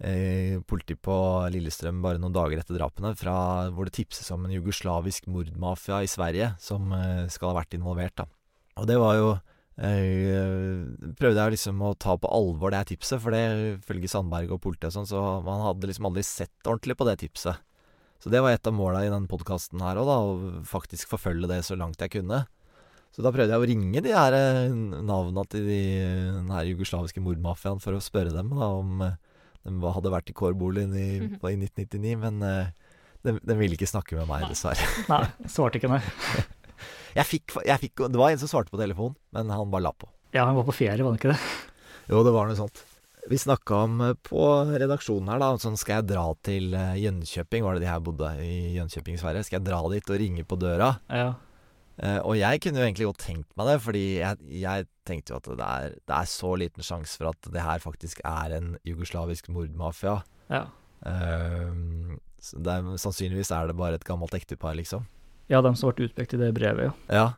eh, 0.00 0.56
eh, 0.56 0.96
på 0.96 1.16
Lillestrøm 1.52 2.00
bare 2.04 2.20
noen 2.20 2.34
dager 2.34 2.60
etter 2.60 2.78
drapene, 2.78 3.14
fra, 3.18 3.68
hvor 3.74 3.88
det 3.88 3.96
tipses 3.98 4.30
om 4.34 4.44
en 4.46 4.54
jugoslavisk 4.54 5.28
mordmafia 5.30 6.02
i 6.04 6.10
Sverige 6.10 6.54
som 6.62 6.92
eh, 6.96 7.26
skal 7.32 7.52
ha 7.52 7.60
vært 7.60 7.76
involvert. 7.78 8.16
da. 8.16 8.28
Og 8.80 8.88
det 8.88 8.98
var 9.00 9.16
jo 9.18 9.30
eh, 9.34 11.10
Prøvde 11.18 11.42
jeg 11.42 11.56
liksom 11.56 11.82
å 11.84 11.94
ta 12.00 12.16
på 12.16 12.30
alvor 12.32 12.72
det 12.72 12.82
her 12.82 12.92
tipset, 12.92 13.20
for 13.22 13.34
det 13.34 13.42
ifølge 13.80 14.12
Sandberg 14.12 14.54
og 14.56 14.62
politiet 14.64 14.90
og 14.90 15.00
sånn, 15.00 15.10
så 15.10 15.24
man 15.46 15.64
hadde 15.66 15.90
liksom 15.90 16.08
aldri 16.10 16.24
sett 16.26 16.54
ordentlig 16.66 16.96
på 16.96 17.08
det 17.08 17.18
tipset. 17.24 17.66
Så 18.20 18.28
det 18.32 18.42
var 18.44 18.52
et 18.52 18.66
av 18.68 18.76
måla 18.76 19.04
i 19.06 19.12
den 19.12 19.28
podkasten 19.28 19.80
her 19.80 19.96
òg, 20.00 20.08
da, 20.08 20.16
å 20.20 20.64
faktisk 20.68 21.08
forfølge 21.08 21.48
det 21.48 21.62
så 21.64 21.76
langt 21.80 22.00
jeg 22.04 22.12
kunne. 22.18 22.44
Så 23.10 23.24
da 23.24 23.32
prøvde 23.34 23.56
jeg 23.56 23.62
å 23.62 23.66
ringe 23.66 24.02
de 24.04 24.12
her 24.14 24.36
navna 25.02 25.42
til 25.50 25.64
de, 25.66 25.80
den 26.36 26.52
her 26.52 26.68
jugoslaviske 26.68 27.22
mordmafiaen 27.24 27.80
for 27.82 27.96
å 27.96 28.04
spørre 28.04 28.30
dem 28.34 28.52
da 28.54 28.68
om 28.76 29.02
eh, 29.66 29.70
de 29.72 29.92
hadde 29.96 30.12
vært 30.14 30.30
i 30.32 30.36
kårboligen 30.36 30.94
i, 30.96 31.08
på- 31.40 31.50
i 31.52 31.56
1999, 31.58 32.14
men 32.24 32.42
eh, 32.46 32.70
de, 33.26 33.34
de 33.44 33.56
ville 33.58 33.76
ikke 33.76 33.88
snakke 33.90 34.16
med 34.18 34.28
meg, 34.30 34.46
dessverre. 34.50 34.86
Nei, 35.12 35.24
svarte 35.50 35.80
ikke, 35.80 35.90
nei. 35.92 36.00
Jeg 37.10 37.26
fikk, 37.26 37.56
jeg 37.66 37.80
fikk, 37.82 38.04
det 38.14 38.16
var 38.20 38.30
en 38.30 38.38
som 38.38 38.48
svarte 38.48 38.70
på 38.70 38.78
telefonen, 38.78 39.16
men 39.34 39.48
han 39.50 39.68
bare 39.72 39.82
la 39.88 39.90
på. 39.98 40.06
Ja, 40.32 40.44
han 40.46 40.54
var 40.54 40.62
på 40.68 40.72
ferie, 40.76 40.94
var 41.02 41.10
han 41.10 41.18
ikke 41.18 41.32
det? 41.32 41.40
Jo, 42.08 42.20
det 42.24 42.30
var 42.36 42.46
noe 42.46 42.54
sånt. 42.56 42.84
Vi 43.28 43.36
snakka 43.36 43.80
om 43.88 43.96
eh, 44.06 44.12
på 44.24 44.44
redaksjonen 44.70 45.28
her, 45.32 45.40
da, 45.42 45.48
sånn 45.60 45.74
skal 45.80 45.98
jeg 45.98 46.06
dra 46.12 46.22
til 46.46 46.70
eh, 46.78 46.94
Jönköping, 47.02 47.66
var 47.66 47.76
det 47.76 47.82
de 47.84 47.90
her 47.90 48.00
bodde 48.06 48.30
i 48.46 48.76
Jönköping, 48.78 49.18
Sverige. 49.20 49.42
Skal 49.48 49.58
jeg 49.58 49.66
dra 49.66 49.82
dit 49.92 50.06
og 50.14 50.20
ringe 50.22 50.46
på 50.48 50.56
døra? 50.62 50.92
Ja. 51.10 51.32
Eh, 52.00 52.18
og 52.24 52.38
jeg 52.38 52.62
kunne 52.64 52.80
jo 52.80 52.86
egentlig 52.86 53.08
godt 53.10 53.24
tenkt 53.26 53.50
meg 53.60 53.68
det, 53.68 53.76
fordi 53.84 54.04
jeg, 54.22 54.44
jeg 54.62 54.86
tenkte 55.08 55.34
jo 55.34 55.40
at 55.40 55.48
det 55.50 55.66
er, 55.66 55.96
det 56.08 56.16
er 56.16 56.30
så 56.32 56.54
liten 56.56 56.86
sjanse 56.86 57.20
for 57.20 57.32
at 57.34 57.50
det 57.52 57.64
her 57.64 57.82
faktisk 57.82 58.22
er 58.24 58.56
en 58.56 58.70
jugoslavisk 58.88 59.50
mordmafia. 59.52 60.20
Ja. 60.48 60.64
Uh, 61.04 62.16
er, 62.56 62.88
sannsynligvis 63.00 63.52
er 63.56 63.68
det 63.68 63.76
bare 63.76 64.00
et 64.00 64.04
gammelt 64.08 64.34
ektepar, 64.36 64.74
liksom. 64.76 65.06
ja, 65.52 65.62
de 65.64 65.72
som 65.76 65.92
ble 65.92 66.08
utpekt 66.08 66.36
i 66.36 66.40
det 66.40 66.50
brevet, 66.56 66.88
ja. 66.88 67.20
Ja. 67.20 67.28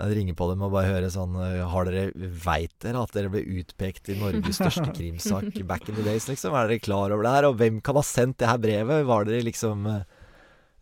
Jeg 0.00 0.16
ringer 0.16 0.36
på 0.38 0.46
dem 0.48 0.62
og 0.64 0.72
bare 0.72 0.88
hører 0.88 1.10
sånn 1.12 1.34
eh, 1.42 1.58
Har 1.68 1.84
dere 1.84 2.06
Veit 2.16 2.72
dere 2.80 3.02
at 3.02 3.10
dere 3.12 3.28
ble 3.32 3.42
utpekt 3.60 4.08
i 4.08 4.16
Norges 4.16 4.56
største 4.56 4.86
krimsak 4.96 5.58
back 5.68 5.90
in 5.90 5.98
the 5.98 6.04
days, 6.06 6.24
liksom? 6.30 6.54
Er 6.56 6.70
dere 6.70 6.80
klar 6.80 7.12
over 7.12 7.26
det 7.26 7.34
her? 7.34 7.48
Og 7.50 7.58
hvem 7.60 7.82
kan 7.84 7.98
ha 7.98 8.04
sendt 8.06 8.38
det 8.40 8.48
her 8.48 8.62
brevet? 8.62 9.04
Var 9.10 9.28
dere 9.28 9.44
liksom 9.44 9.84
eh, 9.90 10.06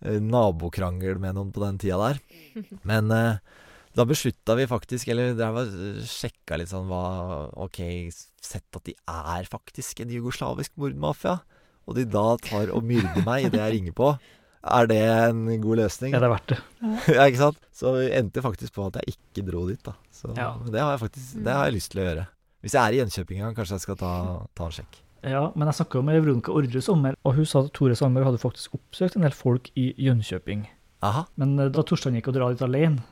nabokrangel 0.03 1.19
med 1.23 1.35
noen 1.39 1.53
på 1.55 1.63
den 1.65 1.79
tida 1.83 1.99
der? 2.01 2.21
Men 2.89 3.11
eh, 3.15 3.41
da 3.99 4.05
beslutta 4.07 4.55
vi 4.59 4.67
faktisk, 4.71 5.09
eller 5.11 5.35
drev 5.35 5.57
og 5.65 6.03
sjekka 6.07 6.59
litt 6.61 6.71
sånn 6.71 6.87
hva 6.91 7.49
Ok, 7.65 7.81
sett 8.41 8.79
at 8.79 8.85
de 8.87 8.95
er 9.11 9.49
faktisk 9.51 10.05
en 10.05 10.13
jugoslavisk 10.15 10.77
mordmafia, 10.79 11.39
og 11.89 11.97
de 11.99 12.05
da 12.07 12.37
tar 12.45 12.71
og 12.71 12.85
myrder 12.87 13.25
meg 13.27 13.49
idet 13.49 13.63
jeg 13.65 13.75
ringer 13.79 13.97
på. 13.97 14.13
Er 14.69 14.89
det 14.91 15.01
en 15.01 15.45
god 15.63 15.79
løsning? 15.81 16.13
Ja, 16.13 16.21
det 16.21 16.29
verdt 16.31 16.53
det? 16.53 16.59
ja, 17.17 17.25
ikke 17.31 17.41
sant? 17.41 17.61
Så 17.75 17.95
vi 17.97 18.09
endte 18.13 18.43
faktisk 18.45 18.75
på 18.77 18.87
at 18.91 18.99
jeg 19.01 19.15
ikke 19.17 19.47
dro 19.49 19.65
dit, 19.71 19.81
da. 19.87 19.95
Så 20.13 20.35
Ja. 20.37 20.51
det 20.67 20.83
har 20.83 20.93
jeg 20.97 21.03
faktisk 21.07 21.45
Det 21.47 21.55
har 21.55 21.69
jeg 21.71 21.77
lyst 21.79 21.91
til 21.95 22.03
å 22.03 22.07
gjøre. 22.09 22.27
Hvis 22.63 22.75
jeg 22.75 22.83
er 22.83 22.93
i 22.97 22.99
Jönköping 23.01 23.39
en 23.39 23.47
gang, 23.49 23.55
kanskje 23.57 23.79
jeg 23.79 23.85
skal 23.87 23.97
ta, 24.01 24.13
ta 24.59 24.67
en 24.67 24.75
sjekk. 24.75 24.99
Ja, 25.27 25.49
men 25.55 25.71
jeg 25.71 25.79
snakka 25.81 26.03
med 26.07 26.21
Veronica 26.23 26.55
Ordre 26.55 26.83
sommer, 26.85 27.17
og 27.27 27.39
hun 27.39 27.49
sa 27.49 27.65
at 27.65 27.73
Tore 27.77 27.97
Sandberg 27.99 28.29
hadde 28.31 28.43
faktisk 28.43 28.77
oppsøkt 28.79 29.19
en 29.19 29.27
del 29.27 29.35
folk 29.35 29.71
i 29.79 29.91
Jönköping. 29.99 30.67
Aha. 31.07 31.25
Men 31.39 31.59
eh, 31.59 31.73
da 31.75 31.85
torde 31.87 32.11
han 32.11 32.19
ikke 32.21 32.33
å 32.33 32.37
dra 32.39 32.51
dit 32.53 32.63
alene. 32.65 33.03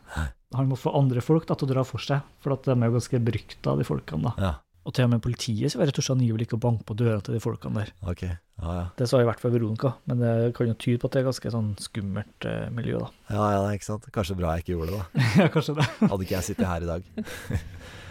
Han 0.54 0.70
må 0.70 0.78
få 0.78 0.94
andre 0.96 1.22
folk 1.24 1.48
da, 1.48 1.56
til 1.58 1.68
å 1.68 1.72
dra 1.74 1.82
for 1.86 2.02
seg, 2.02 2.22
for 2.42 2.54
at 2.54 2.66
de 2.66 2.76
er 2.76 2.88
jo 2.88 2.96
ganske 2.96 3.20
berykta, 3.26 3.74
de 3.78 3.86
folkene. 3.86 4.30
da. 4.30 4.34
Ja. 4.42 4.54
Og 4.86 4.94
til 4.94 5.08
og 5.08 5.10
med 5.16 5.22
politiet 5.24 5.72
så 5.72 5.80
var 5.80 5.88
det 5.88 5.96
Torstein 5.96 6.20
angivelig 6.20 6.46
ikke 6.46 6.60
å 6.60 6.62
banke 6.62 6.86
på 6.86 6.94
døra 6.94 7.18
til 7.24 7.34
de 7.34 7.40
folkene 7.42 7.82
der. 7.82 7.88
Ok. 8.06 8.22
Ja, 8.22 8.74
ja. 8.76 8.84
Det 8.96 9.08
sa 9.10 9.18
i 9.18 9.26
hvert 9.26 9.42
fall 9.42 9.50
Veronica, 9.56 9.96
men 10.06 10.22
det 10.22 10.52
kan 10.56 10.70
jo 10.70 10.76
tyde 10.78 11.00
på 11.02 11.10
at 11.10 11.16
det 11.16 11.24
er 11.24 11.26
ganske 11.26 11.50
sånn 11.52 11.72
skummelt 11.82 12.46
eh, 12.46 12.68
miljø, 12.74 13.02
da. 13.02 13.10
Ja, 13.34 13.48
ja, 13.56 13.64
ikke 13.74 13.88
sant. 13.88 14.06
Kanskje 14.14 14.38
bra 14.38 14.54
jeg 14.54 14.64
ikke 14.64 14.76
gjorde 14.76 14.94
det, 14.94 15.00
da. 15.02 15.26
ja, 15.42 15.48
kanskje 15.52 15.74
det. 15.80 15.88
Hadde 16.04 16.22
ikke 16.28 16.36
jeg 16.38 16.48
sittet 16.52 16.70
her 16.70 16.86
i 16.86 16.92
dag. 16.92 17.10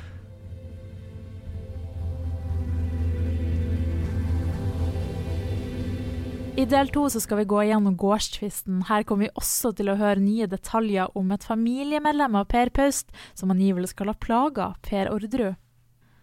I 6.56 6.64
del 6.64 6.88
to 6.88 7.02
så 7.12 7.20
skal 7.20 7.42
vi 7.42 7.50
gå 7.52 7.58
gjennom 7.68 7.98
gårdstvisten. 8.00 8.86
Her 8.88 9.04
kommer 9.04 9.26
vi 9.26 9.36
også 9.36 9.74
til 9.76 9.90
å 9.92 9.98
høre 10.00 10.24
nye 10.24 10.46
detaljer 10.48 11.12
om 11.20 11.34
et 11.36 11.44
familiemedlem 11.44 12.38
av 12.40 12.48
Per 12.48 12.72
Paust, 12.72 13.12
som 13.36 13.52
angivelig 13.52 13.90
skal 13.92 14.14
ha 14.14 14.16
plaga 14.16 14.70
Per 14.88 15.12
Orderud. 15.12 15.58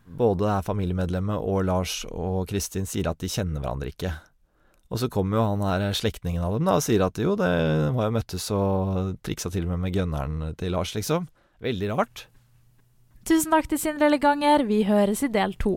Både 0.08 0.48
det 0.48 0.64
familiemedlemmet 0.64 1.36
og 1.36 1.66
Lars 1.68 1.98
og 2.08 2.46
Kristin 2.48 2.88
sier 2.88 3.12
at 3.12 3.20
de 3.20 3.28
kjenner 3.28 3.60
hverandre 3.60 3.92
ikke. 3.92 4.14
Og 4.88 5.04
så 5.04 5.12
kommer 5.12 5.36
jo 5.36 5.44
han 5.50 5.68
her 5.68 6.00
slektningen 6.00 6.40
av 6.48 6.56
dem 6.56 6.64
da 6.68 6.80
og 6.80 6.88
sier 6.88 7.04
at 7.04 7.20
jo, 7.20 7.36
det 7.36 7.52
var 7.92 8.08
jo 8.08 8.16
møttes 8.16 8.48
og 8.56 9.14
triksa 9.20 9.52
til 9.52 9.68
og 9.68 9.74
med 9.74 9.84
med 9.84 9.96
gunneren 10.00 10.56
til 10.56 10.72
Lars, 10.72 10.96
liksom. 10.96 11.28
Veldig 11.60 11.92
rart. 11.92 12.26
Tusen 13.28 13.52
takk 13.52 13.68
til 13.68 13.84
Sindre 13.84 14.08
Leganger. 14.08 14.64
Vi 14.64 14.80
høres 14.88 15.28
i 15.28 15.32
del 15.32 15.60
to. 15.60 15.76